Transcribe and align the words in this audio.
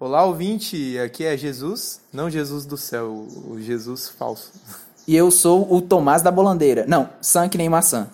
Olá, 0.00 0.24
ouvinte, 0.24 0.96
aqui 1.00 1.24
é 1.24 1.36
Jesus, 1.36 2.00
não 2.12 2.30
Jesus 2.30 2.64
do 2.64 2.76
céu, 2.76 3.26
o 3.48 3.60
Jesus 3.60 4.08
falso. 4.08 4.52
E 5.08 5.16
eu 5.16 5.28
sou 5.28 5.74
o 5.74 5.82
Tomás 5.82 6.22
da 6.22 6.30
Bolandeira. 6.30 6.84
Não, 6.86 7.10
Sam 7.20 7.48
que 7.48 7.58
nem 7.58 7.68
maçã. 7.68 8.08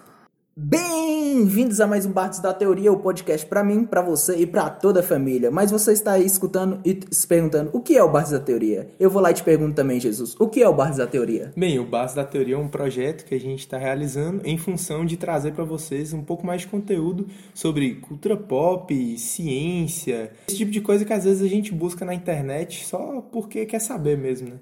Bem-vindos 1.36 1.80
a 1.80 1.86
mais 1.88 2.06
um 2.06 2.12
Bartos 2.12 2.38
da 2.38 2.54
Teoria, 2.54 2.92
o 2.92 3.00
podcast 3.00 3.44
pra 3.44 3.64
mim, 3.64 3.84
pra 3.84 4.00
você 4.00 4.36
e 4.36 4.46
pra 4.46 4.70
toda 4.70 5.00
a 5.00 5.02
família. 5.02 5.50
Mas 5.50 5.72
você 5.72 5.90
está 5.90 6.12
aí 6.12 6.24
escutando 6.24 6.80
e 6.84 6.96
se 7.10 7.26
perguntando 7.26 7.70
o 7.72 7.80
que 7.80 7.96
é 7.96 8.04
o 8.04 8.08
Bartos 8.08 8.30
da 8.30 8.38
Teoria? 8.38 8.88
Eu 9.00 9.10
vou 9.10 9.20
lá 9.20 9.32
e 9.32 9.34
te 9.34 9.42
pergunto 9.42 9.74
também, 9.74 9.98
Jesus, 9.98 10.36
o 10.38 10.46
que 10.46 10.62
é 10.62 10.68
o 10.68 10.72
Bartos 10.72 10.98
da 10.98 11.08
Teoria? 11.08 11.52
Bem, 11.56 11.76
o 11.80 11.84
Bartos 11.84 12.14
da 12.14 12.24
Teoria 12.24 12.54
é 12.54 12.58
um 12.58 12.68
projeto 12.68 13.24
que 13.24 13.34
a 13.34 13.40
gente 13.40 13.58
está 13.58 13.76
realizando 13.76 14.42
em 14.44 14.56
função 14.56 15.04
de 15.04 15.16
trazer 15.16 15.54
para 15.54 15.64
vocês 15.64 16.12
um 16.12 16.22
pouco 16.22 16.46
mais 16.46 16.60
de 16.60 16.68
conteúdo 16.68 17.26
sobre 17.52 17.96
cultura 17.96 18.36
pop, 18.36 19.18
ciência, 19.18 20.30
esse 20.46 20.58
tipo 20.58 20.70
de 20.70 20.80
coisa 20.80 21.04
que 21.04 21.12
às 21.12 21.24
vezes 21.24 21.42
a 21.42 21.48
gente 21.48 21.74
busca 21.74 22.04
na 22.04 22.14
internet 22.14 22.86
só 22.86 23.20
porque 23.32 23.66
quer 23.66 23.80
saber 23.80 24.16
mesmo, 24.16 24.50
né? 24.50 24.56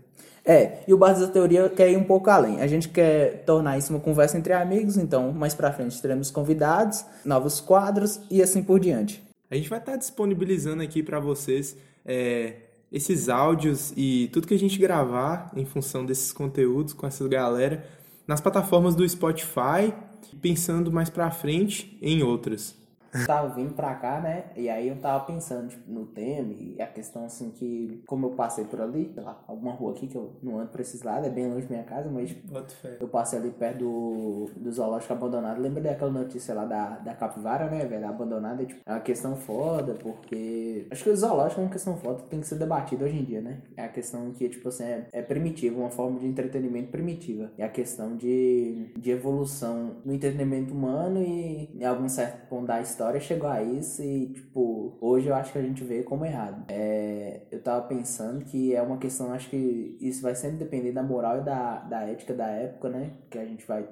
É, 0.44 0.80
e 0.88 0.92
o 0.92 0.98
Bardos 0.98 1.20
da 1.20 1.28
Teoria 1.28 1.68
quer 1.68 1.90
ir 1.90 1.96
um 1.96 2.04
pouco 2.04 2.28
além. 2.28 2.60
A 2.60 2.66
gente 2.66 2.88
quer 2.88 3.44
tornar 3.44 3.78
isso 3.78 3.92
uma 3.92 4.00
conversa 4.00 4.36
entre 4.36 4.52
amigos, 4.52 4.96
então 4.96 5.32
mais 5.32 5.54
pra 5.54 5.72
frente 5.72 6.00
teremos 6.02 6.30
convidados, 6.30 7.04
novos 7.24 7.60
quadros 7.60 8.20
e 8.30 8.42
assim 8.42 8.62
por 8.62 8.80
diante. 8.80 9.22
A 9.50 9.54
gente 9.54 9.68
vai 9.68 9.78
estar 9.78 9.96
disponibilizando 9.96 10.82
aqui 10.82 11.02
para 11.02 11.20
vocês 11.20 11.76
é, 12.04 12.54
esses 12.90 13.28
áudios 13.28 13.92
e 13.96 14.28
tudo 14.32 14.46
que 14.46 14.54
a 14.54 14.58
gente 14.58 14.78
gravar 14.78 15.50
em 15.54 15.64
função 15.64 16.04
desses 16.04 16.32
conteúdos 16.32 16.92
com 16.92 17.06
essa 17.06 17.26
galera 17.28 17.84
nas 18.26 18.40
plataformas 18.40 18.94
do 18.94 19.08
Spotify, 19.08 19.92
pensando 20.40 20.90
mais 20.90 21.10
pra 21.10 21.30
frente 21.30 21.96
em 22.00 22.22
outras. 22.22 22.81
Tava 23.26 23.54
vindo 23.54 23.74
pra 23.74 23.94
cá, 23.94 24.20
né? 24.20 24.44
E 24.56 24.68
aí 24.68 24.88
eu 24.88 24.96
tava 24.96 25.24
pensando 25.24 25.68
tipo, 25.68 25.90
no 25.90 26.06
tema 26.06 26.52
e 26.52 26.80
a 26.80 26.86
questão 26.86 27.24
assim 27.24 27.50
que, 27.50 28.02
como 28.06 28.26
eu 28.26 28.30
passei 28.30 28.64
por 28.64 28.80
ali, 28.80 29.10
sei 29.12 29.22
lá, 29.22 29.42
alguma 29.46 29.72
rua 29.72 29.92
aqui 29.92 30.06
que 30.06 30.16
eu 30.16 30.36
não 30.42 30.58
ando 30.58 30.70
pra 30.70 30.82
esses 30.82 31.02
lados, 31.02 31.26
é 31.26 31.30
bem 31.30 31.48
longe 31.48 31.66
da 31.66 31.74
minha 31.74 31.84
casa, 31.84 32.10
mas 32.10 32.30
tipo, 32.30 32.52
eu 33.00 33.08
passei 33.08 33.38
ali 33.38 33.50
perto 33.50 33.78
do, 33.78 34.50
do 34.56 34.72
zoológico 34.72 35.12
abandonado. 35.12 35.60
Lembra 35.60 35.82
daquela 35.82 36.10
notícia 36.10 36.54
lá 36.54 36.64
da, 36.64 36.98
da 36.98 37.14
capivara, 37.14 37.68
né, 37.70 37.84
velho? 37.84 38.06
Abandonada, 38.06 38.64
tipo, 38.64 38.80
é 38.86 38.92
uma 38.92 39.00
questão 39.00 39.36
foda, 39.36 39.94
porque. 39.94 40.86
Acho 40.90 41.04
que 41.04 41.10
o 41.10 41.16
zoológico 41.16 41.60
é 41.60 41.64
uma 41.64 41.70
questão 41.70 41.96
foda 41.96 42.22
que 42.22 42.28
tem 42.28 42.40
que 42.40 42.46
ser 42.46 42.56
debatida 42.56 43.04
hoje 43.04 43.18
em 43.18 43.24
dia, 43.24 43.40
né? 43.40 43.58
É 43.76 43.84
a 43.84 43.88
questão 43.88 44.32
que, 44.32 44.48
tipo 44.48 44.68
assim, 44.68 44.84
é, 44.84 45.06
é 45.12 45.22
primitiva, 45.22 45.78
uma 45.78 45.90
forma 45.90 46.18
de 46.18 46.26
entretenimento 46.26 46.90
primitiva. 46.90 47.50
É 47.58 47.64
a 47.64 47.68
questão 47.68 48.16
de, 48.16 48.92
de 48.96 49.10
evolução 49.10 49.96
no 50.04 50.14
entretenimento 50.14 50.72
humano 50.72 51.22
e 51.22 51.70
em 51.74 51.84
algum 51.84 52.08
certo 52.08 52.48
ponto 52.48 52.66
da 52.66 52.80
história 52.80 53.01
chegou 53.20 53.48
a 53.48 53.62
isso 53.62 54.02
e, 54.02 54.28
tipo, 54.28 54.96
hoje 55.00 55.28
eu 55.28 55.34
acho 55.34 55.52
que 55.52 55.58
a 55.58 55.62
gente 55.62 55.82
vê 55.82 56.02
como 56.02 56.24
errado. 56.24 56.64
É, 56.68 57.42
eu 57.50 57.60
tava 57.62 57.86
pensando 57.86 58.44
que 58.44 58.74
é 58.74 58.82
uma 58.82 58.98
questão, 58.98 59.32
acho 59.32 59.48
que 59.50 59.96
isso 60.00 60.22
vai 60.22 60.34
sempre 60.34 60.58
depender 60.58 60.92
da 60.92 61.02
moral 61.02 61.38
e 61.38 61.40
da, 61.42 61.78
da 61.80 62.02
ética 62.02 62.34
da 62.34 62.46
época, 62.46 62.88
né? 62.88 63.12
Que 63.30 63.38
a 63.38 63.44
gente 63.44 63.66
vai. 63.66 63.86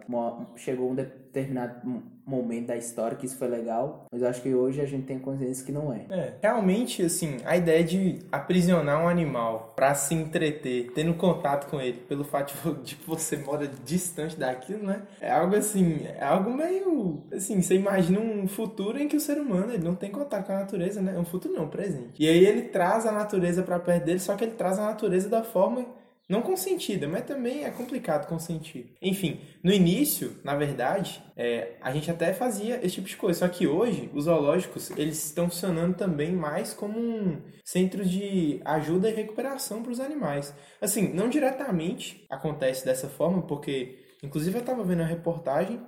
Chegou 0.57 0.91
um 0.91 0.95
determinado 1.33 1.87
mo- 1.89 2.03
momento 2.27 2.67
da 2.69 2.77
história 2.77 3.17
que 3.17 3.27
isso 3.27 3.37
foi 3.37 3.49
legal, 3.49 4.07
mas 4.13 4.23
eu 4.23 4.29
acho 4.29 4.41
que 4.41 4.55
hoje 4.55 4.81
a 4.81 4.85
gente 4.87 5.05
tem 5.05 5.19
consciência 5.19 5.65
que 5.67 5.73
não 5.73 5.93
é. 5.93 6.07
É, 6.11 6.35
realmente, 6.43 7.03
assim, 7.03 7.39
a 7.45 7.57
ideia 7.57 7.83
de 7.83 8.21
aprisionar 8.31 9.03
um 9.03 9.09
animal 9.09 9.73
pra 9.75 9.95
se 9.95 10.15
entreter, 10.15 10.93
tendo 10.95 11.15
contato 11.15 11.69
com 11.69 11.81
ele, 11.81 11.99
pelo 12.09 12.23
fato 12.25 12.53
de, 12.85 12.97
você 13.07 13.37
mora 13.37 13.67
distante 13.85 14.37
daquilo, 14.37 14.85
né? 14.85 15.03
É 15.21 15.31
algo 15.31 15.57
assim, 15.57 16.07
é 16.07 16.23
algo 16.25 16.53
meio. 16.53 17.25
Assim, 17.33 17.61
você 17.61 17.75
imagina 17.75 18.21
um 18.21 18.47
futuro 18.47 18.99
em 18.99 19.09
que 19.09 19.17
o 19.17 19.21
ser 19.21 19.39
humano 19.39 19.73
ele 19.73 19.83
não 19.85 19.95
tem 19.97 20.11
contato 20.11 20.47
com 20.47 20.53
a 20.53 20.61
natureza, 20.61 21.01
né? 21.03 21.15
É 21.17 21.19
um 21.19 21.25
futuro 21.25 21.55
não, 21.55 21.65
um 21.65 21.69
presente. 21.69 22.11
E 22.23 22.29
aí 22.29 22.45
ele 22.45 22.63
traz 22.63 23.07
a 23.07 23.13
natureza 23.13 23.63
pra 23.63 23.79
perto 23.81 24.05
dele, 24.05 24.19
só 24.21 24.37
que 24.37 24.45
ele 24.45 24.53
traz 24.55 24.79
a 24.79 24.87
natureza 24.87 25.29
da 25.29 25.43
forma. 25.43 25.85
Não 26.31 26.43
consentida, 26.43 27.09
mas 27.09 27.25
também 27.25 27.65
é 27.65 27.71
complicado 27.73 28.29
consentir. 28.29 28.95
Enfim, 29.03 29.41
no 29.65 29.73
início, 29.73 30.37
na 30.45 30.55
verdade, 30.55 31.21
é, 31.37 31.73
a 31.81 31.91
gente 31.91 32.09
até 32.09 32.33
fazia 32.33 32.77
esse 32.87 32.95
tipo 32.95 33.09
de 33.09 33.17
coisa. 33.17 33.41
Só 33.41 33.49
que 33.49 33.67
hoje, 33.67 34.09
os 34.15 34.27
zoológicos, 34.27 34.93
eles 34.93 35.25
estão 35.25 35.51
funcionando 35.51 35.97
também 35.97 36.31
mais 36.31 36.73
como 36.73 36.97
um 37.01 37.43
centro 37.65 38.05
de 38.05 38.61
ajuda 38.65 39.11
e 39.11 39.13
recuperação 39.13 39.83
para 39.83 39.91
os 39.91 39.99
animais. 39.99 40.55
Assim, 40.81 41.13
não 41.13 41.29
diretamente 41.29 42.25
acontece 42.31 42.85
dessa 42.85 43.09
forma, 43.09 43.43
porque, 43.43 43.99
inclusive, 44.23 44.57
eu 44.57 44.61
estava 44.61 44.85
vendo 44.85 45.01
uma 45.01 45.09
reportagem 45.09 45.81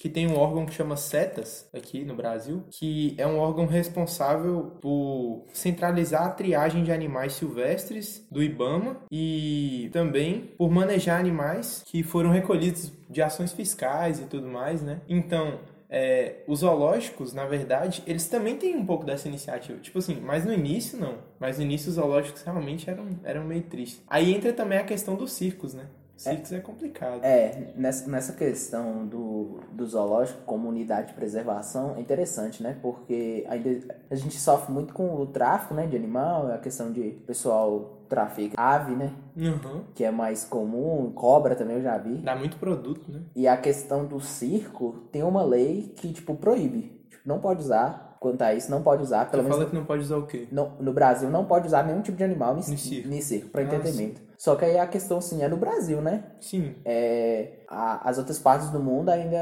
que 0.00 0.08
tem 0.08 0.26
um 0.26 0.38
órgão 0.38 0.64
que 0.64 0.72
chama 0.72 0.96
CETAS 0.96 1.68
aqui 1.74 2.06
no 2.06 2.14
Brasil, 2.14 2.64
que 2.70 3.14
é 3.18 3.26
um 3.26 3.38
órgão 3.38 3.66
responsável 3.66 4.72
por 4.80 5.44
centralizar 5.52 6.22
a 6.22 6.30
triagem 6.30 6.82
de 6.82 6.90
animais 6.90 7.34
silvestres 7.34 8.26
do 8.30 8.42
IBAMA 8.42 8.96
e 9.12 9.90
também 9.92 10.52
por 10.56 10.70
manejar 10.70 11.20
animais 11.20 11.82
que 11.84 12.02
foram 12.02 12.30
recolhidos 12.30 12.90
de 13.10 13.20
ações 13.20 13.52
fiscais 13.52 14.20
e 14.20 14.24
tudo 14.24 14.48
mais, 14.48 14.80
né? 14.80 15.02
Então, 15.06 15.58
é, 15.90 16.44
os 16.46 16.60
zoológicos, 16.60 17.34
na 17.34 17.44
verdade, 17.44 18.02
eles 18.06 18.26
também 18.26 18.56
têm 18.56 18.76
um 18.76 18.86
pouco 18.86 19.04
dessa 19.04 19.28
iniciativa. 19.28 19.78
Tipo 19.80 19.98
assim, 19.98 20.18
mas 20.18 20.46
no 20.46 20.52
início 20.54 20.98
não. 20.98 21.16
Mas 21.38 21.58
no 21.58 21.64
início 21.64 21.90
os 21.90 21.96
zoológicos 21.96 22.40
realmente 22.40 22.88
eram, 22.88 23.06
eram 23.22 23.44
meio 23.44 23.62
tristes. 23.64 24.02
Aí 24.08 24.32
entra 24.32 24.50
também 24.50 24.78
a 24.78 24.84
questão 24.84 25.14
dos 25.14 25.32
circos, 25.32 25.74
né? 25.74 25.84
Circos 26.20 26.52
é, 26.52 26.60
complicado. 26.60 27.24
É, 27.24 27.72
nessa, 27.74 28.10
nessa 28.10 28.34
questão 28.34 29.06
do, 29.06 29.60
do 29.72 29.86
zoológico 29.86 30.42
como 30.44 30.68
unidade 30.68 31.08
de 31.08 31.14
preservação 31.14 31.96
é 31.96 32.00
interessante, 32.00 32.62
né? 32.62 32.76
Porque 32.82 33.46
ainda 33.48 33.96
a 34.10 34.14
gente 34.14 34.38
sofre 34.38 34.70
muito 34.70 34.92
com 34.92 35.14
o 35.14 35.26
tráfico 35.26 35.72
né, 35.72 35.86
de 35.86 35.96
animal, 35.96 36.52
a 36.52 36.58
questão 36.58 36.92
de 36.92 37.12
pessoal 37.26 38.02
trafica 38.06 38.60
ave, 38.60 38.94
né? 38.94 39.14
Uhum. 39.34 39.84
Que 39.94 40.04
é 40.04 40.10
mais 40.10 40.44
comum, 40.44 41.10
cobra 41.10 41.56
também 41.56 41.76
eu 41.76 41.82
já 41.82 41.96
vi. 41.96 42.18
Dá 42.18 42.36
muito 42.36 42.58
produto, 42.58 43.10
né? 43.10 43.22
E 43.34 43.48
a 43.48 43.56
questão 43.56 44.04
do 44.04 44.20
circo 44.20 45.04
tem 45.10 45.22
uma 45.22 45.42
lei 45.42 45.94
que, 45.96 46.12
tipo, 46.12 46.34
proíbe. 46.34 47.00
Tipo, 47.08 47.22
não 47.26 47.38
pode 47.38 47.62
usar. 47.62 48.09
Quanto 48.20 48.42
a 48.42 48.52
isso, 48.54 48.70
não 48.70 48.82
pode 48.82 49.02
usar. 49.02 49.30
Pelo 49.30 49.42
Você 49.42 49.48
menos 49.48 49.56
fala 49.58 49.70
que 49.70 49.76
não 49.76 49.84
pode 49.86 50.02
usar 50.02 50.18
o 50.18 50.26
quê? 50.26 50.46
no, 50.52 50.70
no 50.78 50.92
Brasil 50.92 51.30
não 51.30 51.46
pode 51.46 51.66
usar 51.66 51.82
nenhum 51.84 52.02
tipo 52.02 52.18
de 52.18 52.22
animal 52.22 52.56
em 52.58 52.62
circo. 52.62 53.08
em 53.08 53.20
circo, 53.22 53.48
pra 53.48 53.62
Ah, 53.62 53.64
entretenimento. 53.64 54.20
Só 54.36 54.54
que 54.56 54.64
aí 54.66 54.78
a 54.78 54.86
questão, 54.86 55.18
assim, 55.18 55.42
é 55.42 55.48
no 55.48 55.56
Brasil, 55.56 56.02
né? 56.02 56.24
Sim. 56.38 56.74
É, 56.84 57.60
a- 57.66 58.08
as 58.08 58.18
outras 58.18 58.38
partes 58.38 58.68
do 58.70 58.78
mundo 58.78 59.08
ainda, 59.08 59.38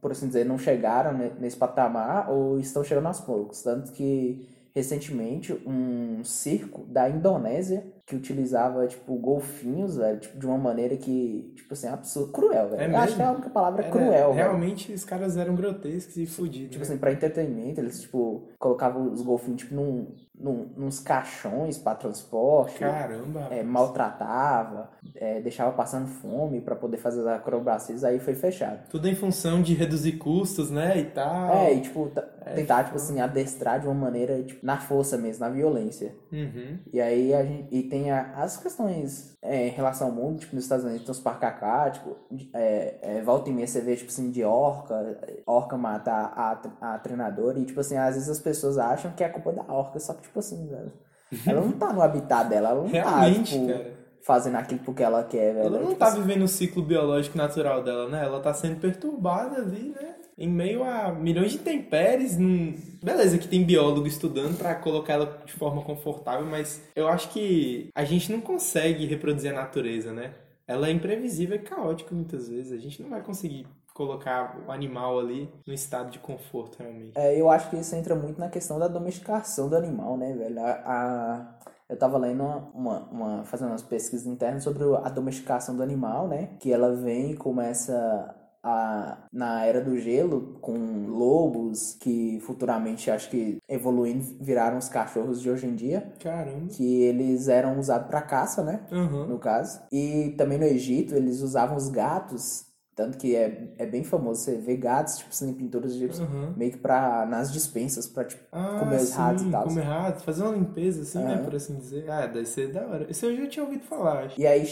por 0.00 0.10
assim 0.10 0.26
dizer, 0.26 0.44
não 0.46 0.56
chegaram 0.58 1.12
ne- 1.12 1.32
nesse 1.38 1.56
patamar 1.56 2.30
ou 2.30 2.58
estão 2.58 2.82
chegando 2.82 3.06
aos 3.08 3.20
poucos. 3.20 3.62
Tanto 3.62 3.92
que, 3.92 4.48
recentemente, 4.74 5.52
um 5.66 6.24
circo 6.24 6.84
da 6.86 7.08
Indonésia 7.08 7.84
que 8.04 8.16
utilizava, 8.16 8.86
tipo, 8.86 9.14
golfinhos, 9.16 9.96
velho, 9.96 10.18
tipo, 10.18 10.38
de 10.38 10.44
uma 10.46 10.58
maneira 10.58 10.96
que, 10.96 11.52
tipo 11.56 11.72
assim, 11.72 11.86
absurdo, 11.88 12.32
cruel, 12.32 12.70
velho. 12.70 12.82
É 12.82 12.86
Eu 12.88 12.96
acho 12.96 13.04
mesmo? 13.04 13.16
que 13.16 13.22
é 13.22 13.24
a 13.26 13.30
única 13.32 13.50
palavra 13.50 13.82
Era- 13.82 13.90
cruel, 13.92 14.10
velho. 14.10 14.32
Realmente 14.34 14.92
os 14.92 15.04
caras 15.04 15.36
eram 15.36 15.54
grotescos 15.54 16.16
e 16.16 16.26
fodidos. 16.26 16.70
Tipo 16.70 16.84
né? 16.84 16.90
assim, 16.90 16.98
pra 16.98 17.12
entretenimento, 17.12 17.80
eles, 17.80 18.00
tipo, 18.02 18.48
colocavam 18.58 19.12
os 19.12 19.22
golfinhos, 19.22 19.62
tipo, 19.62 19.74
num, 19.74 20.08
num, 20.34 20.66
nos 20.76 20.98
caixões 20.98 21.78
pra 21.78 21.94
transporte. 21.94 22.78
Caramba. 22.80 23.46
é, 23.50 23.62
maltratava, 23.62 24.90
é, 25.14 25.40
deixava 25.40 25.72
passando 25.72 26.08
fome 26.08 26.60
pra 26.60 26.74
poder 26.74 26.96
fazer 26.96 27.20
as 27.20 27.26
acrobacias, 27.26 28.02
aí 28.04 28.18
foi 28.18 28.34
fechado. 28.34 28.88
Tudo 28.90 29.08
em 29.08 29.14
função 29.14 29.62
de 29.62 29.74
reduzir 29.74 30.12
custos, 30.18 30.70
né? 30.70 30.98
E 30.98 31.04
tal. 31.04 31.54
É, 31.54 31.74
e 31.74 31.80
tipo, 31.80 32.10
É, 32.44 32.54
tentar, 32.54 32.84
tipo 32.84 32.96
assim, 32.96 33.20
adestrar 33.20 33.80
de 33.80 33.86
uma 33.86 33.94
maneira, 33.94 34.42
tipo, 34.42 34.64
na 34.64 34.78
força 34.78 35.16
mesmo, 35.16 35.44
na 35.44 35.50
violência. 35.50 36.14
Uhum. 36.32 36.78
E 36.92 37.00
aí 37.00 37.32
a 37.34 37.44
gente. 37.44 37.68
E 37.74 37.82
tem 37.84 38.10
a- 38.10 38.32
as 38.36 38.56
questões 38.56 39.36
é, 39.42 39.68
em 39.68 39.70
relação 39.70 40.08
ao 40.08 40.12
mundo, 40.14 40.38
tipo, 40.40 40.54
nos 40.54 40.64
Estados 40.64 40.84
Unidos 40.84 41.02
tem 41.04 41.10
os 41.12 41.20
parques 41.20 41.48
aquáticos, 41.48 42.14
de- 42.30 42.50
é, 42.54 42.98
é, 43.02 43.22
volta 43.22 43.50
e 43.50 43.52
meia 43.52 43.66
você 43.66 43.80
vê, 43.80 43.96
tipo 43.96 44.10
assim, 44.10 44.30
de 44.30 44.44
orca, 44.44 45.18
orca 45.46 45.76
mata 45.76 46.10
a, 46.12 46.52
a, 46.80 46.94
a 46.94 46.98
treinadora, 46.98 47.58
e 47.58 47.64
tipo 47.64 47.80
assim, 47.80 47.96
às 47.96 48.14
vezes 48.14 48.28
as 48.28 48.40
pessoas 48.40 48.78
acham 48.78 49.12
que 49.12 49.22
é 49.24 49.28
culpa 49.28 49.52
da 49.52 49.62
orca, 49.72 49.98
só 49.98 50.14
que, 50.14 50.22
tipo 50.22 50.38
assim, 50.38 50.66
velho, 50.68 50.92
ela 51.46 51.60
não 51.60 51.72
tá 51.72 51.92
no 51.92 52.02
habitat 52.02 52.48
dela, 52.48 52.70
ela 52.70 52.82
não 52.82 52.88
Realmente, 52.88 53.52
tá, 53.52 53.58
tipo, 53.58 53.66
cara. 53.68 53.92
fazendo 54.24 54.56
aquilo 54.56 54.80
porque 54.84 55.02
ela 55.02 55.24
quer, 55.24 55.54
velho. 55.54 55.66
Ela 55.66 55.78
não 55.80 55.86
Tipo 55.88 55.98
tá 55.98 56.06
assim, 56.08 56.20
vivendo 56.22 56.42
o 56.44 56.48
ciclo 56.48 56.82
biológico 56.82 57.36
natural 57.36 57.82
dela, 57.82 58.08
né? 58.08 58.24
Ela 58.24 58.40
tá 58.40 58.52
sendo 58.54 58.80
perturbada 58.80 59.56
ali, 59.56 59.90
né? 60.00 60.14
Em 60.36 60.48
meio 60.48 60.82
a 60.82 61.12
milhões 61.12 61.52
de 61.52 61.58
intempéries. 61.58 62.36
Num... 62.38 62.74
Beleza 63.02 63.38
que 63.38 63.48
tem 63.48 63.64
biólogo 63.64 64.06
estudando 64.06 64.56
pra 64.56 64.74
colocar 64.74 65.14
ela 65.14 65.42
de 65.44 65.52
forma 65.52 65.82
confortável, 65.82 66.46
mas 66.46 66.82
eu 66.96 67.08
acho 67.08 67.28
que 67.30 67.88
a 67.94 68.04
gente 68.04 68.30
não 68.32 68.40
consegue 68.40 69.06
reproduzir 69.06 69.50
a 69.52 69.54
natureza, 69.54 70.12
né? 70.12 70.34
Ela 70.66 70.88
é 70.88 70.92
imprevisível 70.92 71.56
e 71.56 71.60
caótica 71.60 72.14
muitas 72.14 72.48
vezes. 72.48 72.72
A 72.72 72.78
gente 72.78 73.02
não 73.02 73.10
vai 73.10 73.20
conseguir 73.20 73.66
colocar 73.92 74.58
o 74.66 74.72
animal 74.72 75.18
ali 75.18 75.48
no 75.66 75.74
estado 75.74 76.10
de 76.10 76.18
conforto, 76.18 76.78
realmente. 76.78 77.12
É, 77.14 77.38
eu 77.38 77.50
acho 77.50 77.68
que 77.68 77.76
isso 77.76 77.94
entra 77.94 78.14
muito 78.14 78.38
na 78.40 78.48
questão 78.48 78.78
da 78.78 78.88
domesticação 78.88 79.68
do 79.68 79.76
animal, 79.76 80.16
né, 80.16 80.32
velho? 80.32 80.60
A, 80.60 80.70
a- 80.86 81.58
eu 81.90 81.96
tava 81.98 82.16
lendo 82.16 82.42
uma, 82.42 82.56
uma, 82.74 82.98
uma- 83.10 83.44
fazendo 83.44 83.68
umas 83.68 83.82
pesquisas 83.82 84.26
internas 84.26 84.62
sobre 84.64 84.82
a 84.84 85.10
domesticação 85.10 85.76
do 85.76 85.82
animal, 85.82 86.26
né? 86.26 86.50
Que 86.58 86.72
ela 86.72 86.94
vem 86.94 87.32
e 87.32 87.36
começa 87.36 88.34
a, 88.62 89.18
na 89.32 89.64
era 89.64 89.80
do 89.80 89.98
gelo, 89.98 90.58
com 90.60 91.06
lobos, 91.06 91.96
que 92.00 92.38
futuramente 92.40 93.10
acho 93.10 93.28
que 93.30 93.58
evoluindo 93.68 94.24
viraram 94.40 94.78
os 94.78 94.88
cachorros 94.88 95.40
de 95.40 95.50
hoje 95.50 95.66
em 95.66 95.74
dia. 95.74 96.12
Caramba. 96.20 96.68
Que 96.68 97.02
eles 97.02 97.48
eram 97.48 97.78
usados 97.78 98.06
para 98.06 98.22
caça, 98.22 98.62
né? 98.62 98.80
Uhum. 98.90 99.26
No 99.26 99.38
caso. 99.38 99.80
E 99.90 100.34
também 100.38 100.58
no 100.58 100.64
Egito, 100.64 101.14
eles 101.14 101.40
usavam 101.40 101.76
os 101.76 101.88
gatos 101.88 102.71
tanto 102.94 103.16
que 103.18 103.34
é, 103.34 103.72
é 103.78 103.86
bem 103.86 104.04
famoso 104.04 104.42
você 104.42 104.56
ver 104.56 104.76
gatos, 104.76 105.18
tipo 105.18 105.30
em 105.44 105.54
pinturas 105.54 105.92
egípcias, 105.92 106.28
Uhum. 106.28 106.52
meio 106.56 106.72
que 106.72 106.78
pra, 106.78 107.24
nas 107.26 107.52
dispensas, 107.52 108.06
pra, 108.06 108.24
tipo, 108.24 108.42
Ah, 108.52 108.76
comer 108.78 109.00
os 109.00 109.10
ratos 109.12 109.42
e 109.44 109.50
tal. 109.50 109.64
Comer 109.64 109.82
ratos, 109.82 110.24
fazer 110.24 110.42
uma 110.42 110.52
limpeza 110.54 111.02
assim, 111.02 111.18
né? 111.18 111.34
Aham. 111.34 111.44
Por 111.44 111.54
assim 111.54 111.74
dizer. 111.76 112.10
Ah, 112.10 112.26
deve 112.26 112.46
ser 112.46 112.72
da 112.72 112.86
hora. 112.86 113.06
Isso 113.10 113.24
eu 113.26 113.36
já 113.36 113.46
tinha 113.48 113.64
ouvido 113.64 113.84
falar, 113.84 114.24
acho. 114.26 114.40
E 114.40 114.46
aí 114.46 114.66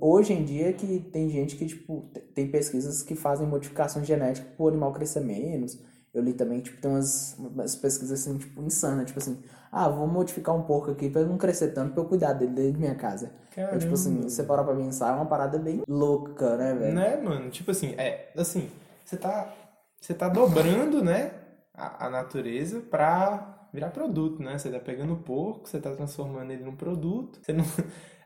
hoje 0.00 0.32
em 0.32 0.44
dia 0.44 0.72
que 0.72 1.00
tem 1.12 1.28
gente 1.30 1.56
que, 1.56 1.66
tipo, 1.66 2.10
te- 2.12 2.20
tem 2.20 2.50
pesquisas 2.50 3.02
que 3.02 3.14
fazem 3.14 3.46
modificação 3.46 4.04
genética 4.04 4.46
pro 4.56 4.68
animal 4.68 4.92
crescer 4.92 5.20
menos. 5.20 5.78
Eu 6.12 6.22
li 6.22 6.34
também, 6.34 6.60
tipo, 6.60 6.78
tem 6.78 6.90
umas, 6.90 7.34
umas 7.38 7.74
pesquisas 7.74 8.20
assim, 8.20 8.36
tipo, 8.36 8.62
insanas, 8.62 9.06
tipo 9.06 9.18
assim, 9.18 9.38
ah, 9.72 9.88
vou 9.88 10.06
modificar 10.06 10.54
um 10.54 10.62
porco 10.62 10.90
aqui 10.90 11.08
pra 11.08 11.22
ele 11.22 11.30
não 11.30 11.38
crescer 11.38 11.68
tanto 11.68 11.94
pra 11.94 12.02
eu 12.02 12.06
cuidar 12.06 12.34
dele 12.34 12.52
dentro 12.52 12.72
da 12.74 12.78
minha 12.78 12.94
casa. 12.94 13.32
Então, 13.50 13.78
tipo 13.78 13.94
assim, 13.94 14.20
você 14.22 14.42
parar 14.42 14.64
pra 14.64 14.74
pensar, 14.74 15.12
é 15.12 15.16
uma 15.16 15.24
parada 15.24 15.58
bem 15.58 15.82
louca, 15.88 16.56
né, 16.58 16.74
velho? 16.74 16.94
Né, 16.94 17.16
mano? 17.16 17.50
Tipo 17.50 17.70
assim, 17.70 17.94
é, 17.96 18.30
assim, 18.36 18.70
você 19.02 19.16
tá, 19.16 19.50
você 19.98 20.12
tá 20.12 20.28
dobrando, 20.28 21.02
né, 21.02 21.32
a, 21.74 22.06
a 22.06 22.10
natureza 22.10 22.80
pra 22.80 23.66
virar 23.72 23.88
produto, 23.90 24.42
né? 24.42 24.58
Você 24.58 24.70
tá 24.70 24.78
pegando 24.78 25.14
o 25.14 25.18
porco, 25.18 25.66
você 25.66 25.80
tá 25.80 25.90
transformando 25.92 26.52
ele 26.52 26.62
num 26.62 26.76
produto. 26.76 27.40
Você 27.42 27.52
não... 27.52 27.64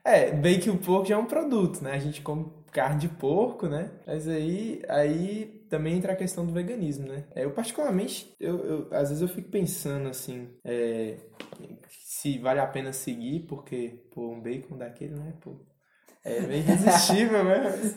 É, 0.04 0.30
bem 0.30 0.60
que 0.60 0.70
o 0.70 0.78
porco 0.78 1.04
já 1.04 1.16
é 1.16 1.18
um 1.18 1.26
produto, 1.26 1.82
né? 1.82 1.94
A 1.94 1.98
gente 1.98 2.22
come 2.22 2.46
carne 2.70 3.00
de 3.00 3.08
porco, 3.08 3.66
né? 3.66 3.90
Mas 4.06 4.28
aí, 4.28 4.80
aí 4.88 5.55
também 5.68 5.96
entra 5.96 6.12
a 6.12 6.16
questão 6.16 6.46
do 6.46 6.52
veganismo, 6.52 7.06
né? 7.08 7.24
É, 7.34 7.44
Eu, 7.44 7.52
particularmente, 7.52 8.34
eu, 8.40 8.58
eu- 8.64 8.88
às 8.92 9.08
vezes 9.10 9.22
eu 9.22 9.28
fico 9.28 9.50
pensando, 9.50 10.08
assim, 10.08 10.48
é, 10.64 11.16
se 11.90 12.38
vale 12.38 12.60
a 12.60 12.66
pena 12.66 12.92
seguir, 12.92 13.40
porque, 13.46 14.04
pô, 14.14 14.32
um 14.32 14.40
bacon 14.40 14.76
daquele, 14.76 15.14
né, 15.14 15.34
pô... 15.40 15.56
É 16.24 16.40
meio 16.40 16.58
irresistível, 16.60 17.44
né? 17.44 17.62
Mas, 17.64 17.94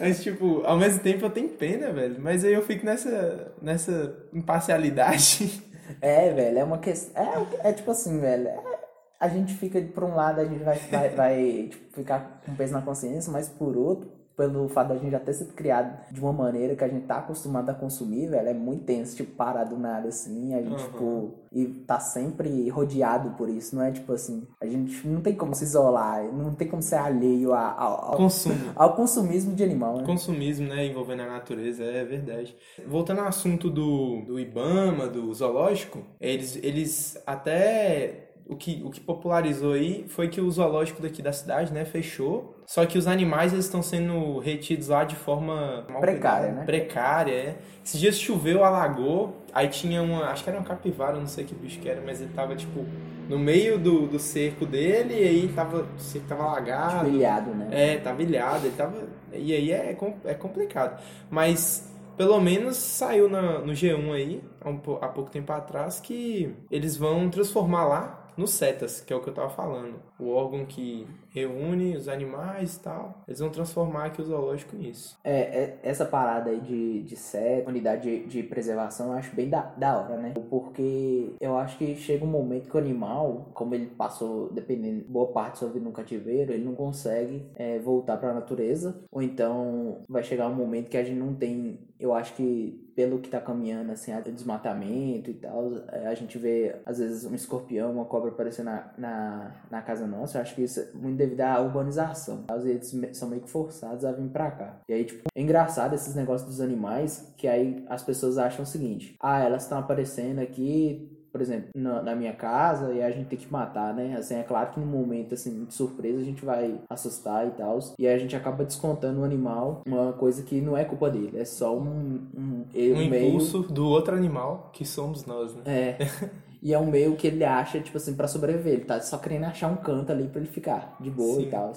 mas, 0.00 0.22
tipo, 0.22 0.62
ao 0.64 0.78
mesmo 0.78 1.00
tempo 1.02 1.24
eu 1.26 1.30
tenho 1.30 1.50
pena, 1.50 1.92
velho. 1.92 2.16
Mas 2.20 2.42
aí 2.42 2.54
eu 2.54 2.62
fico 2.62 2.86
nessa, 2.86 3.54
nessa 3.60 4.16
imparcialidade. 4.32 5.62
É, 6.00 6.32
velho, 6.32 6.58
é 6.58 6.64
uma 6.64 6.78
questão. 6.78 7.22
É, 7.62 7.68
é 7.68 7.72
tipo 7.72 7.90
assim, 7.90 8.18
velho. 8.20 8.48
é- 8.48 8.76
a 9.18 9.28
gente 9.28 9.54
fica, 9.54 9.80
por 9.80 10.04
um 10.04 10.14
lado, 10.14 10.40
a 10.40 10.44
gente 10.44 10.62
vai, 10.62 10.78
vai, 10.90 11.08
vai 11.10 11.68
tipo, 11.70 11.94
ficar 11.94 12.42
com 12.44 12.54
peso 12.54 12.72
na 12.74 12.82
consciência, 12.82 13.32
mas 13.32 13.48
por 13.48 13.76
outro, 13.76 14.10
pelo 14.36 14.68
fato 14.68 14.88
da 14.88 14.96
gente 14.96 15.10
já 15.10 15.18
ter 15.20 15.32
sido 15.32 15.54
criado 15.54 15.98
de 16.12 16.20
uma 16.20 16.32
maneira 16.32 16.76
que 16.76 16.84
a 16.84 16.88
gente 16.88 17.06
tá 17.06 17.18
acostumado 17.18 17.70
a 17.70 17.74
consumir, 17.74 18.28
velho, 18.28 18.48
é 18.48 18.52
muito 18.54 18.84
tenso, 18.84 19.16
tipo, 19.16 19.32
parar 19.34 19.64
do 19.64 19.78
nada 19.78 20.08
assim, 20.08 20.54
a 20.54 20.58
gente, 20.62 20.82
Uhum. 20.82 20.88
tipo, 20.90 21.34
e 21.52 21.64
tá 21.86 21.98
sempre 21.98 22.68
rodeado 22.68 23.30
por 23.30 23.48
isso, 23.48 23.74
não 23.74 23.82
é 23.82 23.90
tipo 23.90 24.12
assim, 24.12 24.46
a 24.60 24.66
gente 24.66 25.06
não 25.08 25.22
tem 25.22 25.34
como 25.34 25.54
se 25.54 25.64
isolar, 25.64 26.22
não 26.32 26.52
tem 26.54 26.68
como 26.68 26.82
ser 26.82 26.96
alheio 26.96 27.54
a- 27.54 27.72
ao, 27.72 28.04
ao, 28.12 28.16
Consumo. 28.16 28.54
ao 28.76 28.94
consumismo 28.94 29.54
de 29.54 29.64
animal, 29.64 29.96
né? 29.98 30.04
Consumismo, 30.04 30.68
né? 30.68 30.84
Envolvendo 30.86 31.22
a 31.22 31.26
natureza, 31.28 31.82
é 31.84 32.04
verdade. 32.04 32.54
Voltando 32.86 33.20
ao 33.22 33.28
assunto 33.28 33.70
do, 33.70 34.22
do 34.26 34.38
Ibama, 34.38 35.06
do 35.08 35.32
zoológico, 35.32 36.00
eles, 36.20 36.56
eles 36.62 37.16
até. 37.26 38.22
O 38.48 38.54
que, 38.54 38.80
o 38.84 38.90
que 38.90 39.00
popularizou 39.00 39.72
aí 39.72 40.04
foi 40.08 40.28
que 40.28 40.40
o 40.40 40.48
zoológico 40.50 41.02
daqui 41.02 41.20
da 41.20 41.32
cidade, 41.32 41.72
né, 41.72 41.84
fechou. 41.84 42.54
Só 42.66 42.84
que 42.84 42.98
os 42.98 43.06
animais 43.06 43.52
eles 43.52 43.64
estão 43.64 43.82
sendo 43.82 44.38
retidos 44.40 44.88
lá 44.88 45.04
de 45.04 45.14
forma 45.14 45.84
Precária, 46.00 46.52
né? 46.52 46.64
Precária, 46.64 47.32
é. 47.32 47.56
Esses 47.84 48.00
dias 48.00 48.18
choveu, 48.18 48.64
alagou, 48.64 49.36
aí 49.52 49.68
tinha 49.68 50.02
uma. 50.02 50.24
Acho 50.30 50.42
que 50.42 50.50
era 50.50 50.58
uma 50.58 50.66
capivara, 50.66 51.16
não 51.18 51.28
sei 51.28 51.44
que 51.44 51.54
bicho 51.54 51.78
que 51.78 51.88
era, 51.88 52.02
mas 52.04 52.20
ele 52.20 52.32
tava, 52.34 52.56
tipo, 52.56 52.84
no 53.28 53.38
meio 53.38 53.78
do, 53.78 54.08
do 54.08 54.18
cerco 54.18 54.66
dele, 54.66 55.14
e 55.14 55.28
aí 55.28 55.48
tava, 55.54 55.86
o 55.96 56.00
cerco 56.00 56.26
tava 56.28 56.42
alagado. 56.42 57.04
Tipo, 57.04 57.16
ilhado, 57.16 57.50
né? 57.54 57.68
É, 57.70 57.96
tava 57.98 58.22
ilhado, 58.22 58.66
ele 58.66 58.76
tava. 58.76 59.04
E 59.32 59.52
aí 59.54 59.70
é, 59.70 59.96
é 60.24 60.34
complicado. 60.34 61.00
Mas 61.30 61.88
pelo 62.16 62.40
menos 62.40 62.76
saiu 62.76 63.28
na- 63.28 63.58
no 63.60 63.74
G1 63.74 64.12
aí, 64.12 64.42
há, 64.60 64.68
um 64.70 64.78
po- 64.78 64.98
há 65.02 65.08
pouco 65.08 65.30
tempo 65.30 65.52
atrás, 65.52 66.00
que 66.00 66.52
eles 66.70 66.96
vão 66.96 67.28
transformar 67.28 67.84
lá 67.84 68.22
no 68.36 68.46
CETAS, 68.46 69.00
que 69.00 69.12
é 69.12 69.16
o 69.16 69.20
que 69.20 69.28
eu 69.28 69.34
tava 69.34 69.50
falando. 69.50 69.94
O 70.18 70.30
órgão 70.30 70.64
que 70.64 71.06
reúne 71.30 71.94
os 71.94 72.08
animais 72.08 72.76
e 72.76 72.80
tal. 72.80 73.22
Eles 73.28 73.40
vão 73.40 73.50
transformar 73.50 74.06
aqui 74.06 74.22
o 74.22 74.24
zoológico 74.24 74.74
nisso. 74.74 75.18
É, 75.22 75.40
é- 75.40 75.78
essa 75.82 76.06
parada 76.06 76.48
aí 76.50 76.60
de, 76.60 77.02
de 77.02 77.14
set, 77.16 77.66
unidade 77.68 78.02
de, 78.02 78.26
de 78.26 78.42
preservação, 78.42 79.08
eu 79.08 79.18
acho 79.18 79.36
bem 79.36 79.50
da, 79.50 79.60
da 79.60 79.98
hora, 79.98 80.16
né? 80.16 80.32
Porque 80.48 81.34
eu 81.38 81.58
acho 81.58 81.76
que 81.76 81.94
chega 81.96 82.24
um 82.24 82.28
momento 82.28 82.70
que 82.70 82.76
o 82.76 82.80
animal, 82.80 83.50
como 83.52 83.74
ele 83.74 83.86
passou, 83.86 84.50
dependendo, 84.50 85.04
boa 85.08 85.26
parte 85.32 85.64
vida 85.66 85.80
no 85.80 85.92
cativeiro, 85.92 86.52
ele 86.52 86.64
não 86.64 86.74
consegue 86.74 87.46
é, 87.54 87.78
voltar 87.78 88.16
pra 88.16 88.32
natureza. 88.32 89.02
Ou 89.10 89.22
então 89.22 90.02
vai 90.08 90.22
chegar 90.22 90.48
um 90.48 90.54
momento 90.54 90.88
que 90.88 90.96
a 90.96 91.04
gente 91.04 91.18
não 91.18 91.34
tem. 91.34 91.80
Eu 91.98 92.14
acho 92.14 92.34
que 92.34 92.82
pelo 92.94 93.18
que 93.18 93.28
tá 93.28 93.40
caminhando, 93.40 93.92
assim, 93.92 94.10
a 94.10 94.20
desmatamento 94.20 95.30
e 95.30 95.34
tal, 95.34 95.70
é, 95.88 96.06
a 96.06 96.14
gente 96.14 96.38
vê, 96.38 96.76
às 96.86 96.98
vezes, 96.98 97.26
um 97.26 97.34
escorpião, 97.34 97.92
uma 97.92 98.06
cobra 98.06 98.30
aparecendo 98.30 98.66
na, 98.66 98.90
na, 98.96 99.56
na 99.70 99.82
casa 99.82 100.05
nossa. 100.06 100.38
Eu 100.38 100.42
acho 100.42 100.54
que 100.54 100.62
isso 100.62 100.80
é 100.80 100.88
muito 100.94 101.16
devido 101.16 101.40
à 101.42 101.60
urbanização. 101.60 102.44
Às 102.48 102.64
vezes 102.64 102.92
me- 102.92 103.14
são 103.14 103.28
meio 103.28 103.42
que 103.42 103.50
forçados 103.50 104.04
a 104.04 104.12
vir 104.12 104.28
pra 104.28 104.50
cá. 104.50 104.80
E 104.88 104.92
aí, 104.94 105.04
tipo, 105.04 105.22
é 105.34 105.40
engraçado 105.42 105.94
esses 105.94 106.14
negócios 106.14 106.48
dos 106.48 106.60
animais, 106.60 107.32
que 107.36 107.46
aí 107.48 107.84
as 107.88 108.02
pessoas 108.02 108.38
acham 108.38 108.62
o 108.64 108.66
seguinte: 108.66 109.16
ah, 109.20 109.40
elas 109.40 109.62
estão 109.64 109.78
aparecendo 109.78 110.38
aqui. 110.40 111.12
Por 111.32 111.42
exemplo, 111.42 111.68
na, 111.76 112.00
na 112.02 112.16
minha 112.16 112.32
casa 112.32 112.94
e 112.94 113.02
a 113.02 113.10
gente 113.10 113.26
tem 113.26 113.38
que 113.38 113.52
matar, 113.52 113.92
né? 113.92 114.16
Assim, 114.16 114.36
é 114.36 114.42
claro 114.42 114.70
que 114.70 114.80
no 114.80 114.86
momento, 114.86 115.34
assim, 115.34 115.66
de 115.66 115.74
surpresa 115.74 116.18
a 116.18 116.24
gente 116.24 116.42
vai 116.42 116.80
assustar 116.88 117.46
e 117.46 117.50
tal. 117.50 117.78
E 117.98 118.06
aí 118.08 118.14
a 118.14 118.18
gente 118.18 118.34
acaba 118.34 118.64
descontando 118.64 119.20
o 119.20 119.24
animal 119.24 119.82
uma 119.86 120.14
coisa 120.14 120.42
que 120.42 120.62
não 120.62 120.74
é 120.74 120.82
culpa 120.86 121.10
dele. 121.10 121.38
É 121.38 121.44
só 121.44 121.76
um, 121.76 122.26
um, 122.34 122.64
Um 122.74 123.08
meio 123.10 123.26
impulso 123.28 123.60
do 123.70 123.86
outro 123.86 124.16
animal, 124.16 124.70
que 124.72 124.86
somos 124.86 125.26
nós, 125.26 125.54
né? 125.54 125.60
é. 125.66 125.98
E 126.62 126.72
é 126.72 126.78
um 126.78 126.90
meio 126.90 127.16
que 127.16 127.26
ele 127.26 127.44
acha, 127.44 127.80
tipo 127.80 127.96
assim, 127.96 128.14
pra 128.14 128.28
sobreviver. 128.28 128.74
Ele 128.74 128.84
tá 128.84 129.00
só 129.00 129.18
querendo 129.18 129.44
achar 129.44 129.68
um 129.68 129.76
canto 129.76 130.12
ali 130.12 130.28
pra 130.28 130.40
ele 130.40 130.50
ficar 130.50 130.96
de 131.00 131.10
boa 131.10 131.36
Sim. 131.36 131.42
e 131.42 131.50
tal. 131.50 131.72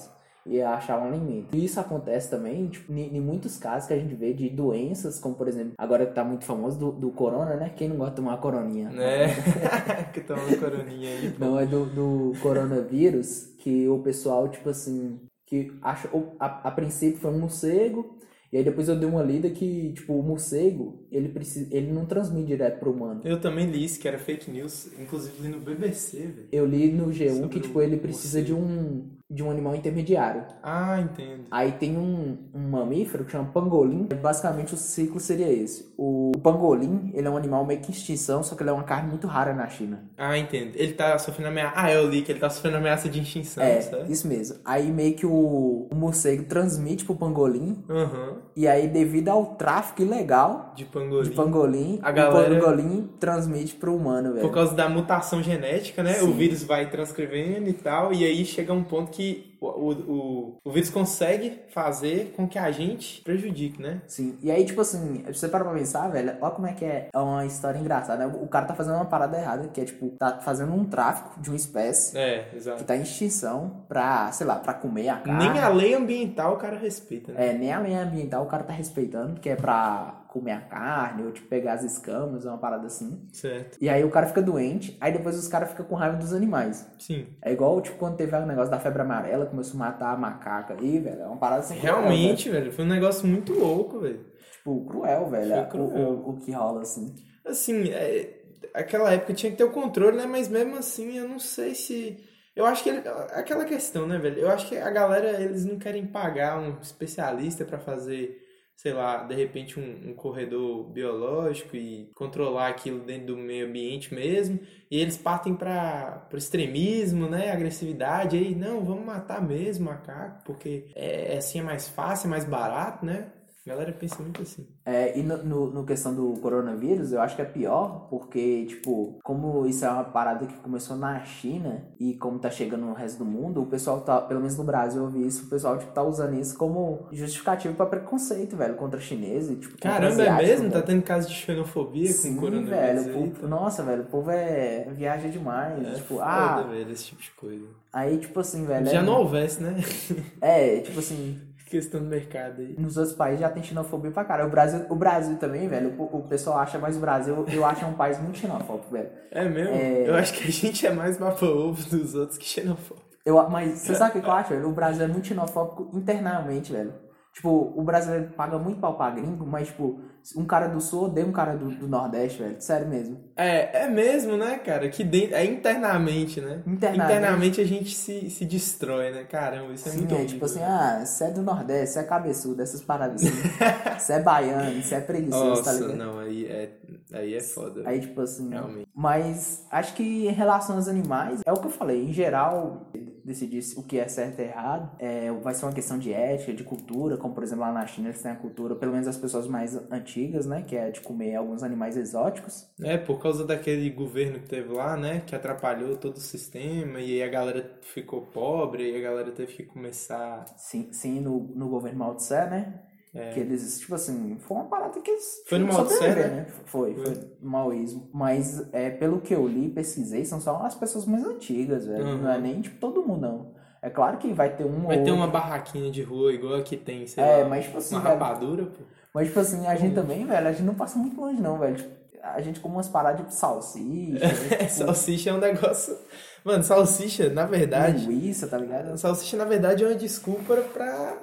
E 0.46 0.62
achar 0.62 1.00
um 1.00 1.08
alimento. 1.08 1.56
E 1.56 1.66
isso 1.66 1.80
acontece 1.80 2.30
também, 2.30 2.68
tipo, 2.68 2.92
em, 2.92 3.20
muitos 3.20 3.58
casos 3.58 3.88
que 3.88 3.94
a 3.94 4.00
gente 4.00 4.16
vê 4.16 4.34
de 4.34 4.50
doenças, 4.50 5.20
como 5.20 5.36
por 5.36 5.48
exemplo, 5.48 5.74
agora 5.78 6.06
que 6.06 6.14
tá 6.14 6.24
muito 6.24 6.46
famoso 6.46 6.80
do, 6.80 6.92
do 6.92 7.12
corona, 7.12 7.56
né? 7.56 7.72
Quem 7.76 7.90
não 7.90 7.98
gosta 7.98 8.12
de 8.12 8.16
tomar 8.16 8.38
coroninha? 8.38 8.90
Né? 8.90 9.28
que 10.14 10.22
toma 10.22 10.42
coroninha 10.58 11.10
aí. 11.10 11.32
pô. 11.38 11.46
Não, 11.46 11.60
é 11.60 11.66
do, 11.66 11.86
do 11.86 12.34
coronavírus, 12.42 13.54
que 13.60 13.88
o 13.90 14.00
pessoal, 14.00 14.48
tipo 14.48 14.70
assim, 14.70 15.20
que 15.46 15.72
acha, 15.82 16.10
a, 16.40 16.70
a 16.70 16.72
princípio 16.72 17.20
foi 17.20 17.32
um 17.32 17.40
morcego, 17.40 18.18
e 18.52 18.58
aí 18.58 18.64
depois 18.64 18.90
eu 18.90 18.96
dei 18.96 19.08
uma 19.08 19.22
lida 19.22 19.50
que, 19.50 19.94
tipo, 19.94 20.14
o 20.14 20.24
morcego, 20.24 21.06
ele, 21.12 21.30
precisa, 21.30 21.68
ele 21.76 21.92
não 21.92 22.06
transmite 22.06 22.48
direto 22.48 22.80
pro 22.80 22.92
humano. 22.92 23.22
Eu 23.24 23.40
também 23.40 23.70
li 23.70 23.84
isso, 23.84 24.00
que 24.00 24.08
era 24.08 24.18
fake 24.18 24.50
news, 24.50 24.90
inclusive 25.00 25.42
li 25.42 25.50
no 25.50 25.60
BBC, 25.60 26.18
velho. 26.18 26.48
Eu 26.52 26.66
li 26.66 26.92
no 26.92 27.08
G1 27.08 27.34
Sobre 27.34 27.50
que, 27.50 27.60
tipo, 27.60 27.82
ele 27.82 27.98
precisa 27.98 28.42
de 28.42 28.52
morcego. 28.52 28.82
um, 28.82 29.19
de 29.30 29.44
um 29.44 29.52
animal 29.52 29.76
intermediário. 29.76 30.44
Ah, 30.64 31.00
entendo. 31.00 31.44
Aí 31.52 31.72
tem 31.74 31.96
um, 31.98 32.36
um 32.54 32.70
mamífero 32.70 33.24
que 33.24 33.32
chama 33.32 33.46
pangolim. 33.54 34.08
Basicamente 34.22 34.74
o 34.74 34.78
ciclo 34.78 35.20
seria 35.20 35.48
esse. 35.48 35.94
O 35.98 36.32
pangolim, 36.42 37.12
ele 37.14 37.28
é 37.28 37.30
um 37.30 37.38
animal 37.38 37.64
meio 37.64 37.80
que 37.80 37.92
extinção, 37.92 38.42
só 38.42 38.56
que 38.56 38.64
ele 38.64 38.72
é 38.72 38.74
uma 38.74 38.84
carne 38.84 39.08
muito 39.10 39.28
rara 39.28 39.54
na 39.54 39.68
China. 39.70 40.04
Ah, 40.18 40.36
entendo. 40.36 40.72
Ele 40.76 40.94
tá 40.94 41.16
sofrendo 41.20 41.50
ameaça. 41.50 41.74
Ah, 41.76 41.92
eu 41.94 42.10
li 42.10 42.24
que 42.24 42.32
ele 42.32 42.40
tá 42.40 42.50
sofrendo 42.50 42.78
ameaça 42.78 43.08
de 43.08 43.20
extinção, 43.22 43.64
é, 43.64 43.82
sabe? 43.82 44.12
isso 44.12 44.28
mesmo. 44.28 44.58
Aí 44.66 44.92
meio 44.92 45.14
que 45.14 45.28
o, 45.28 45.88
o 45.92 45.96
morcego 45.96 46.44
transmite 46.46 47.06
pro 47.06 47.16
pangolim. 47.16 47.84
Aham. 47.88 48.38
E 48.56 48.68
aí, 48.68 48.88
devido 48.88 49.30
ao 49.30 49.46
tráfico 49.56 50.02
ilegal 50.02 50.74
De 50.76 50.86
pangolim. 50.86 51.30
de 51.30 51.36
pangolim, 51.36 52.00
A 52.02 52.12
galera- 52.12 52.52
o 52.52 52.60
pangolim 52.60 53.10
transmite 53.20 53.76
pro 53.76 53.96
humano, 53.96 54.34
velho. 54.34 54.48
Por 54.48 54.54
causa 54.54 54.74
da 54.74 54.90
mutação 54.90 55.44
genética, 55.44 56.02
né? 56.02 56.14
Sim. 56.16 56.30
O 56.30 56.34
vírus 56.34 56.64
vai 56.64 56.90
transcrevendo 56.90 57.70
e 57.70 57.74
tal, 57.74 58.12
e 58.12 58.26
aí 58.26 58.44
chega 58.44 58.74
um 58.74 58.84
ponto 58.84 59.12
que 59.12 59.19
o, 59.62 59.66
o, 59.68 59.92
o, 59.92 60.58
o 60.64 60.72
vírus 60.72 60.90
consegue 60.90 61.60
fazer 61.70 62.34
com 62.36 62.48
que 62.48 62.58
a 62.58 62.72
gente 62.72 63.22
prejudique, 63.22 63.82
né? 63.82 64.02
Sim, 64.08 64.38
e 64.42 64.52
aí, 64.52 64.66
tipo 64.66 64.82
assim, 64.82 65.24
você 65.28 65.48
para 65.48 65.64
pra 65.64 65.74
pensar, 65.74 66.08
velho, 66.10 66.36
olha 66.42 66.52
como 66.52 66.68
é 66.68 66.74
que 66.74 66.86
é, 66.86 67.10
é 67.14 67.18
uma 67.18 67.46
história 67.46 67.78
engraçada, 67.78 68.26
né? 68.26 68.40
O 68.42 68.48
cara 68.48 68.66
tá 68.66 68.74
fazendo 68.74 68.96
uma 68.96 69.06
parada 69.06 69.38
errada, 69.38 69.68
que 69.68 69.82
é, 69.82 69.86
tipo, 69.86 70.10
tá 70.18 70.40
fazendo 70.40 70.74
um 70.74 70.86
tráfico 70.86 71.40
de 71.40 71.50
uma 71.50 71.56
espécie 71.56 72.18
É, 72.18 72.50
que 72.78 72.84
tá 72.84 72.96
em 72.96 73.02
extinção 73.02 73.84
pra, 73.88 74.32
sei 74.32 74.48
lá, 74.48 74.56
pra 74.56 74.74
comer 74.74 75.10
a 75.10 75.18
carne. 75.18 75.50
Nem 75.50 75.60
a 75.60 75.70
lei 75.70 75.94
ambiental 75.94 76.54
o 76.54 76.58
cara 76.58 76.78
respeita, 76.78 77.32
né? 77.34 77.50
É, 77.50 77.54
nem 77.54 77.74
a 77.74 77.80
lei 77.80 77.94
ambiental 77.94 78.44
o 78.44 78.48
cara 78.48 78.64
tá 78.64 78.74
respeitando, 78.74 79.40
que 79.40 79.50
é 79.50 79.56
pra 79.56 80.19
comer 80.30 80.52
a 80.52 80.62
carne, 80.62 81.24
ou 81.24 81.32
tipo 81.32 81.48
pegar 81.48 81.74
as 81.74 81.84
escamas, 81.84 82.46
uma 82.46 82.58
parada 82.58 82.86
assim. 82.86 83.28
Certo. 83.34 83.78
E 83.82 83.90
aí 83.90 84.04
o 84.04 84.12
cara 84.12 84.28
fica 84.28 84.42
doente, 84.42 84.96
aí 85.02 85.12
depois 85.12 85.36
os 85.38 85.48
caras 85.48 85.72
ficam 85.72 85.86
com 85.86 85.96
raiva 85.96 86.18
dos 86.18 86.34
animais. 86.34 86.88
Sim. 87.00 87.28
É 87.42 87.52
igual, 87.52 87.82
tipo, 87.82 87.98
quando 87.98 88.16
teve 88.16 88.36
o 88.36 88.46
negócio 88.46 88.70
da 88.70 88.80
febre 88.80 89.02
amarela, 89.02 89.48
começou 89.48 89.76
a 89.82 89.86
matar 89.86 90.14
a 90.14 90.18
macaca 90.18 90.76
aí, 90.80 91.00
velho. 91.00 91.22
É 91.22 91.26
uma 91.26 91.38
parada 91.38 91.62
assim. 91.62 91.80
cruel, 91.80 91.96
Realmente, 91.96 92.48
velho, 92.50 92.72
foi 92.72 92.86
um 92.86 92.90
negócio 92.90 93.28
muito 93.28 93.54
louco, 93.54 94.00
velho. 94.00 94.18
velho. 94.20 94.30
Tipo, 94.52 94.86
cruel, 94.86 95.30
velho. 95.30 95.48
Foi 95.50 95.58
é 95.58 95.62
o- 95.62 95.68
cruel. 95.68 96.10
O, 96.10 96.30
o 96.30 96.38
que 96.38 96.52
rola, 96.52 96.82
assim. 96.84 97.16
Assim, 97.46 97.90
é, 97.90 98.42
aquela 98.76 99.12
época 99.12 99.34
tinha 99.34 99.52
que 99.52 99.58
ter 99.58 99.64
o 99.64 99.72
controle, 99.72 100.16
né? 100.18 100.26
Mas 100.28 100.48
mesmo 100.48 100.76
assim, 100.78 101.18
eu 101.18 101.28
não 101.28 101.40
sei 101.40 101.74
se. 101.74 102.18
Eu 102.56 102.66
acho 102.66 102.84
que 102.84 102.90
ele, 102.90 103.02
aquela 103.34 103.64
questão, 103.66 104.06
né, 104.06 104.18
velho? 104.20 104.38
Eu 104.40 104.50
acho 104.50 104.68
que 104.68 104.78
a 104.78 104.90
galera, 104.92 105.42
eles 105.42 105.66
não 105.66 105.80
querem 105.80 106.06
pagar 106.06 106.60
um 106.60 106.78
especialista 106.82 107.64
pra 107.64 107.80
fazer, 107.80 108.38
sei 108.80 108.94
lá, 108.94 109.18
de 109.26 109.36
repente 109.36 109.78
um, 109.78 110.12
um 110.12 110.14
corredor 110.14 110.90
biológico 110.90 111.76
e 111.76 112.10
controlar 112.16 112.70
aquilo 112.70 113.02
dentro 113.02 113.28
do 113.28 113.38
meio 113.38 113.68
ambiente 113.68 114.14
mesmo. 114.14 114.58
E 114.90 114.98
eles 114.98 115.18
partem 115.18 115.54
para 115.54 116.26
pro 116.30 116.38
extremismo, 116.38 117.28
né? 117.28 117.52
Agressividade. 117.52 118.38
Aí, 118.38 118.56
não, 118.56 118.86
vamos 118.86 119.06
matar 119.06 119.46
mesmo 119.46 119.90
o 119.90 119.92
macaco, 119.92 120.46
porque 120.46 120.86
é, 120.96 121.36
assim 121.38 121.60
é 121.60 121.62
mais 121.62 121.90
fácil, 121.90 122.28
é 122.28 122.30
mais 122.30 122.46
barato, 122.46 123.06
né? 123.06 123.34
A 123.66 123.70
galera 123.70 123.92
pensa 123.92 124.22
muito 124.24 124.42
assim. 124.42 124.66
É, 124.86 125.18
e 125.20 125.22
no, 125.22 125.38
no, 125.44 125.70
no 125.72 125.86
questão 125.86 126.16
do 126.16 126.40
coronavírus, 126.40 127.12
eu 127.12 127.22
acho 127.22 127.36
que 127.36 127.42
é 127.42 127.46
pior, 127.46 128.08
porque, 128.10 128.66
tipo, 128.66 129.20
como 129.24 129.66
isso 129.68 129.86
é 129.86 129.90
uma 129.90 130.04
parada 130.06 130.48
que 130.48 130.58
começou 130.60 130.96
na 130.96 131.24
China 131.24 131.84
e 132.00 132.16
como 132.16 132.40
tá 132.40 132.50
chegando 132.50 132.86
no 132.86 132.94
resto 132.94 133.20
do 133.20 133.26
mundo, 133.26 133.62
o 133.62 133.66
pessoal 133.68 134.02
tá, 134.02 134.22
pelo 134.22 134.40
menos 134.40 134.58
no 134.58 134.64
Brasil 134.64 135.04
eu 135.04 135.10
vi 135.10 135.28
isso, 135.28 135.46
o 135.46 135.50
pessoal, 135.50 135.78
tipo, 135.78 135.92
tá 135.92 136.02
usando 136.02 136.40
isso 136.40 136.58
como 136.58 137.08
justificativo 137.12 137.76
pra 137.76 137.86
preconceito, 137.86 138.56
velho, 138.58 138.76
contra 138.76 139.00
chineses, 139.00 139.60
tipo, 139.60 139.78
Caramba, 139.78 140.24
é 140.24 140.36
mesmo? 140.38 140.72
Tá 140.72 140.82
tendo 140.82 141.04
caso 141.04 141.28
de 141.28 141.36
xenofobia 141.36 142.08
Sim, 142.12 142.36
com 142.36 142.42
coronavírus? 142.42 143.06
velho, 143.06 143.34
povo- 143.34 143.48
nossa, 143.48 143.84
velho, 143.84 144.04
o 144.04 144.08
povo 144.08 144.32
é 144.32 144.88
viaja 144.94 145.28
demais, 145.30 145.86
É 145.88 145.94
tipo, 145.96 146.16
foda, 146.16 146.26
ah, 146.26 146.64
velho, 146.64 146.92
esse 146.92 147.06
tipo 147.06 147.22
de 147.22 147.32
coisa. 147.32 147.66
aí, 147.94 148.18
tipo 148.18 148.40
assim, 148.40 148.66
velho, 148.66 148.86
Já 148.88 149.00
é, 149.00 149.04
não 149.04 149.20
houvesse, 149.20 149.62
né? 149.62 149.76
é, 150.42 150.80
tipo 150.80 150.98
assim, 151.00 151.40
Questão 151.70 152.02
do 152.02 152.08
mercado 152.08 152.62
aí. 152.62 152.76
nos 152.78 152.98
outros 152.98 153.16
países 153.16 153.42
já 153.42 153.50
tem 153.50 153.62
xenofobia 153.62 154.12
pra 154.12 154.26
cara. 154.26 154.46
O 154.46 154.50
Brasil, 154.50 154.86
o 154.90 154.96
Brasil 154.96 155.38
também, 155.38 155.68
velho, 155.68 155.94
o, 155.98 156.18
o 156.18 156.24
pessoal 156.24 156.58
acha, 156.60 156.80
mas 156.80 156.98
o 156.98 157.00
Brasil, 157.00 157.46
eu 157.52 157.66
acho 157.66 157.86
um 157.86 157.94
país 157.94 158.20
muito 158.20 158.38
xenofóbico, 158.40 158.92
velho. 158.92 159.10
É 159.32 159.48
mesmo? 159.48 159.76
É. 159.76 160.10
Eu 160.10 160.16
acho 160.16 160.34
que 160.34 160.48
a 160.48 160.52
gente 160.52 160.86
é 160.88 160.92
mais 160.92 161.18
bafo-ovo 161.18 161.82
dos 161.90 162.16
outros 162.16 162.38
que 162.38 162.46
xenofóbico. 162.46 163.08
Eu, 163.26 163.50
mas 163.50 163.80
você 163.80 163.94
sabe 163.94 164.18
o 164.18 164.22
que 164.22 164.28
eu 164.28 164.32
acho, 164.32 164.50
velho? 164.50 164.68
O 164.70 164.72
Brasil 164.72 165.04
é 165.04 165.08
muito 165.08 165.28
xenofóbico 165.28 165.90
internamente, 165.94 166.72
velho. 166.72 166.94
Tipo, 167.40 167.72
o 167.74 167.82
brasileiro 167.84 168.34
paga 168.36 168.60
muito 168.60 168.82
pau 168.82 168.98
pra 168.98 169.12
gringo, 169.12 169.46
mas, 169.46 169.70
tipo, 169.70 169.98
um 170.36 170.44
cara 170.44 170.68
do 170.68 170.82
sul 170.82 171.06
odeia 171.06 171.26
um 171.26 171.32
cara 171.32 171.56
do, 171.56 171.72
do 171.72 171.88
Nordeste, 171.88 172.44
velho. 172.44 172.58
Sério 172.60 172.86
mesmo. 172.86 173.18
É, 173.34 173.84
é 173.84 173.88
mesmo, 173.88 174.36
né, 174.36 174.58
cara? 174.58 174.90
Que 174.90 175.06
dentro, 175.06 175.38
é 175.38 175.46
internamente, 175.46 176.42
né? 176.42 176.62
Internamente. 176.68 177.62
a 177.62 177.66
gente 177.66 177.96
se, 177.96 178.30
se 178.30 178.44
destrói, 178.44 179.12
né? 179.12 179.24
Caramba, 179.24 179.72
isso 179.72 179.88
é 179.88 179.92
Sim, 179.94 180.00
muito 180.00 180.12
é 180.12 180.16
horrível. 180.16 180.34
tipo 180.34 180.44
assim, 180.44 180.62
ah, 180.62 181.02
você 181.06 181.24
é 181.24 181.32
do 181.32 181.42
Nordeste, 181.42 181.94
você 181.94 182.00
é 182.00 182.04
cabeçudo, 182.04 182.62
essas 182.62 182.82
paradas 182.82 183.24
assim. 183.24 183.32
Você 183.98 184.14
é 184.14 184.20
baiano, 184.20 184.82
você 184.82 184.96
é 184.96 185.02
preguiçoso, 185.02 185.64
tá 185.64 185.72
Nossa, 185.74 185.86
ligado? 185.86 185.98
não, 185.98 186.20
aí 186.20 186.46
é, 186.46 186.70
aí 187.14 187.36
é 187.36 187.42
foda. 187.42 187.84
Aí, 187.86 188.00
tipo 188.00 188.20
assim. 188.22 188.50
Realmente. 188.50 188.88
Mas 188.96 189.66
acho 189.70 189.94
que 189.94 190.28
em 190.28 190.32
relação 190.32 190.78
aos 190.78 190.88
animais, 190.88 191.42
é 191.46 191.52
o 191.52 191.56
que 191.56 191.68
eu 191.68 191.72
falei. 191.72 192.06
Em 192.06 192.14
geral, 192.14 192.90
decidir 193.30 193.64
o 193.78 193.84
que 193.84 194.00
é 194.00 194.08
certo 194.08 194.40
e 194.40 194.44
errado 194.44 194.92
é, 195.00 195.32
vai 195.32 195.54
ser 195.54 195.66
uma 195.66 195.72
questão 195.72 196.00
de 196.00 196.12
ética, 196.12 196.52
de 196.52 196.64
cultura. 196.64 197.16
Como, 197.16 197.34
por 197.34 197.44
exemplo, 197.44 197.64
lá 197.64 197.72
na 197.72 197.86
China 197.86 198.10
eles 198.10 198.22
têm 198.22 198.32
a 198.32 198.36
cultura, 198.36 198.76
pelo 198.76 198.92
menos 198.92 199.08
as 199.08 199.18
pessoas 199.18 199.48
mais 199.48 199.76
antigas, 199.92 200.46
né? 200.46 200.64
Que 200.64 200.76
é 200.76 200.90
de 200.90 201.00
comer 201.02 201.36
alguns 201.36 201.62
animais 201.62 201.96
exóticos. 201.96 202.68
É, 202.82 202.98
por 202.98 203.22
causa 203.22 203.46
daquele 203.46 203.90
governo 203.92 204.40
que 204.40 204.50
teve 204.50 204.74
lá, 204.74 204.98
né? 204.98 205.22
Que 205.26 205.36
atrapalhou 205.36 205.96
todo 205.96 206.16
o 206.16 206.20
sistema 206.20 207.00
e 207.00 207.22
aí 207.22 207.24
a 207.24 207.30
galera 207.30 207.80
ficou 207.82 208.22
pobre 208.22 208.92
e 208.92 208.96
a 208.98 209.02
galera 209.02 209.32
teve 209.32 209.54
que 209.54 209.64
começar. 209.64 210.46
Sim, 210.58 210.90
sim 210.92 211.20
no, 211.20 211.40
no 211.56 211.70
governo 211.70 212.00
Mao 212.00 212.16
Tse, 212.16 212.34
né? 212.34 212.89
É. 213.14 213.32
Que 213.32 213.40
eles, 213.40 213.80
tipo 213.80 213.96
assim, 213.96 214.38
foi 214.40 214.58
uma 214.58 214.66
parada 214.66 215.00
que 215.00 215.10
eles. 215.10 215.42
Foi 215.48 215.58
que 215.60 215.66
Mao 215.66 215.84
Tse, 215.86 215.96
sobreviver, 215.96 216.32
né? 216.32 216.46
Foi, 216.66 216.94
foi, 216.94 217.14
no 217.42 217.50
maoísmo. 217.50 218.08
Mas, 218.14 218.68
é, 218.72 218.92
pelo 218.92 219.20
que 219.20 219.34
eu 219.34 219.48
li 219.48 219.66
e 219.66 219.70
pesquisei, 219.72 220.24
são 220.26 220.40
só 220.40 220.58
as 220.58 220.76
pessoas 220.76 221.06
mais 221.08 221.26
antigas, 221.26 221.88
velho. 221.88 222.06
Uhum. 222.06 222.18
Não 222.22 222.32
é 222.32 222.40
nem, 222.40 222.62
tipo, 222.62 222.78
todo 222.80 223.02
mundo, 223.02 223.22
não. 223.22 223.52
É 223.82 223.90
claro 223.90 224.18
que 224.18 224.32
vai 224.34 224.56
ter 224.56 224.66
um 224.66 224.88
Vai 224.88 225.02
ter 225.02 225.12
uma 225.12 225.28
barraquinha 225.28 225.90
de 225.90 226.04
rua 226.04 226.34
igual 226.34 226.56
aqui 226.56 226.76
tem, 226.78 227.08
sei 227.08 227.24
É, 227.24 227.38
lá. 227.44 227.50
mas, 227.50 227.66
tipo 227.66 227.78
assim, 227.78 227.96
uma 227.96 228.04
velho, 228.04 228.20
rapadura, 228.20 228.66
pô. 228.66 228.84
Mas, 229.14 229.28
tipo 229.28 229.40
assim, 229.40 229.66
a 229.66 229.76
gente 229.76 229.96
também, 229.96 230.26
velho, 230.26 230.48
a 230.48 230.52
gente 230.52 230.64
não 230.64 230.76
passa 230.76 231.00
muito 231.00 231.20
longe, 231.20 231.42
não, 231.42 231.58
velho. 231.58 231.78
Tipo, 231.78 231.90
a 232.22 232.42
gente 232.42 232.60
come 232.60 232.76
umas 232.76 232.90
paradas 232.90 233.26
de 233.26 233.34
salsicha, 233.34 234.20
tipo, 234.30 234.70
salsicha 234.70 235.30
é 235.32 235.34
um 235.34 235.40
negócio. 235.40 235.98
Mano, 236.44 236.64
salsicha, 236.64 237.30
na 237.30 237.46
verdade. 237.46 238.06
linguiça, 238.06 238.48
tá 238.48 238.58
ligado? 238.58 238.96
Salsicha, 238.98 239.36
na 239.38 239.46
verdade, 239.46 239.84
é 239.84 239.88
uma 239.88 239.96
desculpa 239.96 240.56
pra, 240.74 241.18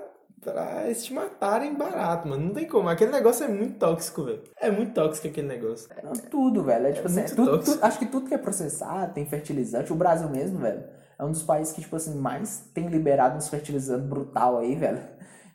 pra 0.52 0.84
eles 0.84 1.04
te 1.04 1.12
matarem 1.12 1.74
barato, 1.74 2.28
mano. 2.28 2.46
Não 2.46 2.52
tem 2.54 2.66
como. 2.66 2.88
Aquele 2.88 3.12
negócio 3.12 3.44
é 3.44 3.48
muito 3.48 3.78
tóxico, 3.78 4.24
velho. 4.24 4.42
É 4.60 4.70
muito 4.70 4.92
tóxico 4.94 5.26
aquele 5.28 5.48
negócio. 5.48 5.88
Não, 6.02 6.12
tudo, 6.12 6.62
velho. 6.64 6.86
É, 6.86 6.92
tipo 6.92 7.08
É 7.08 7.10
assim, 7.22 7.34
tudo- 7.34 7.78
acho 7.82 7.98
que 7.98 8.06
tudo 8.06 8.28
que 8.28 8.34
é 8.34 8.38
processado 8.38 9.12
tem 9.14 9.26
fertilizante. 9.26 9.92
O 9.92 9.96
Brasil 9.96 10.28
mesmo, 10.28 10.58
velho, 10.58 10.84
é 11.18 11.24
um 11.24 11.30
dos 11.30 11.42
países 11.42 11.72
que, 11.72 11.80
tipo 11.80 11.96
assim, 11.96 12.18
mais 12.18 12.70
tem 12.74 12.88
liberado 12.88 13.36
uns 13.36 13.48
fertilizantes 13.48 14.06
brutal 14.08 14.58
aí, 14.58 14.74
velho. 14.74 15.00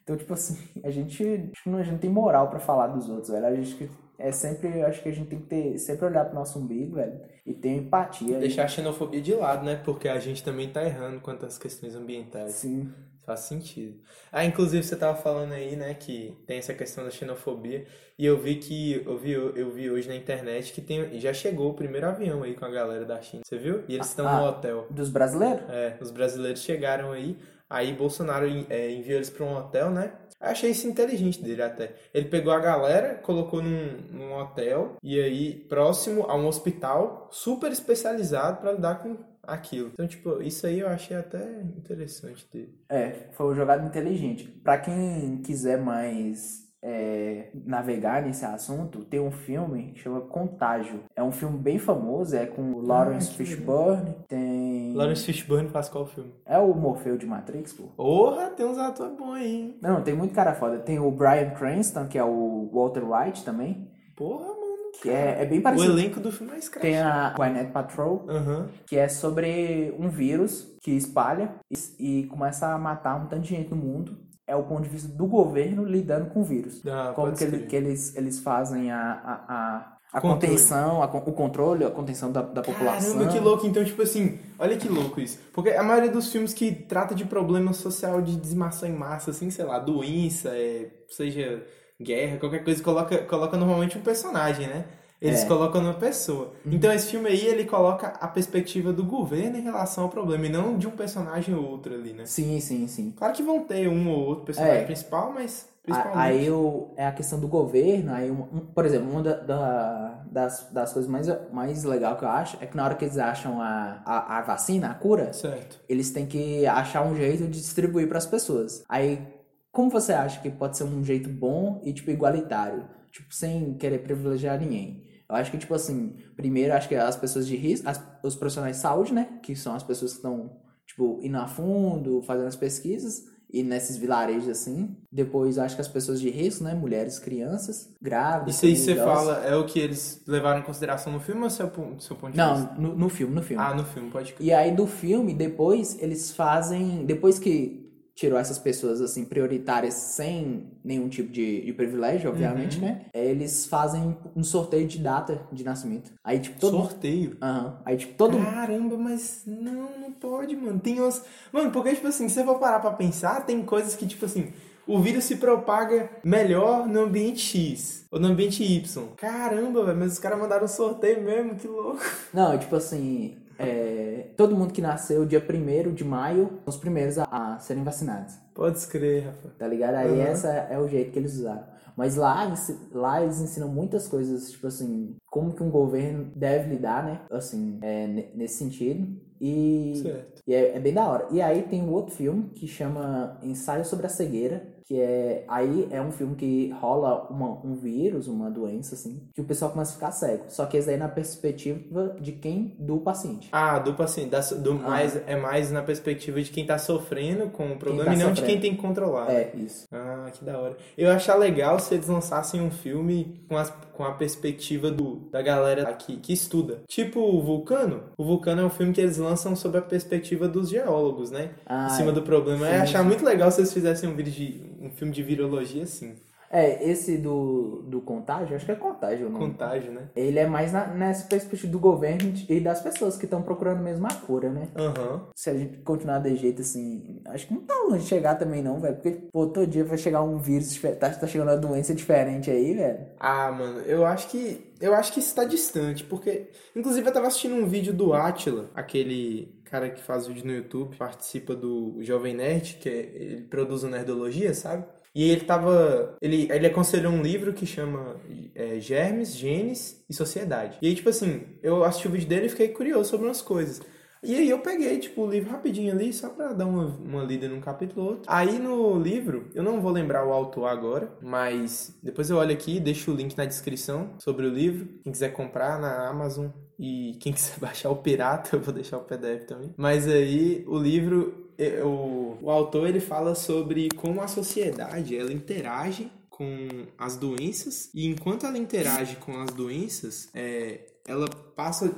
Então, 0.03 0.17
tipo 0.17 0.33
assim, 0.33 0.57
a 0.83 0.89
gente, 0.89 1.51
não- 1.65 1.77
a 1.77 1.83
gente 1.83 1.91
não 1.93 1.99
tem 1.99 2.09
moral 2.09 2.49
pra 2.49 2.59
falar 2.59 2.87
dos 2.87 3.07
outros, 3.09 3.29
velho. 3.29 3.45
A 3.45 3.55
gente 3.55 3.89
é 4.17 4.31
sempre, 4.31 4.83
acho 4.83 5.01
que 5.01 5.09
a 5.09 5.11
gente 5.11 5.27
tem 5.29 5.39
que 5.39 5.45
ter, 5.47 5.77
sempre 5.77 6.05
olhar 6.05 6.25
pro 6.25 6.35
nosso 6.35 6.59
umbigo, 6.59 6.95
velho, 6.95 7.19
e 7.45 7.53
ter 7.53 7.69
empatia. 7.75 8.37
Deixar 8.39 8.65
a 8.65 8.67
xenofobia 8.67 9.21
de 9.21 9.33
lado, 9.33 9.63
né? 9.65 9.75
Porque 9.83 10.07
a 10.07 10.19
gente 10.19 10.43
também 10.43 10.69
tá 10.71 10.83
errando 10.83 11.19
quanto 11.21 11.45
às 11.45 11.57
questões 11.57 11.95
ambientais. 11.95 12.53
Sim. 12.53 12.91
Faz 13.25 13.41
sentido. 13.41 13.99
Ah, 14.31 14.43
inclusive 14.43 14.83
você 14.83 14.95
tava 14.95 15.15
falando 15.17 15.53
aí, 15.53 15.75
né, 15.75 15.93
que 15.93 16.35
tem 16.47 16.57
essa 16.57 16.73
questão 16.73 17.03
da 17.03 17.11
xenofobia. 17.11 17.85
E 18.17 18.25
eu 18.25 18.37
vi 18.37 18.55
que 18.55 19.01
eu 19.05 19.17
vi, 19.17 19.31
eu 19.31 19.71
vi 19.71 19.89
hoje 19.91 20.07
na 20.07 20.15
internet 20.15 20.73
que 20.73 20.81
tem, 20.81 21.19
já 21.19 21.31
chegou 21.33 21.69
o 21.69 21.73
primeiro 21.73 22.07
avião 22.07 22.43
aí 22.43 22.53
com 22.55 22.65
a 22.65 22.69
galera 22.69 23.05
da 23.05 23.21
China. 23.21 23.43
Você 23.45 23.57
viu? 23.57 23.83
E 23.87 23.93
eles 23.95 24.07
estão 24.07 24.27
Ah. 24.27 24.39
no 24.41 24.47
hotel. 24.47 24.87
Dos 24.89 25.09
brasileiros? 25.09 25.61
É, 25.69 25.97
os 26.01 26.09
brasileiros 26.11 26.61
chegaram 26.61 27.11
aí, 27.11 27.37
aí 27.69 27.93
Bolsonaro 27.93 28.45
é, 28.69 28.91
enviou 28.91 29.17
eles 29.17 29.29
para 29.29 29.45
um 29.45 29.55
hotel, 29.55 29.89
né? 29.91 30.13
Achei 30.39 30.71
isso 30.71 30.87
inteligente 30.87 31.39
dele 31.39 31.61
até. 31.61 31.93
Ele 32.11 32.27
pegou 32.27 32.51
a 32.51 32.59
galera, 32.59 33.13
colocou 33.21 33.61
num, 33.61 33.97
num 34.09 34.33
hotel 34.33 34.95
e 35.03 35.19
aí 35.21 35.53
próximo 35.69 36.25
a 36.27 36.35
um 36.35 36.47
hospital 36.47 37.29
super 37.31 37.71
especializado 37.71 38.59
para 38.59 38.71
lidar 38.71 38.95
com 39.03 39.17
aquilo. 39.43 39.89
Então, 39.93 40.07
tipo, 40.07 40.41
isso 40.41 40.65
aí 40.65 40.79
eu 40.79 40.87
achei 40.87 41.15
até 41.15 41.61
interessante 41.61 42.47
dele. 42.51 42.73
É, 42.89 43.29
foi 43.31 43.47
uma 43.47 43.55
jogada 43.55 43.85
inteligente. 43.85 44.47
Pra 44.47 44.77
quem 44.77 45.41
quiser 45.41 45.79
mais 45.81 46.69
é, 46.83 47.49
navegar 47.53 48.23
nesse 48.23 48.43
assunto, 48.43 49.05
tem 49.05 49.19
um 49.19 49.31
filme 49.31 49.91
que 49.93 50.01
chama 50.01 50.21
Contágio. 50.21 51.03
É 51.15 51.23
um 51.23 51.31
filme 51.31 51.57
bem 51.57 51.77
famoso, 51.77 52.35
é 52.35 52.45
com 52.45 52.73
o 52.73 52.81
Lawrence 52.81 53.29
Ah, 53.31 53.37
Fishburne, 53.37 54.15
tem... 54.27 54.93
Lawrence 54.93 55.23
Fishburne 55.23 55.69
faz 55.69 55.87
qual 55.89 56.05
filme? 56.05 56.33
É 56.45 56.57
o 56.57 56.73
Morfeu 56.73 57.17
de 57.17 57.25
Matrix, 57.25 57.73
pô. 57.73 57.83
Porra, 57.95 58.49
tem 58.49 58.65
uns 58.65 58.77
atores 58.77 59.15
bons 59.15 59.35
aí, 59.35 59.55
hein? 59.55 59.79
Não, 59.81 60.03
tem 60.03 60.15
muito 60.15 60.33
cara 60.33 60.55
foda. 60.55 60.79
Tem 60.79 60.99
o 60.99 61.11
Brian 61.11 61.51
Cranston, 61.51 62.07
que 62.07 62.17
é 62.17 62.23
o 62.23 62.69
Walter 62.73 63.03
White 63.03 63.45
também, 63.45 63.89
Porra. 64.15 64.60
Que 65.01 65.09
é, 65.09 65.41
é 65.41 65.45
bem 65.45 65.59
O 65.59 65.63
parecido. 65.63 65.91
elenco 65.91 66.19
do 66.19 66.31
filme 66.31 66.53
é 66.53 66.59
escravo. 66.59 66.81
Tem 66.85 66.99
a 66.99 67.33
Gwyneth 67.35 67.71
Patrol, 67.71 68.25
Aham. 68.29 68.69
que 68.85 68.95
é 68.97 69.07
sobre 69.07 69.95
um 69.97 70.09
vírus 70.09 70.67
que 70.81 70.91
espalha 70.91 71.55
e, 71.99 72.19
e 72.19 72.23
começa 72.27 72.67
a 72.67 72.77
matar 72.77 73.15
um 73.15 73.25
tanto 73.27 73.41
de 73.43 73.49
gente 73.49 73.69
no 73.71 73.75
mundo. 73.77 74.17
É 74.47 74.55
o 74.55 74.63
ponto 74.63 74.81
de 74.83 74.89
vista 74.89 75.07
do 75.07 75.25
governo 75.27 75.83
lidando 75.85 76.29
com 76.31 76.41
o 76.41 76.43
vírus. 76.43 76.81
Ah, 76.85 77.13
Como 77.15 77.31
que, 77.33 77.43
ele- 77.43 77.65
que 77.67 77.75
eles, 77.75 78.15
eles 78.17 78.39
fazem 78.39 78.91
a, 78.91 78.97
a, 78.99 79.55
a, 79.55 80.17
a 80.17 80.21
contenção, 80.21 81.01
a 81.01 81.05
o 81.05 81.31
controle, 81.31 81.85
a 81.85 81.89
contenção 81.89 82.31
da, 82.31 82.41
da 82.41 82.61
população. 82.61 83.13
Caramba, 83.13 83.31
que 83.31 83.39
louco. 83.39 83.65
Então, 83.65 83.83
tipo 83.85 84.01
assim, 84.01 84.39
olha 84.59 84.75
que 84.75 84.89
louco 84.89 85.21
isso. 85.21 85.39
Porque 85.53 85.69
a 85.69 85.83
maioria 85.83 86.11
dos 86.11 86.29
filmes 86.31 86.53
que 86.53 86.71
trata 86.73 87.15
de 87.15 87.23
problema 87.23 87.71
social 87.71 88.21
de 88.21 88.35
dizimação 88.35 88.89
em 88.89 88.93
massa, 88.93 89.31
assim, 89.31 89.49
sei 89.49 89.63
lá, 89.63 89.79
doença, 89.79 90.49
é, 90.49 90.89
seja 91.07 91.63
guerra, 92.01 92.37
qualquer 92.37 92.63
coisa, 92.63 92.83
coloca, 92.83 93.17
coloca 93.19 93.55
normalmente 93.57 93.97
um 93.97 94.01
personagem, 94.01 94.67
né? 94.67 94.85
Eles 95.21 95.43
É. 95.43 95.45
colocam 95.45 95.81
numa 95.81 95.93
pessoa. 95.93 96.53
Então, 96.65 96.91
esse 96.91 97.11
filme 97.11 97.29
aí, 97.29 97.45
ele 97.45 97.65
coloca 97.65 98.07
a 98.07 98.27
perspectiva 98.27 98.91
do 98.91 99.03
governo 99.05 99.55
em 99.55 99.61
relação 99.61 100.05
ao 100.05 100.09
problema, 100.09 100.47
e 100.47 100.49
não 100.49 100.77
de 100.77 100.87
um 100.87 100.91
personagem 100.91 101.53
ou 101.53 101.63
outro 101.63 101.93
ali, 101.93 102.11
né? 102.11 102.25
Sim, 102.25 102.59
sim, 102.59 102.87
sim. 102.87 103.13
Claro 103.15 103.31
que 103.33 103.43
vão 103.43 103.59
ter 103.63 103.87
um 103.87 104.09
ou 104.09 104.19
outro 104.25 104.45
personagem 104.45 104.79
É. 104.81 104.85
principal, 104.85 105.31
mas 105.31 105.69
principalmente... 105.83 106.17
Aí 106.17 106.43
eu, 106.47 106.91
é 106.97 107.05
a 107.05 107.11
questão 107.11 107.39
do 107.39 107.47
governo, 107.47 108.11
aí 108.11 108.31
um- 108.31 108.47
um- 108.51 108.59
por 108.73 108.83
exemplo, 108.83 109.11
uma 109.11 109.21
da- 109.21 109.35
da- 109.35 110.23
das, 110.25 110.67
das 110.71 110.91
coisas 110.91 111.09
mais, 111.11 111.27
mais 111.53 111.83
legal 111.83 112.17
que 112.17 112.23
eu 112.25 112.29
acho 112.29 112.57
é 112.59 112.65
que 112.65 112.75
na 112.75 112.83
hora 112.83 112.95
que 112.95 113.05
eles 113.05 113.19
acham 113.19 113.61
a, 113.61 114.01
a, 114.03 114.39
a 114.39 114.41
vacina, 114.41 114.89
a 114.89 114.93
cura, 114.95 115.33
Certo. 115.33 115.79
eles 115.87 116.09
têm 116.11 116.25
que 116.25 116.65
achar 116.65 117.03
um 117.05 117.15
jeito 117.15 117.43
de 117.43 117.59
distribuir 117.59 118.07
para 118.07 118.17
as 118.17 118.25
pessoas. 118.25 118.83
Aí, 118.89 119.21
como 119.71 119.89
você 119.89 120.13
acha 120.13 120.41
que 120.41 120.49
pode 120.49 120.77
ser 120.77 120.83
um 120.83 121.03
jeito 121.03 121.29
bom 121.29 121.81
e 121.83 121.93
tipo 121.93 122.11
igualitário 122.11 122.85
tipo, 123.11 123.33
sem 123.33 123.73
querer 123.73 123.99
privilegiar 123.99 124.57
ninguém. 124.59 125.03
Eu 125.29 125.35
acho 125.35 125.51
que, 125.51 125.57
tipo 125.57 125.73
assim, 125.73 126.15
primeiro, 126.35 126.73
acho 126.73 126.87
que 126.87 126.95
as 126.95 127.15
pessoas 127.17 127.45
de 127.47 127.55
risco, 127.57 127.87
as- 127.89 128.01
os 128.23 128.35
profissionais 128.35 128.77
de 128.77 128.81
saúde, 128.81 129.13
né? 129.13 129.39
Que 129.43 129.53
são 129.55 129.75
as 129.75 129.83
pessoas 129.83 130.11
que 130.11 130.17
estão, 130.17 130.57
tipo, 130.85 131.19
indo 131.21 131.37
a 131.37 131.45
fundo, 131.47 132.21
fazendo 132.21 132.47
as 132.47 132.55
pesquisas, 132.55 133.23
e 133.53 133.63
nesses 133.63 133.97
vilarejos 133.97 134.47
assim. 134.47 134.95
Depois, 135.11 135.57
acho 135.57 135.75
que 135.75 135.81
as 135.81 135.87
pessoas 135.89 136.21
de 136.21 136.29
risco, 136.29 136.63
né? 136.63 136.73
Mulheres, 136.73 137.19
crianças, 137.19 137.89
grávidas. 138.01 138.55
Isso 138.55 138.65
aí 138.65 138.75
você 138.77 138.95
fala, 138.95 139.45
é 139.45 139.55
o 139.57 139.65
que 139.65 139.77
eles 139.79 140.23
levaram 140.25 140.59
em 140.61 140.63
consideração 140.63 141.11
no 141.11 141.19
filme 141.19 141.43
ou 141.43 141.49
seu, 141.49 141.69
seu 141.99 142.15
ponto 142.15 142.31
de 142.33 142.41
vista? 142.41 142.73
Não, 142.75 142.81
no, 142.81 142.95
no 142.95 143.09
filme, 143.09 143.35
no 143.35 143.41
filme. 143.43 143.61
Ah, 143.61 143.73
no 143.75 143.83
filme, 143.83 144.09
pode 144.09 144.33
crer. 144.33 144.47
E 144.47 144.53
aí 144.53 144.73
do 144.73 144.87
filme, 144.87 145.33
depois 145.33 145.97
eles 146.01 146.31
fazem. 146.31 147.05
Depois 147.05 147.37
que 147.39 147.80
tirou 148.21 148.37
essas 148.37 148.59
pessoas 148.59 149.01
assim 149.01 149.25
prioritárias 149.25 149.93
sem 149.95 150.67
nenhum 150.83 151.09
tipo 151.09 151.31
de, 151.31 151.65
de 151.65 151.73
privilégio, 151.73 152.29
obviamente, 152.29 152.77
Uhum. 152.77 152.85
né? 152.85 153.01
Eles 153.13 153.65
fazem 153.65 154.15
um 154.35 154.43
sorteio 154.43 154.87
de 154.87 154.99
data 154.99 155.41
de 155.51 155.63
nascimento. 155.63 156.11
Aí, 156.23 156.39
tipo, 156.39 156.59
todo. 156.59 156.77
Sorteio. 156.77 157.35
Aham. 157.41 157.79
Aí, 157.83 157.97
tipo, 157.97 158.13
todo. 158.13 158.37
Caramba, 158.37 158.95
mas 158.97 159.41
não, 159.47 159.89
não 159.99 160.11
pode, 160.11 160.55
mano. 160.55 160.79
Tem 160.79 160.99
umas. 160.99 161.23
Mano, 161.51 161.71
porque, 161.71 161.95
tipo 161.95 162.07
assim, 162.07 162.29
se 162.29 162.35
você 162.35 162.43
for 162.43 162.59
parar 162.59 162.79
pra 162.79 162.91
pensar, 162.91 163.43
tem 163.45 163.63
coisas 163.63 163.95
que, 163.95 164.05
tipo 164.05 164.23
assim, 164.25 164.53
o 164.85 164.99
vírus 164.99 165.23
se 165.23 165.37
propaga 165.37 166.09
melhor 166.23 166.87
no 166.87 167.01
ambiente 167.01 167.39
X 167.39 168.05
ou 168.11 168.19
no 168.19 168.27
ambiente 168.27 168.63
Y. 168.63 169.07
Caramba, 169.17 169.83
velho, 169.83 169.97
mas 169.97 170.13
os 170.13 170.19
caras 170.19 170.39
mandaram 170.39 170.65
um 170.65 170.67
sorteio 170.67 171.23
mesmo, 171.23 171.55
que 171.55 171.67
louco. 171.67 171.99
Não, 172.31 172.55
tipo 172.57 172.75
assim. 172.75 173.35
É, 173.61 174.33
Todo 174.37 174.55
mundo 174.55 174.73
que 174.73 174.81
nasceu 174.81 175.25
dia 175.25 175.39
1 175.39 175.93
de 175.93 176.03
maio 176.03 176.45
são 176.63 176.69
os 176.73 176.77
primeiros 176.77 177.17
a, 177.17 177.25
a 177.55 177.59
serem 177.59 177.83
vacinados. 177.83 178.33
Pode 178.53 178.77
escrever, 178.77 179.25
Rafa. 179.25 179.49
Tá 179.57 179.67
ligado? 179.67 179.95
Aí 179.95 180.09
Uhum. 180.09 180.21
essa 180.21 180.47
é 180.49 180.79
o 180.79 180.87
jeito 180.87 181.11
que 181.11 181.19
eles 181.19 181.35
usaram. 181.35 181.63
Mas 181.95 182.15
lá, 182.15 182.51
lá 182.93 183.21
eles 183.21 183.39
ensinam 183.41 183.67
muitas 183.67 184.07
coisas, 184.07 184.49
tipo 184.51 184.65
assim, 184.67 185.15
como 185.29 185.53
que 185.53 185.61
um 185.61 185.69
governo 185.69 186.31
deve 186.35 186.69
lidar, 186.69 187.03
né? 187.05 187.21
Assim, 187.29 187.77
é, 187.81 188.07
ne- 188.07 188.31
nesse 188.33 188.55
sentido. 188.57 189.07
E, 189.39 190.01
e 190.47 190.53
é, 190.53 190.77
é 190.77 190.79
bem 190.79 190.93
da 190.93 191.05
hora. 191.07 191.27
E 191.31 191.41
aí 191.41 191.63
tem 191.63 191.81
um 191.81 191.91
outro 191.91 192.15
filme 192.15 192.49
que 192.55 192.67
chama 192.67 193.37
Ensaio 193.43 193.83
sobre 193.83 194.05
a 194.05 194.09
Cegueira, 194.09 194.63
que 194.91 194.99
é. 194.99 195.45
Aí 195.47 195.87
é 195.89 196.01
um 196.01 196.11
filme 196.11 196.35
que 196.35 196.69
rola 196.81 197.25
uma, 197.29 197.65
um 197.65 197.75
vírus, 197.75 198.27
uma 198.27 198.51
doença, 198.51 198.95
assim, 198.95 199.21
que 199.33 199.39
o 199.39 199.43
pessoal 199.45 199.71
começa 199.71 199.91
a 199.91 199.93
ficar 199.93 200.11
cego. 200.11 200.43
Só 200.49 200.65
que 200.65 200.75
esse 200.75 200.87
daí 200.87 200.95
é 200.95 200.99
na 200.99 201.07
perspectiva 201.07 202.17
de 202.19 202.33
quem? 202.33 202.75
Do 202.77 202.97
paciente. 202.97 203.47
Ah, 203.53 203.79
do 203.79 203.93
paciente, 203.93 204.29
da, 204.29 204.41
do 204.41 204.75
mais, 204.75 205.15
é 205.25 205.37
mais 205.37 205.71
na 205.71 205.81
perspectiva 205.81 206.41
de 206.41 206.51
quem 206.51 206.65
tá 206.65 206.77
sofrendo 206.77 207.49
com 207.51 207.71
o 207.71 207.77
problema 207.77 208.05
tá 208.05 208.13
e 208.13 208.17
não 208.17 208.33
de 208.33 208.39
sofrendo. 208.41 208.47
quem 208.47 208.59
tem 208.59 208.75
que 208.75 208.81
controlar. 208.81 209.31
É, 209.31 209.53
isso. 209.55 209.85
Ah, 209.89 210.00
que 210.31 210.43
da 210.43 210.57
hora. 210.57 210.77
Eu 210.97 211.07
ia 211.07 211.15
achar 211.15 211.35
legal 211.35 211.79
se 211.79 211.93
eles 211.93 212.07
lançassem 212.07 212.61
um 212.61 212.71
filme 212.71 213.41
com, 213.47 213.57
as, 213.57 213.69
com 213.93 214.03
a 214.03 214.13
perspectiva 214.13 214.89
do, 214.89 215.29
da 215.31 215.41
galera 215.41 215.89
aqui 215.89 216.17
que 216.17 216.33
estuda. 216.33 216.81
Tipo 216.87 217.19
o 217.19 217.41
Vulcano. 217.41 218.03
O 218.17 218.23
Vulcano 218.23 218.61
é 218.61 218.65
um 218.65 218.69
filme 218.69 218.93
que 218.93 219.01
eles 219.01 219.17
lançam 219.17 219.55
sob 219.55 219.77
a 219.77 219.81
perspectiva 219.81 220.47
dos 220.47 220.69
geólogos, 220.69 221.31
né? 221.31 221.51
Ah, 221.65 221.87
em 221.87 221.89
cima 221.89 222.11
do 222.11 222.21
problema. 222.21 222.67
Eu 222.67 222.73
ia 222.73 222.83
achar 222.83 223.03
muito 223.03 223.23
legal 223.23 223.51
se 223.51 223.61
eles 223.61 223.73
fizessem 223.73 224.09
um 224.09 224.15
vídeo 224.15 224.31
de 224.31 224.61
um 224.81 224.89
filme 224.89 225.13
de 225.13 225.21
virologia 225.21 225.83
assim. 225.83 226.15
É, 226.51 226.83
esse 226.89 227.17
do, 227.17 227.81
do 227.87 228.01
contágio, 228.01 228.55
acho 228.55 228.65
que 228.65 228.71
é 228.73 228.75
contágio 228.75 229.27
o 229.27 229.29
nome. 229.29 229.45
Contágio, 229.45 229.91
né? 229.93 230.09
Ele 230.15 230.37
é 230.37 230.45
mais 230.45 230.73
na- 230.73 230.87
nessa 230.87 231.25
perspectiva 231.27 231.71
do 231.71 231.79
governo 231.79 232.33
e 232.49 232.59
das 232.59 232.81
pessoas 232.81 233.17
que 233.17 233.23
estão 233.23 233.41
procurando 233.41 233.81
mesmo 233.81 234.05
a 234.05 234.13
cura, 234.13 234.49
né? 234.49 234.67
Aham. 234.75 235.27
Se 235.33 235.49
a 235.49 235.53
gente 235.53 235.77
continuar 235.79 236.19
de 236.19 236.35
jeito 236.35 236.61
assim, 236.61 237.21
acho 237.25 237.47
que 237.47 237.53
não 237.53 237.61
tá 237.61 237.73
longe 237.87 238.03
de 238.03 238.09
chegar 238.09 238.35
também 238.35 238.61
não, 238.61 238.81
velho. 238.81 238.95
Porque, 238.95 239.11
pô, 239.31 239.47
todo 239.47 239.65
dia 239.65 239.85
vai 239.85 239.97
chegar 239.97 240.21
um 240.23 240.37
vírus, 240.37 240.77
tá, 240.99 241.09
tá 241.09 241.25
chegando 241.25 241.47
uma 241.49 241.57
doença 241.57 241.95
diferente 241.95 242.51
aí, 242.51 242.73
velho. 242.73 242.99
Ah, 243.19 243.51
mano, 243.51 243.79
eu 243.81 244.05
acho 244.05 244.27
que. 244.29 244.69
Eu 244.81 244.93
acho 244.95 245.13
que 245.13 245.19
isso 245.19 245.33
tá 245.35 245.45
distante, 245.45 246.03
porque. 246.03 246.49
Inclusive 246.75 247.07
eu 247.07 247.13
tava 247.13 247.27
assistindo 247.27 247.55
um 247.55 247.65
vídeo 247.67 247.93
do 247.93 248.13
Atila, 248.13 248.69
aquele 248.75 249.61
cara 249.65 249.89
que 249.89 250.01
faz 250.01 250.27
vídeo 250.27 250.45
no 250.45 250.51
YouTube, 250.53 250.97
participa 250.97 251.55
do 251.55 251.95
Jovem 252.01 252.33
Nerd, 252.35 252.77
que 252.81 252.89
é- 252.89 253.11
ele 253.15 253.41
produz 253.43 253.83
o 253.83 253.87
Nerdologia, 253.89 254.53
sabe? 254.53 254.83
E 255.13 255.29
ele 255.29 255.41
tava. 255.41 256.17
Ele, 256.21 256.47
ele 256.51 256.67
aconselhou 256.67 257.11
um 257.11 257.21
livro 257.21 257.53
que 257.53 257.65
chama 257.65 258.15
é, 258.55 258.79
Germes, 258.79 259.35
Genes 259.35 260.03
e 260.09 260.13
Sociedade. 260.13 260.77
E 260.81 260.87
aí, 260.87 260.95
tipo 260.95 261.09
assim, 261.09 261.43
eu 261.61 261.83
assisti 261.83 262.07
o 262.07 262.11
vídeo 262.11 262.27
dele 262.27 262.45
e 262.45 262.49
fiquei 262.49 262.69
curioso 262.69 263.09
sobre 263.09 263.27
umas 263.27 263.41
coisas. 263.41 263.81
E 264.23 264.35
aí 264.35 264.49
eu 264.51 264.59
peguei, 264.59 264.99
tipo, 264.99 265.23
o 265.23 265.29
livro 265.29 265.49
rapidinho 265.49 265.91
ali, 265.91 266.13
só 266.13 266.29
pra 266.29 266.53
dar 266.53 266.67
uma, 266.67 266.85
uma 266.85 267.23
lida 267.23 267.47
num 267.49 267.59
capítulo 267.59 268.03
ou 268.03 268.11
outro. 268.11 268.31
Aí 268.31 268.59
no 268.59 268.99
livro, 268.99 269.49
eu 269.55 269.63
não 269.63 269.81
vou 269.81 269.91
lembrar 269.91 270.27
o 270.27 270.31
autor 270.31 270.67
agora, 270.67 271.11
mas 271.23 271.97
depois 272.03 272.29
eu 272.29 272.37
olho 272.37 272.53
aqui, 272.53 272.79
deixo 272.79 273.11
o 273.11 273.15
link 273.15 273.35
na 273.35 273.45
descrição 273.45 274.13
sobre 274.19 274.45
o 274.45 274.53
livro. 274.53 274.87
Quem 275.03 275.11
quiser 275.11 275.29
comprar 275.29 275.79
na 275.79 276.07
Amazon 276.07 276.49
e 276.77 277.17
quem 277.19 277.33
quiser 277.33 277.57
baixar 277.61 277.89
o 277.89 277.95
pirata, 277.95 278.55
eu 278.55 278.61
vou 278.61 278.71
deixar 278.71 278.97
o 278.97 279.03
PDF 279.03 279.45
também. 279.45 279.73
Mas 279.75 280.07
aí 280.07 280.63
o 280.67 280.77
livro, 280.77 281.50
o, 281.83 282.37
o 282.41 282.49
autor 282.49 282.87
ele 282.87 282.99
fala 282.99 283.35
sobre 283.35 283.89
como 283.95 284.21
a 284.21 284.27
sociedade 284.27 285.15
ela 285.15 285.31
interage 285.31 286.11
com 286.29 286.87
as 286.97 287.15
doenças 287.15 287.89
e 287.93 288.07
enquanto 288.07 288.45
ela 288.45 288.57
interage 288.57 289.17
com 289.17 289.39
as 289.39 289.51
doenças, 289.51 290.29
é, 290.33 290.79
ela 291.07 291.29
passa 291.55 291.93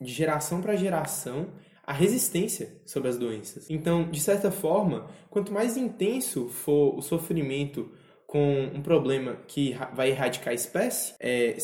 de 0.00 0.12
geração 0.12 0.60
para 0.60 0.76
geração 0.76 1.48
a 1.86 1.92
resistência 1.92 2.76
sobre 2.84 3.08
as 3.08 3.16
doenças. 3.16 3.70
Então, 3.70 4.10
de 4.10 4.20
certa 4.20 4.50
forma, 4.50 5.08
quanto 5.30 5.52
mais 5.52 5.76
intenso 5.76 6.48
for 6.48 6.98
o 6.98 7.00
sofrimento 7.00 7.90
com 8.26 8.70
um 8.74 8.82
problema 8.82 9.36
que 9.46 9.74
vai 9.94 10.10
erradicar 10.10 10.50
a 10.50 10.54
espécie, 10.54 11.14
é, 11.20 11.56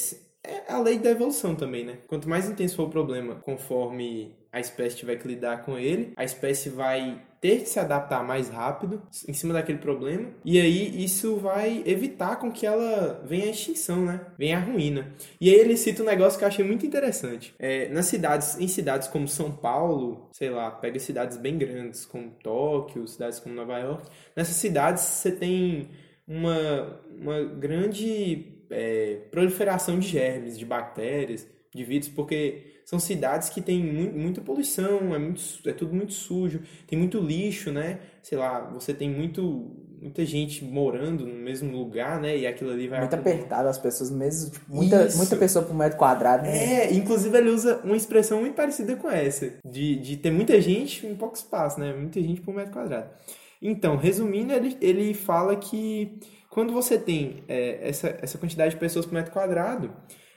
é 0.45 0.73
a 0.73 0.79
lei 0.79 0.99
da 0.99 1.11
evolução 1.11 1.57
também, 1.57 1.85
né? 1.85 1.99
Quanto 2.07 2.29
mais 2.29 2.49
intenso 2.49 2.77
for 2.77 2.85
o 2.85 2.91
problema, 2.91 3.35
conforme 3.35 4.37
a 4.53 4.61
espécie 4.61 4.97
tiver 4.97 5.17
que 5.17 5.27
lidar 5.27 5.65
com 5.65 5.77
ele, 5.77 6.13
a 6.17 6.25
espécie 6.25 6.69
vai 6.69 7.21
ter 7.43 7.63
que 7.63 7.69
se 7.69 7.81
adaptar 7.81 8.23
mais 8.23 8.49
rápido 8.49 9.03
em 9.27 9.33
cima 9.33 9.53
daquele 9.53 9.79
problema, 9.79 10.31
e 10.45 10.61
aí 10.61 11.05
isso 11.05 11.39
vai 11.39 11.83
evitar 11.85 12.37
com 12.37 12.53
que 12.53 12.65
ela 12.65 13.21
venha 13.27 13.47
à 13.47 13.51
extinção, 13.51 14.07
né? 14.07 14.21
Venha 14.39 14.59
à 14.59 14.61
ruína. 14.61 15.13
E 15.41 15.51
aí 15.51 15.57
ele 15.57 15.77
cita 15.77 16.05
um 16.05 16.07
negócio 16.07 16.39
que 16.39 16.45
eu 16.45 16.49
achei 16.49 16.65
muito 16.65 16.87
interessante. 16.87 17.53
É, 17.59 17.89
nas 17.89 18.07
cidades, 18.07 18.61
em 18.61 18.69
cidades 18.69 19.09
como 19.09 19.27
São 19.27 19.51
Paulo, 19.51 20.29
sei 20.31 20.51
lá, 20.51 20.71
pega 20.71 21.01
cidades 21.01 21.37
bem 21.37 21.59
grandes 21.59 22.07
como 22.07 22.31
Tóquio, 22.31 23.09
cidades 23.09 23.41
como 23.41 23.57
Nova 23.57 23.77
York, 23.77 24.09
nessas 24.37 24.55
cidades 24.55 25.03
você 25.03 25.33
tem 25.33 25.91
uma, 26.25 27.01
uma 27.11 27.43
grande 27.43 28.63
é, 28.71 29.17
proliferação 29.33 29.99
de 29.99 30.07
germes, 30.07 30.57
de 30.57 30.65
bactérias, 30.65 31.45
de 31.75 31.83
vírus, 31.83 32.09
porque 32.09 32.72
são 32.93 32.99
cidades 32.99 33.49
que 33.49 33.63
têm 33.63 33.83
mu- 33.83 34.13
muita 34.13 34.43
poluição, 34.43 35.15
é, 35.15 35.19
muito, 35.19 35.43
é 35.65 35.73
tudo 35.73 35.95
muito 35.95 36.13
sujo, 36.13 36.61
tem 36.87 36.99
muito 36.99 37.19
lixo, 37.19 37.73
né? 37.73 38.01
Sei 38.23 38.37
lá, 38.37 38.69
você 38.71 38.93
tem 38.93 39.09
muito, 39.09 39.71
muita 39.99 40.27
gente 40.27 40.63
morando 40.63 41.27
no 41.27 41.35
mesmo 41.37 41.75
lugar, 41.75 42.21
né? 42.21 42.37
E 42.37 42.47
aquilo 42.47 42.71
ali 42.71 42.89
vai... 42.89 43.01
Muito 43.01 43.15
apertado 43.15 43.67
as 43.67 43.79
pessoas 43.79 44.11
mesmo, 44.11 44.51
tipo, 44.51 44.71
muita, 44.71 45.07
Isso. 45.07 45.17
muita 45.17 45.37
pessoa 45.37 45.65
por 45.65 45.75
metro 45.75 45.97
quadrado, 45.97 46.43
né? 46.43 46.83
É, 46.85 46.93
inclusive 46.93 47.35
ele 47.39 47.49
usa 47.49 47.81
uma 47.83 47.97
expressão 47.97 48.41
muito 48.41 48.55
parecida 48.55 48.95
com 48.95 49.11
essa, 49.11 49.55
de, 49.65 49.97
de 49.97 50.19
ter 50.19 50.31
muita 50.31 50.61
gente 50.61 51.07
em 51.07 51.15
pouco 51.15 51.35
espaço, 51.35 51.81
né? 51.81 51.95
Muita 51.95 52.21
gente 52.21 52.43
por 52.43 52.55
metro 52.55 52.73
quadrado. 52.75 53.09
Então, 53.63 53.97
resumindo, 53.97 54.53
ele, 54.53 54.77
ele 54.83 55.15
fala 55.15 55.57
que 55.57 56.19
quando 56.51 56.75
você 56.75 56.99
tem 56.99 57.43
é, 57.49 57.89
essa, 57.89 58.19
essa 58.21 58.37
quantidade 58.37 58.75
de 58.75 58.81
pessoas 58.81 59.07
por 59.07 59.15
metro 59.15 59.33
quadrado, 59.33 59.91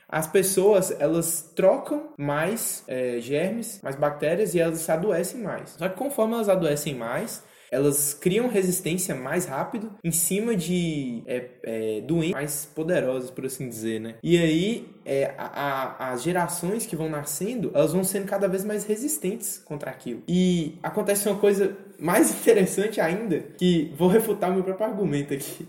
as 0.08 0.28
pessoas 0.28 0.96
elas 1.00 1.52
trocam 1.56 2.10
mais 2.18 2.84
é, 2.88 3.20
germes, 3.20 3.80
mais 3.84 3.96
bactérias 3.96 4.54
e 4.54 4.60
elas 4.60 4.88
adoecem 4.90 5.42
mais. 5.42 5.72
Só 5.78 5.90
que 5.90 5.96
conforme 5.98 6.34
elas 6.36 6.50
adoecem 6.50 6.96
mais, 6.96 7.44
elas 7.72 8.14
criam 8.14 8.48
resistência 8.48 9.16
mais 9.16 9.46
rápido 9.46 9.92
em 10.04 10.12
cima 10.12 10.56
de 10.56 11.24
é, 11.26 11.50
é, 11.64 12.02
doenças 12.02 12.32
mais 12.34 12.66
poderosas, 12.66 13.32
por 13.32 13.46
assim 13.46 13.68
dizer, 13.68 14.00
né? 14.00 14.16
E 14.24 14.38
aí, 14.38 14.88
é, 15.04 15.34
a- 15.38 15.96
a- 16.00 16.12
as 16.14 16.24
gerações 16.24 16.86
que 16.86 16.96
vão 16.96 17.10
nascendo, 17.10 17.72
elas 17.74 17.92
vão 17.92 18.04
sendo 18.04 18.28
cada 18.28 18.48
vez 18.48 18.64
mais 18.64 18.86
resistentes 18.86 19.58
contra 19.66 19.90
aquilo. 19.92 20.22
E 20.28 20.78
acontece 20.84 21.28
uma 21.28 21.38
coisa 21.40 21.76
mais 22.00 22.30
interessante 22.40 23.02
ainda, 23.02 23.40
que 23.58 23.94
vou 23.98 24.08
refutar 24.08 24.52
o 24.52 24.54
meu 24.54 24.64
próprio 24.64 24.86
argumento 24.88 25.34
aqui. 25.34 25.68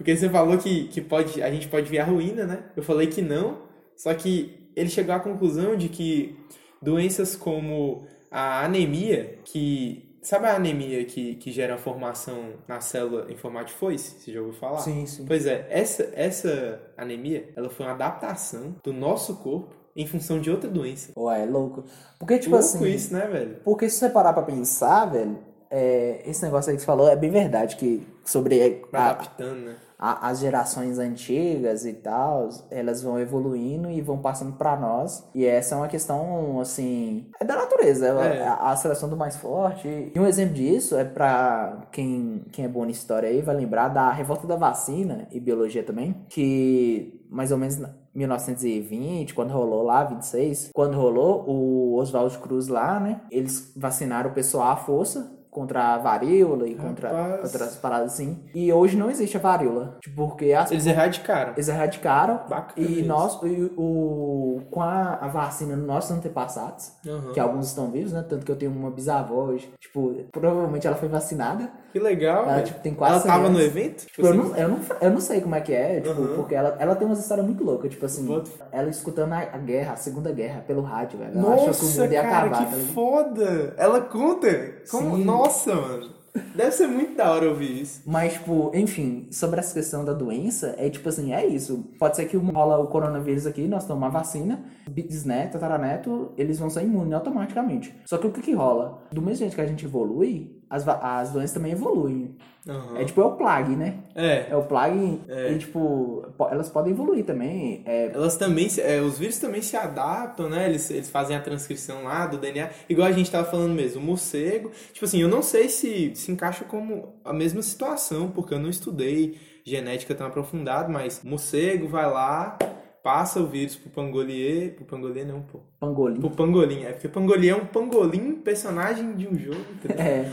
Porque 0.00 0.16
você 0.16 0.30
falou 0.30 0.56
que, 0.56 0.84
que 0.84 0.98
pode, 1.02 1.42
a 1.42 1.50
gente 1.50 1.68
pode 1.68 1.90
vir 1.90 1.98
à 1.98 2.04
ruína, 2.06 2.46
né? 2.46 2.62
Eu 2.74 2.82
falei 2.82 3.08
que 3.08 3.20
não, 3.20 3.58
só 3.94 4.14
que 4.14 4.66
ele 4.74 4.88
chegou 4.88 5.14
à 5.14 5.20
conclusão 5.20 5.76
de 5.76 5.90
que 5.90 6.38
doenças 6.80 7.36
como 7.36 8.06
a 8.30 8.64
anemia, 8.64 9.38
que. 9.44 10.08
Sabe 10.22 10.46
a 10.46 10.56
anemia 10.56 11.04
que, 11.04 11.34
que 11.34 11.52
gera 11.52 11.76
formação 11.76 12.54
na 12.66 12.80
célula 12.80 13.26
em 13.30 13.36
formato 13.36 13.66
de 13.66 13.74
foice? 13.74 14.18
Você 14.18 14.32
já 14.32 14.40
ouviu 14.40 14.54
falar? 14.54 14.78
Sim, 14.78 15.04
sim. 15.04 15.26
Pois 15.26 15.44
é, 15.44 15.66
essa, 15.68 16.10
essa 16.14 16.80
anemia, 16.96 17.50
ela 17.54 17.68
foi 17.68 17.84
uma 17.84 17.92
adaptação 17.92 18.76
do 18.82 18.94
nosso 18.94 19.36
corpo 19.36 19.74
em 19.94 20.06
função 20.06 20.40
de 20.40 20.50
outra 20.50 20.70
doença. 20.70 21.12
Ué, 21.14 21.42
é 21.42 21.46
louco. 21.46 21.84
Porque, 22.18 22.38
tipo 22.38 22.56
Louco 22.56 22.66
assim. 22.66 22.86
isso, 22.86 23.12
né, 23.12 23.26
velho? 23.26 23.56
Porque 23.62 23.88
se 23.90 23.98
você 23.98 24.08
parar 24.08 24.32
pra 24.32 24.42
pensar, 24.42 25.06
velho, 25.06 25.38
é, 25.70 26.22
esse 26.24 26.42
negócio 26.42 26.70
aí 26.70 26.76
que 26.76 26.80
você 26.80 26.86
falou 26.86 27.08
é 27.08 27.16
bem 27.16 27.30
verdade, 27.30 27.76
que 27.76 28.06
sobre 28.24 28.88
a, 28.92 28.98
adaptando, 28.98 29.60
né? 29.60 29.76
A- 30.00 30.28
as 30.30 30.40
gerações 30.40 30.98
antigas 30.98 31.84
e 31.84 31.92
tal, 31.92 32.48
elas 32.70 33.02
vão 33.02 33.20
evoluindo 33.20 33.90
e 33.90 34.00
vão 34.00 34.18
passando 34.18 34.52
pra 34.56 34.74
nós. 34.76 35.28
E 35.34 35.44
essa 35.44 35.74
é 35.74 35.78
uma 35.78 35.88
questão, 35.88 36.58
assim, 36.58 37.26
é 37.38 37.44
da 37.44 37.54
natureza, 37.54 38.06
é 38.06 38.38
É. 38.38 38.46
a, 38.48 38.70
a 38.70 38.76
seleção 38.76 39.08
do 39.10 39.16
mais 39.16 39.36
forte. 39.36 39.86
E 40.14 40.18
um 40.18 40.26
exemplo 40.26 40.54
disso 40.54 40.96
é 40.96 41.04
pra 41.04 41.86
quem, 41.92 42.44
quem 42.50 42.64
é 42.64 42.68
bom 42.68 42.84
na 42.84 42.90
história 42.90 43.28
aí, 43.28 43.42
vai 43.42 43.54
lembrar 43.54 43.88
da 43.88 44.10
revolta 44.10 44.46
da 44.46 44.56
vacina 44.56 45.28
e 45.30 45.38
biologia 45.38 45.82
também, 45.82 46.16
que 46.28 47.20
mais 47.30 47.52
ou 47.52 47.58
menos 47.58 47.76
na 47.78 47.90
1920, 48.12 49.34
quando 49.34 49.50
rolou 49.52 49.82
lá, 49.82 50.04
26, 50.04 50.70
quando 50.74 50.96
rolou 50.96 51.44
o 51.48 51.94
Oswaldo 51.96 52.36
Cruz 52.38 52.68
lá, 52.68 52.98
né? 52.98 53.20
Eles 53.30 53.72
vacinaram 53.76 54.30
o 54.30 54.34
pessoal 54.34 54.70
à 54.72 54.76
força 54.76 55.38
contra 55.50 55.94
a 55.94 55.98
varíola 55.98 56.68
e 56.68 56.74
contra 56.74 57.08
Rapaz. 57.10 57.44
outras 57.52 57.76
paradas 57.76 58.12
assim. 58.12 58.38
E 58.54 58.72
hoje 58.72 58.96
não 58.96 59.10
existe 59.10 59.36
a 59.36 59.40
varíola. 59.40 59.96
Tipo, 60.00 60.28
porque 60.28 60.52
as, 60.52 60.70
Eles 60.70 60.86
erradicaram. 60.86 61.52
eles 61.54 61.68
erradicaram. 61.68 62.40
Bacana 62.48 62.86
E 62.86 63.00
isso. 63.00 63.08
nós, 63.08 63.38
e 63.42 63.72
o, 63.76 64.60
com 64.70 64.80
a, 64.80 65.14
a 65.20 65.28
vacina 65.28 65.76
dos 65.76 65.86
nossos 65.86 66.10
antepassados, 66.12 66.92
Aham. 67.06 67.32
que 67.32 67.40
alguns 67.40 67.66
estão 67.66 67.90
vivos, 67.90 68.12
né? 68.12 68.24
Tanto 68.28 68.44
que 68.46 68.52
eu 68.52 68.56
tenho 68.56 68.70
uma 68.72 68.90
bisavó 68.90 69.44
hoje. 69.46 69.72
Tipo, 69.80 70.14
provavelmente 70.30 70.86
ela 70.86 70.96
foi 70.96 71.08
vacinada. 71.08 71.68
Que 71.92 71.98
legal. 71.98 72.44
Ela, 72.48 72.62
tipo, 72.62 72.80
tem 72.80 72.94
quase 72.94 73.14
Ela 73.14 73.22
tava 73.24 73.44
100 73.46 73.52
no 73.52 73.58
anos. 73.58 73.66
evento? 73.76 74.06
Tipo, 74.06 74.26
eu, 74.26 74.34
não, 74.34 74.56
eu, 74.56 74.68
não, 74.68 74.78
eu 75.00 75.10
não 75.10 75.20
sei 75.20 75.40
como 75.40 75.54
é 75.56 75.60
que 75.60 75.72
é, 75.74 76.00
tipo, 76.00 76.20
Uhum. 76.20 76.36
porque 76.36 76.54
ela, 76.54 76.76
ela 76.78 76.94
tem 76.94 77.06
umas 77.06 77.18
histórias 77.18 77.44
muito 77.44 77.64
loucas, 77.64 77.90
tipo 77.90 78.06
assim, 78.06 78.42
ela 78.70 78.88
escutando 78.88 79.32
a, 79.32 79.38
a 79.38 79.58
guerra, 79.58 79.94
a 79.94 79.96
segunda 79.96 80.30
guerra, 80.30 80.62
pelo 80.66 80.82
rádio, 80.82 81.18
velho. 81.18 81.32
Ela 81.36 81.54
achou 81.54 81.64
que 81.64 81.80
o 81.80 81.82
Nossa, 81.84 82.00
mundo 82.02 82.12
ia 82.12 82.22
cara, 82.22 82.46
acabar, 82.46 82.66
que 82.66 82.70
tá 82.76 82.92
foda! 82.92 83.74
Ela 83.76 84.00
conta? 84.02 84.48
Como? 84.90 85.16
Sim. 85.16 85.24
Nossa, 85.24 85.39
mano. 85.74 86.20
Deve 86.54 86.70
ser 86.70 86.86
muito 86.86 87.16
da 87.16 87.30
hora 87.30 87.48
ouvir 87.48 87.82
isso. 87.82 88.02
Mas, 88.06 88.34
tipo, 88.34 88.70
enfim, 88.74 89.26
sobre 89.30 89.58
essa 89.58 89.74
questão 89.74 90.04
da 90.04 90.12
doença, 90.12 90.74
é 90.78 90.88
tipo 90.88 91.08
assim, 91.08 91.32
é 91.32 91.44
isso. 91.44 91.84
Pode 91.98 92.16
ser 92.16 92.26
que 92.26 92.36
rola 92.36 92.78
o 92.78 92.86
coronavírus 92.86 93.46
aqui, 93.46 93.66
nós 93.66 93.84
tomamos 93.84 94.14
a 94.14 94.18
vacina, 94.18 94.64
bisneto, 94.88 95.54
tataraneto, 95.54 96.32
eles 96.36 96.58
vão 96.58 96.70
ser 96.70 96.84
imunes 96.84 97.12
automaticamente. 97.12 97.94
Só 98.06 98.16
que 98.16 98.26
o 98.26 98.32
que 98.32 98.40
que 98.40 98.52
rola? 98.52 99.02
Do 99.10 99.20
mesmo 99.20 99.38
jeito 99.38 99.54
que 99.54 99.60
a 99.60 99.66
gente 99.66 99.84
evolui, 99.84 100.59
as, 100.70 100.86
as 100.88 101.30
doenças 101.32 101.52
também 101.52 101.72
evoluem. 101.72 102.36
Aham. 102.68 102.98
É 102.98 103.04
tipo, 103.06 103.20
é 103.22 103.24
o 103.24 103.32
plague, 103.32 103.74
né? 103.74 103.94
É. 104.14 104.46
É 104.50 104.54
o 104.56 104.62
plague 104.62 105.18
É. 105.28 105.50
e, 105.52 105.58
tipo, 105.58 106.26
po- 106.36 106.46
elas 106.48 106.68
podem 106.68 106.92
evoluir 106.92 107.24
também. 107.24 107.82
É, 107.86 108.10
Elas 108.14 108.36
também, 108.36 108.68
se- 108.68 108.82
é, 108.82 109.00
os 109.00 109.18
vírus 109.18 109.38
também 109.38 109.62
se 109.62 109.76
adaptam, 109.78 110.48
né? 110.48 110.68
Eles, 110.68 110.90
eles 110.90 111.08
fazem 111.08 111.34
a 111.34 111.40
transcrição 111.40 112.04
lá 112.04 112.26
do 112.26 112.36
DNA, 112.36 112.68
igual 112.88 113.08
a 113.08 113.12
gente 113.12 113.30
tava 113.30 113.50
falando 113.50 113.72
mesmo, 113.74 114.00
o 114.02 114.04
morcego. 114.04 114.70
Tipo 114.92 115.06
assim, 115.06 115.20
eu 115.22 115.28
não 115.28 115.42
sei 115.42 115.68
se 115.70 116.14
se 116.14 116.30
encaixa 116.30 116.64
como 116.66 117.14
a 117.24 117.32
mesma 117.32 117.62
situação, 117.62 118.30
porque 118.30 118.52
eu 118.54 118.58
não 118.58 118.68
estudei 118.68 119.38
genética 119.64 120.14
tão 120.14 120.26
aprofundado, 120.26 120.92
mas 120.92 121.22
morcego 121.24 121.88
vai 121.88 122.10
lá, 122.10 122.58
passa 123.02 123.40
o 123.40 123.46
vírus 123.46 123.74
pro 123.76 123.88
pangolier, 123.90 124.74
pro 124.74 124.84
pangolier 124.84 125.26
não, 125.26 125.40
pô. 125.40 125.60
pangolim. 125.80 126.20
Pro 126.20 126.30
pangolim, 126.30 126.84
é 126.84 126.92
porque 126.92 127.08
pangolier 127.08 127.54
é 127.54 127.56
um 127.60 127.64
pangolim, 127.66 128.32
personagem 128.34 129.14
de 129.14 129.26
um 129.26 129.34
jogo, 129.38 129.60
entendeu? 129.82 130.04
É. 130.04 130.30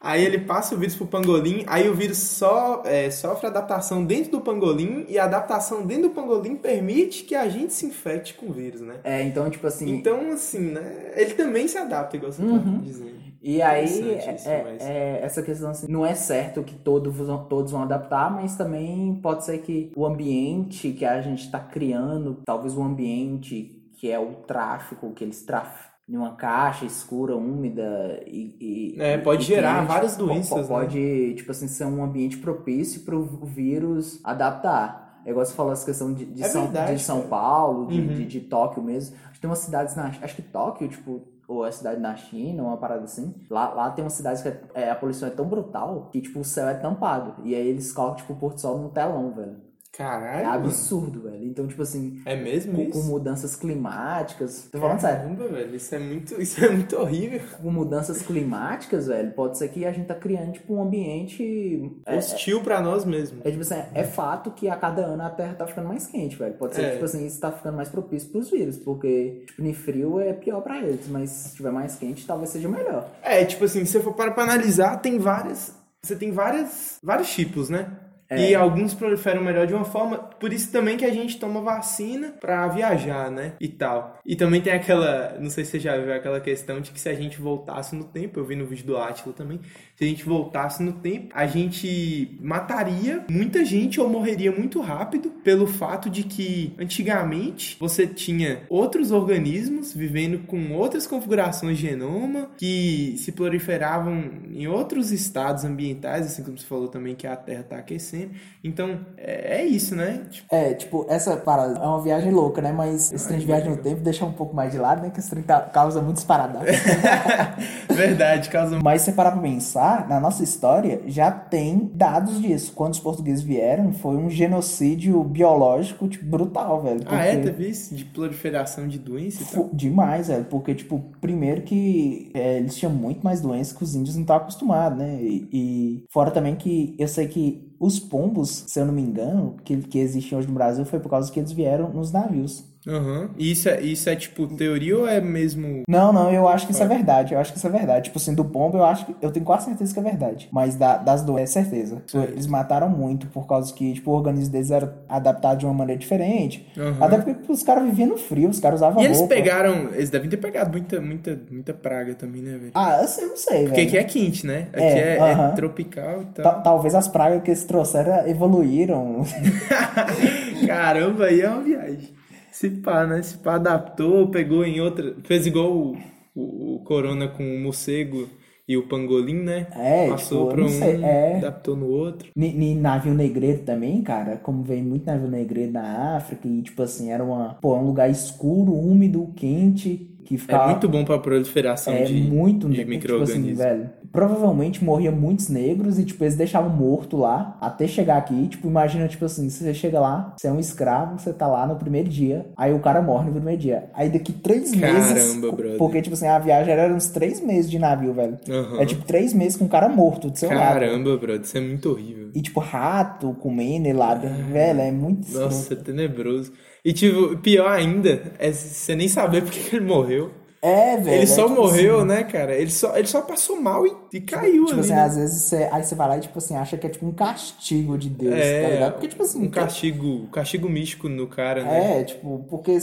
Aí 0.00 0.24
ele 0.24 0.38
passa 0.38 0.74
o 0.74 0.78
vírus 0.78 0.96
pro 0.96 1.06
pangolim, 1.06 1.62
aí 1.66 1.86
o 1.88 1.94
vírus 1.94 2.16
só, 2.16 2.82
é, 2.86 3.10
sofre 3.10 3.46
adaptação 3.46 4.02
dentro 4.04 4.30
do 4.30 4.40
pangolim, 4.40 5.04
e 5.08 5.18
a 5.18 5.24
adaptação 5.24 5.84
dentro 5.86 6.04
do 6.08 6.14
pangolim 6.14 6.56
permite 6.56 7.24
que 7.24 7.34
a 7.34 7.46
gente 7.50 7.74
se 7.74 7.84
infecte 7.84 8.32
com 8.32 8.46
o 8.46 8.52
vírus, 8.52 8.80
né? 8.80 9.00
É, 9.04 9.22
então, 9.22 9.50
tipo 9.50 9.66
assim. 9.66 9.90
Então, 9.90 10.32
assim, 10.32 10.70
né? 10.70 11.12
Ele 11.16 11.34
também 11.34 11.68
se 11.68 11.76
adapta, 11.76 12.16
igual 12.16 12.32
você 12.32 12.42
Uhum. 12.42 12.78
tá 12.78 12.82
dizendo. 12.82 13.20
E 13.42 13.60
aí, 13.62 13.84
Interessante 13.84 14.36
isso, 14.40 14.48
é, 14.48 14.62
mas- 14.64 14.82
é- 14.82 15.20
essa 15.22 15.42
questão 15.42 15.70
assim, 15.70 15.86
não 15.90 16.04
é 16.04 16.14
certo 16.14 16.62
que 16.62 16.74
todos 16.74 17.14
vão, 17.14 17.44
todos 17.44 17.72
vão 17.72 17.82
adaptar, 17.82 18.30
mas 18.30 18.56
também 18.56 19.18
pode 19.22 19.44
ser 19.44 19.58
que 19.58 19.90
o 19.96 20.04
ambiente 20.06 20.92
que 20.92 21.04
a 21.06 21.20
gente 21.22 21.44
está 21.44 21.58
criando, 21.58 22.42
talvez 22.44 22.74
o 22.76 22.82
ambiente 22.82 23.76
que 23.98 24.10
é 24.10 24.18
o 24.18 24.32
tráfico, 24.46 25.12
que 25.12 25.24
eles 25.24 25.42
trafam 25.42 25.89
em 26.10 26.16
uma 26.16 26.32
caixa 26.34 26.84
escura, 26.84 27.36
úmida 27.36 28.20
e. 28.26 28.56
e- 28.96 29.00
É, 29.00 29.16
pode 29.18 29.42
e 29.44 29.46
gerar 29.46 29.78
quente, 29.80 29.88
várias 29.88 30.16
doenças, 30.16 30.68
né? 30.68 30.74
Pode, 30.74 31.34
tipo 31.36 31.50
assim, 31.52 31.68
ser 31.68 31.84
um 31.84 32.02
ambiente 32.02 32.36
propício 32.38 33.02
para 33.02 33.14
o 33.16 33.22
vírus 33.46 34.20
adaptar. 34.24 35.20
É 35.24 35.30
igual 35.30 35.44
você 35.46 35.54
falou 35.54 35.72
essa 35.72 35.84
questão 35.84 36.12
de, 36.12 36.24
de 36.24 36.42
É 36.42 36.48
São, 36.48 36.62
verdade, 36.62 36.96
de 36.96 37.02
São. 37.02 37.22
Paulo, 37.28 37.86
de, 37.86 38.00
Uhum. 38.00 38.06
de, 38.08 38.26
de 38.26 38.40
Tóquio 38.40 38.82
mesmo. 38.82 39.14
Tem 39.40 39.48
umas 39.48 39.58
cidades 39.60 39.94
na. 39.94 40.06
Acho 40.06 40.34
que 40.36 40.42
Tóquio, 40.42 40.88
tipo, 40.88 41.22
ou 41.46 41.62
a 41.64 41.70
cidade 41.72 42.00
na 42.00 42.14
China, 42.16 42.62
uma 42.64 42.76
parada 42.76 43.04
assim. 43.04 43.34
Lá, 43.48 43.68
lá 43.72 43.90
tem 43.90 44.04
umas 44.04 44.12
cidades 44.14 44.42
que 44.42 44.48
é- 44.48 44.60
é, 44.74 44.90
a 44.90 44.94
poluição 44.94 45.28
é 45.28 45.30
tão 45.30 45.46
brutal 45.46 46.08
que, 46.12 46.20
tipo, 46.20 46.40
o 46.40 46.44
céu 46.44 46.68
é 46.68 46.74
tampado. 46.74 47.34
E 47.44 47.54
aí 47.54 47.66
eles 47.68 47.92
colocam, 47.92 48.16
tipo, 48.16 48.32
o 48.32 48.36
Porto 48.36 48.60
Sol 48.60 48.78
no 48.78 48.88
telão, 48.90 49.30
velho. 49.32 49.56
É 49.92 50.02
Caralho, 50.02 50.46
mano. 50.46 50.64
absurdo, 50.66 51.22
velho. 51.22 51.44
Então, 51.44 51.66
tipo 51.66 51.82
assim, 51.82 52.22
É 52.24 52.36
mesmo 52.36 52.72
com, 52.74 52.90
com 52.90 52.98
isso? 53.00 53.08
mudanças 53.08 53.56
climáticas. 53.56 54.68
Tô 54.70 54.78
falando 54.78 55.00
sério. 55.00 55.18
Caramba, 55.22 55.48
velho, 55.48 55.74
isso 55.74 55.94
é 55.94 55.98
muito, 55.98 56.40
isso 56.40 56.64
é 56.64 56.70
muito 56.70 56.96
horrível. 56.96 57.40
Com 57.60 57.70
mudanças 57.70 58.22
climáticas, 58.22 59.08
velho, 59.08 59.32
pode 59.32 59.58
ser 59.58 59.68
que 59.68 59.84
a 59.84 59.92
gente 59.92 60.06
tá 60.06 60.14
criando, 60.14 60.52
tipo, 60.52 60.74
um 60.74 60.82
ambiente. 60.82 61.90
É, 62.06 62.16
Hostil 62.16 62.62
pra 62.62 62.80
nós 62.80 63.04
mesmos. 63.04 63.44
é, 63.44 63.50
tipo 63.50 63.62
assim, 63.62 63.82
é 63.94 64.04
fato 64.04 64.52
que 64.52 64.68
a 64.68 64.76
cada 64.76 65.02
ano 65.04 65.22
a 65.22 65.30
Terra 65.30 65.54
tá 65.54 65.66
ficando 65.66 65.88
mais 65.88 66.06
quente, 66.06 66.36
velho. 66.36 66.54
Pode 66.54 66.74
ser 66.76 66.82
É. 66.82 66.84
que, 66.86 66.92
tipo 66.92 67.04
assim, 67.04 67.26
isso 67.26 67.40
tá 67.40 67.50
ficando 67.52 67.76
mais 67.76 67.88
propício 67.88 68.30
pros 68.30 68.48
vírus, 68.50 68.78
porque, 68.78 69.42
tipo, 69.46 69.62
em 69.62 69.74
frio 69.74 70.20
é 70.20 70.32
pior 70.32 70.60
pra 70.62 70.78
eles, 70.78 71.08
mas 71.08 71.30
se 71.30 71.56
tiver 71.56 71.72
mais 71.72 71.96
quente, 71.96 72.26
talvez 72.26 72.50
seja 72.50 72.68
melhor. 72.68 73.10
É, 73.22 73.44
tipo 73.44 73.64
assim, 73.64 73.84
se 73.84 73.92
você 73.92 74.00
for 74.00 74.14
para 74.14 74.30
pra 74.30 74.44
analisar, 74.44 74.98
tem 74.98 75.18
várias. 75.18 75.74
Você 76.02 76.16
tem 76.16 76.30
várias, 76.30 76.98
vários 77.02 77.28
tipos, 77.34 77.68
né? 77.68 77.90
E 78.30 78.54
alguns 78.54 78.94
proliferam 78.94 79.42
melhor 79.42 79.66
de 79.66 79.74
uma 79.74 79.84
forma, 79.84 80.29
por 80.40 80.52
isso 80.52 80.72
também 80.72 80.96
que 80.96 81.04
a 81.04 81.12
gente 81.12 81.38
toma 81.38 81.60
vacina 81.60 82.34
pra 82.40 82.66
viajar, 82.68 83.30
né? 83.30 83.52
E 83.60 83.68
tal. 83.68 84.18
E 84.24 84.34
também 84.34 84.60
tem 84.60 84.72
aquela, 84.72 85.36
não 85.38 85.50
sei 85.50 85.64
se 85.64 85.72
você 85.72 85.80
já 85.80 85.96
viu 85.98 86.12
aquela 86.12 86.40
questão 86.40 86.80
de 86.80 86.90
que 86.90 87.00
se 87.00 87.08
a 87.08 87.14
gente 87.14 87.40
voltasse 87.40 87.94
no 87.94 88.04
tempo, 88.04 88.40
eu 88.40 88.44
vi 88.44 88.56
no 88.56 88.66
vídeo 88.66 88.86
do 88.86 88.96
Átila 88.96 89.34
também, 89.34 89.60
se 89.94 90.04
a 90.04 90.06
gente 90.06 90.24
voltasse 90.24 90.82
no 90.82 90.94
tempo, 90.94 91.28
a 91.34 91.46
gente 91.46 92.38
mataria 92.40 93.24
muita 93.30 93.64
gente 93.64 94.00
ou 94.00 94.08
morreria 94.08 94.50
muito 94.50 94.80
rápido 94.80 95.30
pelo 95.44 95.66
fato 95.66 96.08
de 96.08 96.22
que 96.24 96.74
antigamente 96.78 97.76
você 97.78 98.06
tinha 98.06 98.62
outros 98.68 99.10
organismos 99.10 99.92
vivendo 99.92 100.46
com 100.46 100.72
outras 100.72 101.06
configurações 101.06 101.76
de 101.76 101.86
genoma 101.86 102.50
que 102.56 103.14
se 103.18 103.32
proliferavam 103.32 104.30
em 104.50 104.66
outros 104.66 105.12
estados 105.12 105.64
ambientais, 105.64 106.26
assim 106.26 106.42
como 106.42 106.56
você 106.56 106.66
falou 106.66 106.88
também 106.88 107.14
que 107.14 107.26
a 107.26 107.36
Terra 107.36 107.60
está 107.60 107.76
aquecendo. 107.76 108.30
Então, 108.64 109.04
é, 109.16 109.60
é 109.60 109.66
isso, 109.66 109.94
né? 109.94 110.26
Tipo, 110.30 110.54
É, 110.54 110.74
tipo, 110.74 111.06
essa 111.08 111.36
parada 111.36 111.78
é 111.78 111.86
uma 111.86 112.00
viagem 112.00 112.30
louca, 112.32 112.62
né? 112.62 112.72
Mas 112.72 113.12
esse 113.12 113.26
trem 113.26 113.40
de 113.40 113.46
viagem 113.46 113.70
no 113.70 113.76
tempo 113.76 114.00
deixa 114.00 114.24
um 114.24 114.32
pouco 114.32 114.54
mais 114.54 114.72
de 114.72 114.78
lado, 114.78 115.02
né? 115.02 115.10
Que 115.10 115.20
esse 115.20 115.30
trem 115.30 115.42
ca- 115.42 115.60
causa 115.60 116.00
muitos 116.00 116.24
paradoxos. 116.24 116.76
verdade, 117.90 118.48
causa 118.48 118.78
Mas 118.82 119.02
se 119.02 119.12
parar 119.12 119.32
pra 119.32 119.40
pensar, 119.42 120.08
na 120.08 120.20
nossa 120.20 120.42
história 120.42 121.02
já 121.06 121.30
tem 121.30 121.90
dados 121.94 122.40
disso. 122.40 122.72
Quando 122.74 122.94
os 122.94 123.00
portugueses 123.00 123.42
vieram, 123.42 123.92
foi 123.92 124.16
um 124.16 124.30
genocídio 124.30 125.22
biológico, 125.24 126.08
tipo, 126.08 126.24
brutal, 126.26 126.82
velho. 126.82 127.00
Ah, 127.06 127.24
é? 127.24 127.34
Porque- 127.36 127.50
Teve 127.50 127.68
isso? 127.68 127.94
De 127.94 128.04
proliferação 128.04 128.86
de 128.88 128.98
doença 128.98 129.42
e 129.42 129.46
tal? 129.46 129.64
Fo- 129.64 129.70
Demais, 129.74 130.28
velho. 130.28 130.44
Porque, 130.44 130.74
tipo, 130.74 131.02
primeiro 131.20 131.62
que 131.62 132.30
é, 132.34 132.58
eles 132.58 132.76
tinham 132.76 132.92
muito 132.92 133.22
mais 133.22 133.40
doenças 133.40 133.76
que 133.76 133.82
os 133.82 133.94
índios 133.94 134.14
não 134.16 134.22
estavam 134.22 134.42
acostumados, 134.42 134.98
né? 134.98 135.18
E, 135.20 135.48
e 135.52 136.04
fora 136.10 136.30
também 136.30 136.54
que 136.56 136.94
eu 136.98 137.08
sei 137.08 137.26
que 137.28 137.69
os 137.80 137.98
pombos, 137.98 138.64
se 138.68 138.78
eu 138.78 138.84
não 138.84 138.92
me 138.92 139.02
engano, 139.02 139.56
que, 139.64 139.76
que 139.78 139.98
existem 139.98 140.36
hoje 140.38 140.46
no 140.46 140.54
Brasil 140.54 140.84
foi 140.84 141.00
por 141.00 141.08
causa 141.08 141.32
que 141.32 141.40
eles 141.40 141.50
vieram 141.50 141.90
nos 141.90 142.12
navios. 142.12 142.69
Aham. 142.88 143.30
E 143.36 143.50
isso 143.52 143.68
é, 143.68 143.80
isso 143.82 144.08
é 144.08 144.16
tipo 144.16 144.46
teoria 144.46 144.96
ou 144.98 145.06
é 145.06 145.20
mesmo. 145.20 145.82
Não, 145.88 146.12
não, 146.12 146.32
eu 146.32 146.48
acho 146.48 146.66
que 146.66 146.72
isso 146.72 146.82
é 146.82 146.86
verdade. 146.88 147.34
Eu 147.34 147.40
acho 147.40 147.52
que 147.52 147.58
isso 147.58 147.66
é 147.66 147.70
verdade. 147.70 148.04
Tipo 148.04 148.18
assim, 148.18 148.34
do 148.34 148.44
pombo, 148.44 148.78
eu 148.78 148.84
acho 148.84 149.04
que. 149.06 149.14
Eu 149.20 149.30
tenho 149.30 149.44
quase 149.44 149.66
certeza 149.66 149.92
que 149.92 150.00
é 150.00 150.02
verdade. 150.02 150.48
Mas 150.50 150.76
da- 150.76 150.96
das 150.96 151.22
doenças, 151.22 151.56
é 151.56 151.64
certeza. 151.64 152.02
Eles 152.14 152.46
mataram 152.46 152.88
muito 152.88 153.26
por 153.26 153.46
causa 153.46 153.72
que, 153.74 153.92
tipo, 153.92 154.10
o 154.10 154.14
organismo 154.14 154.52
deles 154.52 154.70
era 154.70 154.96
adaptado 155.08 155.58
de 155.58 155.66
uma 155.66 155.74
maneira 155.74 155.98
diferente. 156.00 156.66
Aham. 156.78 156.96
Até 157.04 157.18
porque 157.18 157.52
os 157.52 157.62
caras 157.62 157.84
viviam 157.84 158.08
no 158.08 158.16
frio, 158.16 158.48
os 158.48 158.58
caras 158.60 158.80
usavam 158.80 159.02
E 159.02 159.04
eles 159.04 159.18
roupa. 159.18 159.34
pegaram. 159.34 159.90
Eles 159.92 160.08
devem 160.08 160.30
ter 160.30 160.38
pegado 160.38 160.70
muita, 160.70 161.00
muita, 161.00 161.38
muita 161.50 161.74
praga 161.74 162.14
também, 162.14 162.40
né, 162.40 162.56
velho? 162.56 162.72
Ah, 162.74 162.96
assim, 162.96 163.22
eu 163.22 163.28
não 163.28 163.36
sei, 163.36 163.64
Porque 163.64 163.74
velho. 163.84 163.88
aqui 163.88 163.98
é 163.98 164.04
quente, 164.04 164.46
né? 164.46 164.68
Aqui 164.72 164.82
É, 164.82 164.98
é, 164.98 165.16
é 165.16 165.20
aham. 165.32 165.54
tropical 165.54 166.22
e 166.22 166.26
tal. 166.26 166.44
Ta- 166.44 166.60
Talvez 166.62 166.94
as 166.94 167.06
pragas 167.08 167.42
que 167.42 167.50
eles 167.50 167.64
trouxeram 167.64 168.26
evoluíram. 168.26 169.22
Caramba, 170.66 171.26
aí 171.26 171.40
é 171.40 171.48
uma 171.48 171.60
viagem. 171.62 172.19
Se 172.50 172.70
pá, 172.70 173.06
né? 173.06 173.22
Se 173.22 173.38
pá 173.38 173.54
adaptou, 173.56 174.30
pegou 174.30 174.64
em 174.64 174.80
outra. 174.80 175.16
Fez 175.24 175.46
igual 175.46 175.72
o, 175.76 175.96
o, 176.34 176.76
o 176.76 176.84
Corona 176.84 177.28
com 177.28 177.42
o 177.44 177.60
morcego 177.60 178.28
e 178.68 178.76
o 178.76 178.86
pangolim, 178.88 179.34
né? 179.42 179.66
É, 179.70 180.06
Passou 180.06 180.46
tipo, 180.48 180.48
pra 180.48 180.64
um, 180.64 180.68
sei, 180.68 181.02
é. 181.02 181.38
adaptou 181.38 181.76
no 181.76 181.86
outro. 181.88 182.32
Ni 182.36 182.74
navio 182.74 183.14
negreiro 183.14 183.64
também, 183.64 184.02
cara, 184.02 184.36
como 184.38 184.62
vem 184.62 184.82
muito 184.82 185.06
navio 185.06 185.28
negreiro 185.28 185.72
na 185.72 186.16
África, 186.16 186.46
e 186.48 186.62
tipo 186.62 186.82
assim, 186.82 187.10
era 187.10 187.24
uma, 187.24 187.54
pô, 187.54 187.76
um 187.76 187.86
lugar 187.86 188.10
escuro, 188.10 188.72
úmido, 188.74 189.32
quente, 189.36 190.18
que 190.24 190.36
É 190.36 190.38
ficava... 190.38 190.66
muito 190.66 190.88
bom 190.88 191.04
pra 191.04 191.18
proliferação 191.18 191.94
É 191.94 192.04
de, 192.04 192.14
muito 192.14 192.68
de 192.68 192.84
né? 192.84 192.84
Tipo 193.06 193.22
assim, 193.22 193.40
micro-organismos. 193.40 193.54
velho. 193.54 193.90
Provavelmente 194.12 194.82
morria 194.82 195.12
muitos 195.12 195.48
negros 195.48 195.98
e, 195.98 196.04
tipo, 196.04 196.24
eles 196.24 196.34
deixavam 196.34 196.70
morto 196.70 197.16
lá 197.16 197.56
até 197.60 197.86
chegar 197.86 198.16
aqui. 198.16 198.48
Tipo, 198.48 198.66
imagina, 198.66 199.06
tipo 199.06 199.24
assim, 199.24 199.48
você 199.48 199.72
chega 199.72 200.00
lá, 200.00 200.34
você 200.36 200.48
é 200.48 200.52
um 200.52 200.58
escravo, 200.58 201.18
você 201.18 201.32
tá 201.32 201.46
lá 201.46 201.66
no 201.66 201.76
primeiro 201.76 202.08
dia, 202.08 202.46
aí 202.56 202.72
o 202.72 202.80
cara 202.80 203.00
morre 203.00 203.26
no 203.26 203.32
primeiro 203.32 203.60
dia. 203.60 203.88
Aí 203.94 204.08
daqui 204.08 204.32
três 204.32 204.74
meses. 204.74 205.12
Caramba, 205.12 205.52
brother. 205.52 205.78
Porque, 205.78 206.02
tipo 206.02 206.14
assim, 206.14 206.26
a 206.26 206.38
viagem 206.38 206.72
era 206.72 206.92
uns 206.92 207.08
três 207.08 207.40
meses 207.40 207.70
de 207.70 207.78
navio, 207.78 208.12
velho. 208.12 208.38
Aham. 208.48 208.80
É 208.80 208.86
tipo 208.86 209.04
três 209.04 209.32
meses 209.32 209.56
com 209.56 209.66
o 209.66 209.68
cara 209.68 209.88
morto 209.88 210.28
do 210.28 210.38
seu 210.38 210.48
lado. 210.48 210.80
Caramba, 210.80 211.16
brother, 211.16 211.42
isso 211.42 211.56
é 211.56 211.60
muito 211.60 211.90
horrível. 211.90 212.30
E, 212.34 212.42
tipo, 212.42 212.58
rato 212.58 213.34
comendo 213.40 213.86
ele 213.86 213.98
lá 213.98 214.14
dentro. 214.14 214.44
Velho, 214.46 214.80
é 214.80 214.90
muito. 214.90 215.30
Nossa, 215.32 215.74
é 215.74 215.76
tenebroso. 215.76 216.52
E, 216.84 216.92
tipo, 216.92 217.36
pior 217.38 217.70
ainda 217.70 218.32
é 218.38 218.50
você 218.52 218.96
nem 218.96 219.06
saber 219.06 219.42
porque 219.42 219.60
que 219.60 219.76
ele 219.76 219.86
morreu. 219.86 220.30
É, 220.62 220.96
velho. 220.98 221.10
ele 221.16 221.26
é 221.26 221.26
só 221.26 221.46
tipo 221.46 221.48
morreu, 221.48 222.00
assim, 222.00 222.04
né, 222.04 222.24
cara? 222.24 222.54
Ele 222.56 222.70
só, 222.70 222.96
ele 222.96 223.06
só 223.08 223.22
passou 223.22 223.60
mal 223.60 223.86
e, 223.86 223.96
e 224.14 224.20
caiu 224.20 224.66
Tipo 224.66 224.80
ali. 224.80 224.80
assim, 224.80 224.92
né? 224.92 225.02
às 225.02 225.16
vezes 225.16 225.42
você, 225.44 225.68
aí 225.72 225.82
você 225.84 225.94
vai 225.94 226.08
lá 226.08 226.16
e, 226.18 226.20
tipo 226.20 226.38
assim, 226.38 226.56
acha 226.56 226.76
que 226.78 226.86
é 226.86 226.90
tipo 226.90 227.06
um 227.06 227.12
castigo 227.12 227.96
de 227.98 228.08
Deus, 228.10 228.58
tá 228.58 228.68
É, 228.68 228.68
ligado? 228.68 228.92
Porque, 228.94 229.08
tipo 229.08 229.22
assim, 229.22 229.42
um 229.42 229.50
castigo, 229.50 230.28
castigo 230.30 230.68
místico 230.68 231.08
no 231.08 231.26
cara, 231.28 231.64
né? 231.64 232.00
É, 232.00 232.04
tipo, 232.04 232.44
porque, 232.48 232.78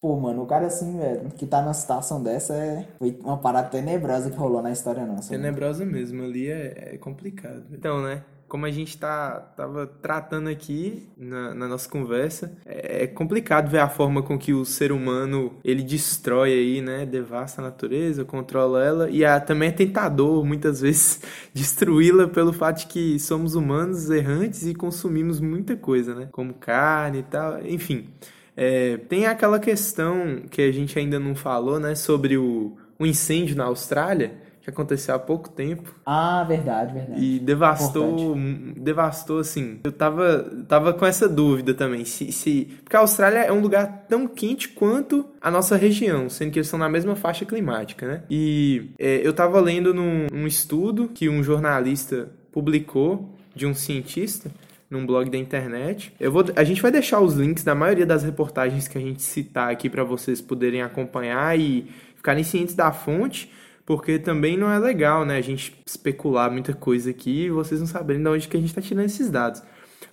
pô, 0.00 0.16
mano, 0.18 0.42
o 0.42 0.46
cara 0.46 0.66
assim, 0.66 0.98
velho, 0.98 1.30
que 1.32 1.46
tá 1.46 1.60
numa 1.62 1.74
situação 1.74 2.22
dessa 2.22 2.54
é 2.54 2.86
foi 2.98 3.18
uma 3.22 3.38
parada 3.38 3.68
tenebrosa 3.68 4.30
que 4.30 4.36
rolou 4.36 4.62
na 4.62 4.70
história 4.72 5.04
nossa. 5.06 5.36
né? 5.36 5.38
Tenebrosa 5.38 5.84
mesmo, 5.84 6.22
ali 6.24 6.48
é, 6.50 6.94
é 6.94 6.98
complicado. 6.98 7.64
Então, 7.72 8.02
né? 8.02 8.24
Como 8.52 8.66
a 8.66 8.70
gente 8.70 8.98
tá, 8.98 9.40
tava 9.56 9.86
tratando 9.86 10.50
aqui 10.50 11.08
na, 11.16 11.54
na 11.54 11.66
nossa 11.66 11.88
conversa, 11.88 12.54
é, 12.66 13.04
é 13.04 13.06
complicado 13.06 13.70
ver 13.70 13.78
a 13.78 13.88
forma 13.88 14.22
com 14.22 14.38
que 14.38 14.52
o 14.52 14.62
ser 14.62 14.92
humano 14.92 15.54
ele 15.64 15.82
destrói 15.82 16.52
aí, 16.52 16.82
né? 16.82 17.06
Devasta 17.06 17.62
a 17.62 17.64
natureza, 17.64 18.26
controla 18.26 18.84
ela 18.84 19.08
e 19.08 19.24
a, 19.24 19.40
também 19.40 19.70
é 19.70 19.72
tentador 19.72 20.44
muitas 20.44 20.82
vezes 20.84 21.22
destruí-la 21.54 22.28
pelo 22.28 22.52
fato 22.52 22.80
de 22.80 22.88
que 22.88 23.18
somos 23.18 23.54
humanos 23.54 24.10
errantes 24.10 24.66
e 24.66 24.74
consumimos 24.74 25.40
muita 25.40 25.74
coisa, 25.74 26.14
né? 26.14 26.28
Como 26.30 26.52
carne 26.52 27.20
e 27.20 27.22
tal, 27.22 27.58
enfim. 27.64 28.10
É, 28.54 28.98
tem 28.98 29.24
aquela 29.24 29.58
questão 29.58 30.42
que 30.50 30.60
a 30.60 30.70
gente 30.70 30.98
ainda 30.98 31.18
não 31.18 31.34
falou, 31.34 31.80
né? 31.80 31.94
Sobre 31.94 32.36
o, 32.36 32.76
o 32.98 33.06
incêndio 33.06 33.56
na 33.56 33.64
Austrália, 33.64 34.34
que 34.62 34.70
aconteceu 34.70 35.14
há 35.14 35.18
pouco 35.18 35.48
tempo. 35.48 35.92
Ah, 36.06 36.44
verdade, 36.44 36.94
verdade. 36.94 37.20
E 37.20 37.40
devastou, 37.40 38.36
devastou 38.76 39.40
assim. 39.40 39.80
Eu 39.82 39.90
tava, 39.90 40.48
tava 40.68 40.92
com 40.92 41.04
essa 41.04 41.28
dúvida 41.28 41.74
também. 41.74 42.04
Se, 42.04 42.30
se, 42.30 42.68
porque 42.84 42.96
a 42.96 43.00
Austrália 43.00 43.40
é 43.40 43.52
um 43.52 43.60
lugar 43.60 44.06
tão 44.08 44.28
quente 44.28 44.68
quanto 44.68 45.26
a 45.40 45.50
nossa 45.50 45.76
região, 45.76 46.30
sendo 46.30 46.52
que 46.52 46.60
eles 46.60 46.68
estão 46.68 46.78
na 46.78 46.88
mesma 46.88 47.16
faixa 47.16 47.44
climática, 47.44 48.06
né? 48.06 48.22
E 48.30 48.92
é, 49.00 49.26
eu 49.26 49.32
tava 49.32 49.60
lendo 49.60 49.92
num, 49.92 50.28
num 50.32 50.46
estudo 50.46 51.08
que 51.08 51.28
um 51.28 51.42
jornalista 51.42 52.28
publicou 52.52 53.34
de 53.54 53.66
um 53.66 53.74
cientista 53.74 54.48
num 54.88 55.04
blog 55.04 55.28
da 55.28 55.38
internet. 55.38 56.14
Eu 56.20 56.30
vou, 56.30 56.44
a 56.54 56.62
gente 56.62 56.80
vai 56.80 56.92
deixar 56.92 57.18
os 57.20 57.34
links 57.34 57.64
da 57.64 57.74
maioria 57.74 58.06
das 58.06 58.22
reportagens 58.22 58.86
que 58.86 58.96
a 58.96 59.00
gente 59.00 59.22
citar 59.22 59.72
aqui 59.72 59.90
para 59.90 60.04
vocês 60.04 60.40
poderem 60.40 60.82
acompanhar 60.82 61.58
e 61.58 61.90
ficarem 62.14 62.44
cientes 62.44 62.76
da 62.76 62.92
fonte 62.92 63.50
porque 63.84 64.18
também 64.18 64.56
não 64.56 64.70
é 64.70 64.78
legal, 64.78 65.24
né? 65.24 65.36
A 65.36 65.42
gente 65.42 65.80
especular 65.86 66.50
muita 66.50 66.72
coisa 66.72 67.10
aqui 67.10 67.44
e 67.44 67.50
vocês 67.50 67.80
não 67.80 67.86
saberem 67.86 68.22
de 68.22 68.28
onde 68.28 68.48
que 68.48 68.56
a 68.56 68.60
gente 68.60 68.68
está 68.68 68.80
tirando 68.80 69.06
esses 69.06 69.30
dados. 69.30 69.62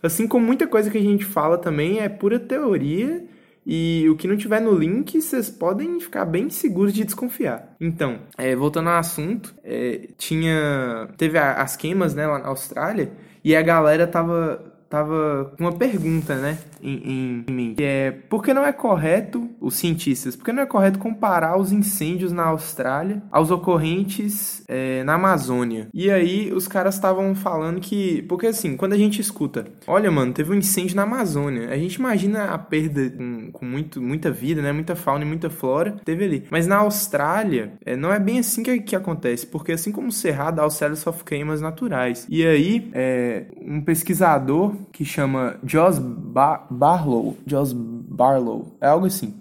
Assim 0.02 0.28
como 0.28 0.46
muita 0.46 0.68
coisa 0.68 0.90
que 0.90 0.98
a 0.98 1.02
gente 1.02 1.26
fala 1.26 1.58
também 1.58 2.00
é 2.00 2.08
pura 2.08 2.40
teoria 2.40 3.26
e 3.66 4.08
o 4.10 4.16
que 4.16 4.28
não 4.28 4.38
tiver 4.38 4.62
no 4.62 4.74
link, 4.74 5.22
vocês 5.22 5.50
podem 5.50 6.00
ficar 6.00 6.26
bem 6.26 6.50
seguros 6.50 6.94
de 6.94 7.04
desconfiar. 7.04 7.76
Então, 7.80 8.20
é, 8.38 8.56
voltando 8.56 8.90
ao 8.90 8.98
assunto, 8.98 9.54
é, 9.64 10.08
tinha 10.18 11.10
teve 11.18 11.38
a, 11.38 11.54
as 11.54 11.76
queimas 11.76 12.16
né, 12.16 12.26
lá 12.26 12.40
na 12.40 12.48
Austrália 12.48 13.12
e 13.44 13.56
a 13.56 13.62
galera 13.62 14.08
tava 14.08 14.79
tava 14.90 15.54
com 15.56 15.64
uma 15.64 15.72
pergunta, 15.72 16.36
né, 16.36 16.58
em, 16.82 17.44
em, 17.48 17.54
mim, 17.54 17.74
que 17.76 17.84
é 17.84 18.12
por 18.12 18.44
que 18.44 18.54
não 18.54 18.66
é 18.66 18.74
correto, 18.74 19.50
os 19.62 19.76
cientistas, 19.76 20.36
por 20.36 20.46
que 20.46 20.52
não 20.52 20.64
é 20.64 20.66
correto 20.66 20.98
comparar 20.98 21.58
os 21.58 21.72
incêndios 21.72 22.32
na 22.32 22.46
Austrália 22.46 23.22
aos 23.32 23.52
ocorrentes 23.52 24.64
é, 24.68 25.04
na 25.04 25.14
Amazônia? 25.14 25.88
E 25.94 26.10
aí 26.10 26.52
os 26.52 26.68
caras 26.68 26.96
estavam 26.96 27.36
falando 27.36 27.80
que, 27.80 28.24
porque 28.24 28.48
assim, 28.48 28.76
quando 28.76 28.94
a 28.94 28.98
gente 28.98 29.22
escuta, 29.22 29.66
olha, 29.86 30.10
mano, 30.10 30.34
teve 30.34 30.52
um 30.52 30.56
incêndio 30.56 30.96
na 30.96 31.04
Amazônia, 31.04 31.70
a 31.70 31.78
gente 31.78 31.96
imagina 31.96 32.46
a 32.46 32.58
perda 32.58 33.10
com, 33.12 33.52
com 33.52 33.66
muito, 33.66 34.02
muita 34.02 34.32
vida, 34.32 34.62
né, 34.62 34.72
muita 34.72 34.96
fauna 34.96 35.24
e 35.24 35.28
muita 35.28 35.50
flora, 35.50 35.98
teve 36.04 36.26
ali. 36.26 36.48
Mas 36.50 36.66
na 36.66 36.78
Austrália, 36.78 37.74
é, 37.86 37.96
não 37.96 38.12
é 38.12 38.20
bem 38.20 38.40
assim 38.40 38.64
que, 38.64 38.80
que 38.80 38.96
acontece, 38.96 39.46
porque 39.46 39.72
assim 39.72 39.92
como 39.92 40.08
o 40.08 40.12
Cerrado, 40.12 40.60
a 40.60 40.64
Austrália 40.64 40.96
sofre 40.96 41.24
queimas 41.24 41.62
naturais. 41.62 42.26
E 42.30 42.46
aí, 42.46 42.90
é, 42.94 43.46
um 43.62 43.82
pesquisador 43.82 44.79
que 44.92 45.06
chama 45.06 45.58
Joss 45.66 46.00
Bar 46.00 46.68
Barlow, 46.70 47.38
Joss 47.46 47.74
Barlow, 47.74 48.76
é 48.82 48.88
algo 48.88 49.06
assim. 49.06 49.34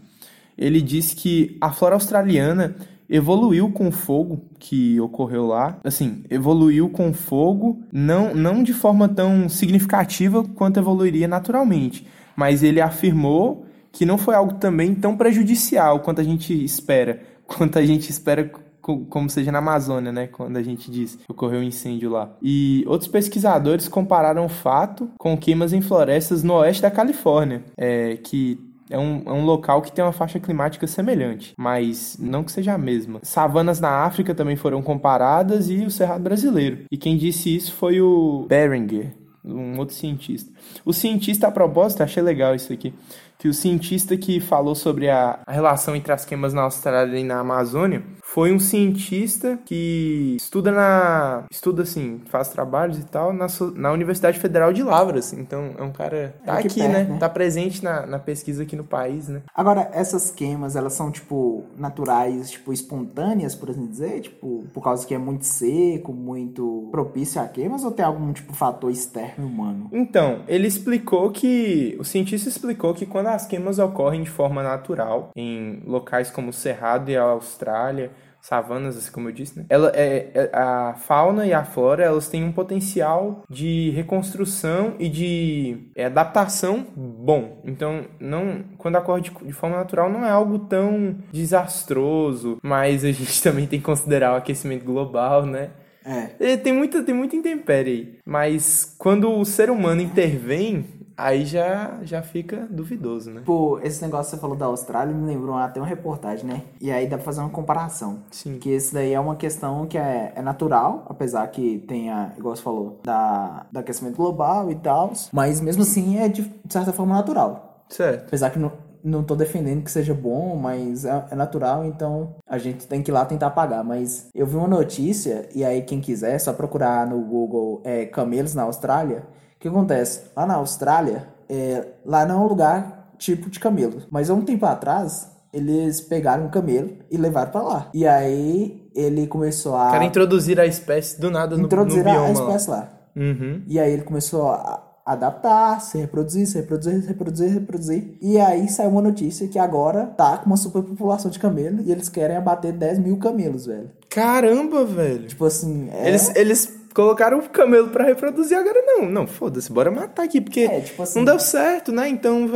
Ele 0.57 0.81
diz 0.81 1.15
que 1.15 1.57
a 1.61 1.73
flora 1.73 1.95
australiana 1.95 2.75
evoluiu 3.09 3.71
com 3.71 3.89
o 3.89 3.93
fogo 3.93 4.45
que 4.59 5.01
ocorreu 5.01 5.47
lá, 5.47 5.79
assim, 5.83 6.25
evoluiu 6.29 6.91
com 6.91 7.09
o 7.09 7.15
fogo, 7.15 7.83
não, 7.91 8.35
não 8.35 8.63
de 8.63 8.75
forma 8.75 9.09
tão 9.09 9.49
significativa 9.49 10.45
quanto 10.45 10.79
evoluiria 10.79 11.27
naturalmente, 11.27 12.07
mas 12.37 12.63
ele 12.63 12.81
afirmou 12.81 13.65
que 13.91 14.05
não 14.05 14.19
foi 14.19 14.35
algo 14.35 14.55
também 14.55 14.95
tão 14.95 15.17
prejudicial 15.17 16.01
quanto 16.01 16.21
a 16.21 16.25
gente 16.25 16.53
espera, 16.63 17.23
quanto 17.47 17.79
a 17.79 17.87
gente 17.87 18.11
espera 18.11 18.51
como 18.97 19.29
seja 19.29 19.53
na 19.53 19.59
Amazônia, 19.59 20.13
né? 20.13 20.27
Quando 20.27 20.57
a 20.57 20.63
gente 20.63 20.91
diz 20.91 21.17
que 21.17 21.31
ocorreu 21.31 21.61
um 21.61 21.65
incêndio 21.65 22.11
lá. 22.11 22.31
E 22.43 22.85
outros 22.87 23.11
pesquisadores 23.11 23.89
compararam 23.89 24.45
o 24.45 24.49
fato 24.49 25.11
com 25.19 25.37
queimas 25.37 25.73
em 25.73 25.81
florestas 25.81 26.43
no 26.43 26.55
oeste 26.55 26.83
da 26.83 26.91
Califórnia, 26.91 27.65
é, 27.77 28.17
que 28.17 28.59
é 28.91 28.99
um, 28.99 29.23
é 29.27 29.33
um 29.33 29.45
local 29.45 29.83
que 29.83 29.93
tem 29.93 30.05
uma 30.05 30.13
faixa 30.13 30.41
climática 30.41 30.87
semelhante, 30.87 31.53
mas 31.59 32.17
não 32.19 32.43
que 32.43 32.53
seja 32.53 32.75
a 32.75 32.79
mesma. 32.79 33.21
Savanas 33.23 33.81
na 33.81 34.05
África 34.05 34.35
também 34.35 34.57
foram 34.57 34.83
comparadas 34.83 35.69
e 35.69 35.85
o 35.85 35.91
Cerrado 35.91 36.23
brasileiro. 36.23 36.85
E 36.91 36.97
quem 36.97 37.17
disse 37.17 37.55
isso 37.55 37.73
foi 37.75 38.01
o 38.01 38.47
Beringer, 38.49 39.13
um 39.45 39.79
outro 39.79 39.95
cientista. 39.95 40.51
O 40.85 40.93
cientista, 40.93 41.49
a 41.49 41.51
propósito, 41.51 42.03
achei 42.03 42.23
legal 42.23 42.55
isso 42.55 42.73
aqui, 42.73 42.95
que 43.39 43.49
o 43.49 43.55
cientista 43.55 44.17
que 44.17 44.41
falou 44.41 44.75
sobre 44.75 45.09
a, 45.09 45.41
a 45.47 45.53
relação 45.53 45.95
entre 45.95 46.13
as 46.13 46.25
queimas 46.25 46.53
na 46.53 46.63
Austrália 46.63 47.19
e 47.19 47.25
na 47.25 47.41
Amazônia 47.41 48.03
foi 48.23 48.53
um 48.53 48.59
cientista 48.59 49.59
que 49.65 50.37
estuda 50.37 50.71
na 50.71 51.45
estuda 51.51 51.83
assim 51.83 52.21
faz 52.27 52.49
trabalhos 52.49 52.99
e 52.99 53.05
tal 53.05 53.33
na, 53.33 53.47
na 53.75 53.93
Universidade 53.93 54.39
Federal 54.39 54.73
de 54.73 54.83
Lavras 54.83 55.33
então 55.33 55.75
é 55.79 55.83
um 55.83 55.93
cara 55.93 56.35
tá 56.45 56.55
É 56.55 56.59
aqui 56.59 56.69
aqui, 56.69 56.81
perto, 56.81 56.93
né? 56.93 57.05
né? 57.05 57.19
tá 57.19 57.29
presente 57.29 57.83
na, 57.83 58.07
na 58.07 58.19
pesquisa 58.19 58.63
aqui 58.63 58.77
no 58.77 58.85
país 58.85 59.29
né 59.29 59.43
Agora, 59.55 59.91
essas 59.93 60.31
queimas, 60.31 60.77
elas 60.77 60.93
são, 60.93 61.11
tipo, 61.11 61.65
naturais, 61.77 62.51
tipo, 62.51 62.73
espontâneas, 62.73 63.55
por 63.55 63.71
assim 63.71 63.87
dizer? 63.87 64.21
Tipo, 64.21 64.65
por 64.73 64.83
causa 64.83 65.07
que 65.07 65.15
é 65.15 65.19
muito 65.19 65.45
seco, 65.45 66.13
muito 66.13 66.89
propício 66.91 67.41
a 67.41 67.47
queimas, 67.49 67.85
ou 67.85 67.91
tem 67.91 68.05
algum, 68.05 68.33
tipo, 68.33 68.53
fator 68.55 68.91
externo 68.91 69.47
humano? 69.47 69.89
Então, 69.93 70.43
ele 70.47 70.67
explicou 70.67 71.31
que. 71.31 71.97
O 71.99 72.05
cientista 72.05 72.49
explicou 72.49 72.95
que 72.95 73.07
quando 73.07 73.28
as 73.35 73.47
queimas 73.47 73.79
ocorrem 73.79 74.23
de 74.23 74.31
forma 74.31 74.63
natural, 74.63 75.31
em 75.37 75.83
locais 75.87 76.31
como 76.31 76.51
o 76.51 76.53
Cerrado 76.53 77.11
e 77.11 77.17
a 77.17 77.23
Austrália, 77.23 78.11
savanas, 78.41 78.97
assim 78.97 79.11
como 79.11 79.29
eu 79.29 79.33
disse, 79.33 79.59
né? 79.59 79.67
Ela, 79.69 79.91
é, 79.95 80.31
é- 80.35 80.51
a 80.53 80.95
fauna 80.95 81.47
e 81.47 81.53
a 81.53 81.65
flora 81.65 82.05
elas 82.05 82.29
têm 82.29 82.45
um 82.45 82.53
potencial 82.53 83.43
de 83.51 83.91
reconstrução 83.91 84.95
e 84.99 85.09
de 85.09 85.91
é, 85.95 86.05
adaptação 86.07 86.87
bom. 86.97 87.61
Então, 87.65 88.05
não, 88.21 88.65
quando 88.79 88.97
ocorre 88.97 89.23
de, 89.23 89.53
forma 89.53 89.77
natural, 89.77 90.11
não 90.11 90.25
é 90.25 90.31
algo 90.31 90.61
tão 90.61 91.17
desastroso, 91.33 92.59
mas 92.63 93.05
a 93.05 93.11
gente 93.13 93.43
também 93.43 93.67
tem 93.67 93.79
que 93.79 93.85
considerar 93.85 94.33
o 94.33 94.37
aquecimento 94.37 94.85
global, 94.85 95.45
né? 95.45 95.71
É. 96.05 96.53
É, 96.53 96.57
Tem 96.57 96.73
muita, 96.73 97.03
tem 97.03 97.15
muita 97.15 97.37
intempérie 97.37 97.93
aí. 97.93 98.19
Mas 98.25 98.95
quando 98.99 99.31
o 99.31 99.45
ser 99.45 99.69
humano 99.69 100.01
intervém, 100.01 100.87
aí 101.19 101.45
já, 101.45 101.99
já 102.03 102.23
fica 102.23 102.69
duvidoso, 102.71 103.31
né? 103.31 103.41
Tipo, 103.41 103.81
esse 103.83 104.01
negócio 104.01 104.31
que 104.31 104.37
você 104.37 104.41
falou 104.41 104.57
da 104.57 104.67
Austrália 104.67 105.13
me 105.13 105.27
lembrou 105.27 105.57
até 105.57 105.81
uma 105.81 105.87
reportagem, 105.87 106.47
né? 106.47 106.63
E 106.81 106.93
aí 106.93 107.09
dá 107.09 107.17
pra 107.17 107.25
fazer 107.25 107.41
uma 107.41 107.51
comparação. 107.51 108.21
Sim. 108.31 108.59
Que 108.59 108.71
esse 108.71 108.95
daí 108.95 109.13
é 109.13 109.19
uma 109.19 109.35
questão 109.35 109.85
que 109.87 109.99
é, 109.99 110.33
é 110.37 110.41
natural, 110.41 111.05
apesar 111.09 111.47
que 111.49 111.81
tenha, 111.89 112.33
igual 112.39 112.55
você 112.55 112.63
falou, 112.63 113.01
da, 113.03 113.67
do 113.73 113.79
aquecimento 113.81 114.17
global 114.17 114.71
e 114.71 114.77
tal. 114.77 115.13
Mas 115.33 115.61
mesmo 115.61 115.83
assim 115.83 116.19
é 116.19 116.29
de, 116.29 116.43
de 116.43 116.73
certa 116.73 116.93
forma 116.93 117.17
natural. 117.17 117.83
Certo. 117.89 118.27
Apesar 118.29 118.51
que 118.51 118.59
não, 118.59 118.71
não 119.03 119.25
tô 119.25 119.35
defendendo 119.35 119.83
que 119.83 119.91
seja 119.91 120.15
bom, 120.15 120.57
mas 120.57 121.05
é, 121.05 121.27
é 121.33 121.35
natural, 121.35 121.85
então 121.85 122.37
a 122.47 122.59
gente 122.59 122.87
tem 122.87 123.03
que 123.03 123.11
ir 123.11 123.15
lá 123.15 123.25
tentar 123.25 123.49
apagar. 123.49 123.83
Mas 123.83 124.29
eu 124.33 124.47
vi 124.47 124.55
uma 124.55 124.69
notícia, 124.69 125.49
e 125.53 125.65
aí 125.65 125.83
quem 125.83 126.01
quiser, 126.01 126.35
é 126.35 126.39
só 126.39 126.53
procurar 126.53 127.07
no 127.09 127.21
Google 127.23 127.81
é, 127.85 128.07
camelos 128.07 128.55
na 128.55 128.63
Austrália. 128.63 129.27
O 129.59 129.61
que 129.61 129.69
acontece? 129.69 130.23
Lá 130.37 130.47
na 130.47 130.55
Austrália, 130.55 131.27
é, 131.49 131.85
lá 132.07 132.25
não 132.25 132.37
é 132.37 132.45
um 132.45 132.47
lugar 132.49 133.11
tipo 133.19 133.51
de 133.51 133.59
camelo. 133.59 134.03
Mas 134.11 134.31
há 134.31 134.35
um 134.35 134.43
tempo 134.43 134.65
atrás, 134.67 135.29
eles 135.53 136.01
pegaram 136.01 136.45
um 136.47 136.49
camelo 136.51 136.91
e 137.11 137.17
levaram 137.17 137.51
pra 137.51 137.63
lá. 137.63 137.91
E 137.93 138.07
aí 138.07 138.89
ele 138.95 139.27
começou 139.27 139.77
a 139.77 139.91
Cara, 139.91 140.05
introduzir 140.05 140.61
a 140.61 140.67
espécie 140.67 141.21
do 141.21 141.31
nada 141.31 141.57
no, 141.57 141.65
introduzir 141.65 142.05
no 142.05 142.11
a- 142.11 142.13
bioma 142.13 142.29
a 142.29 142.33
lá. 142.33 142.47
espécie 142.47 142.71
lá. 142.71 142.89
Uhum. 143.17 143.63
E 143.67 143.81
aí 143.81 143.93
ele 143.93 144.03
começou 144.03 144.49
a 144.49 144.85
adaptar, 145.05 145.81
se 145.81 145.97
reproduzir, 145.99 146.47
se 146.47 146.57
reproduzir, 146.59 147.01
se 147.03 147.09
reproduzir, 147.09 147.49
se 147.49 147.55
reproduzir. 147.55 148.19
E 148.21 148.39
aí 148.39 148.69
saiu 148.69 148.91
uma 148.91 149.01
notícia 149.03 149.49
que 149.49 149.59
agora 149.59 150.05
tá 150.07 150.37
com 150.39 150.47
uma 150.47 150.57
superpopulação 150.57 151.31
de 151.31 151.39
camelo 151.39 151.81
e 151.81 151.91
eles 151.91 152.09
querem 152.09 152.37
abater 152.37 152.73
10 152.73 152.99
mil 152.99 153.17
camelos, 153.17 153.67
velho. 153.67 153.91
Caramba, 154.11 154.85
velho. 154.85 155.27
Tipo 155.27 155.47
assim, 155.47 155.89
é... 155.91 156.09
Eles, 156.09 156.37
eles 156.37 156.78
colocaram 156.95 157.39
o 157.39 157.49
camelo 157.49 157.89
pra 157.89 158.05
reproduzir, 158.05 158.57
agora 158.57 158.81
não. 158.85 159.09
Não, 159.11 159.27
foda-se, 159.27 159.71
bora 159.73 159.91
matar 159.91 160.25
aqui, 160.25 160.41
porque 160.41 160.61
É, 160.61 160.81
tipo 160.81 161.03
assim- 161.03 161.19
não 161.19 161.25
deu 161.25 161.39
certo, 161.39 161.93
né? 161.93 162.09
Então. 162.09 162.49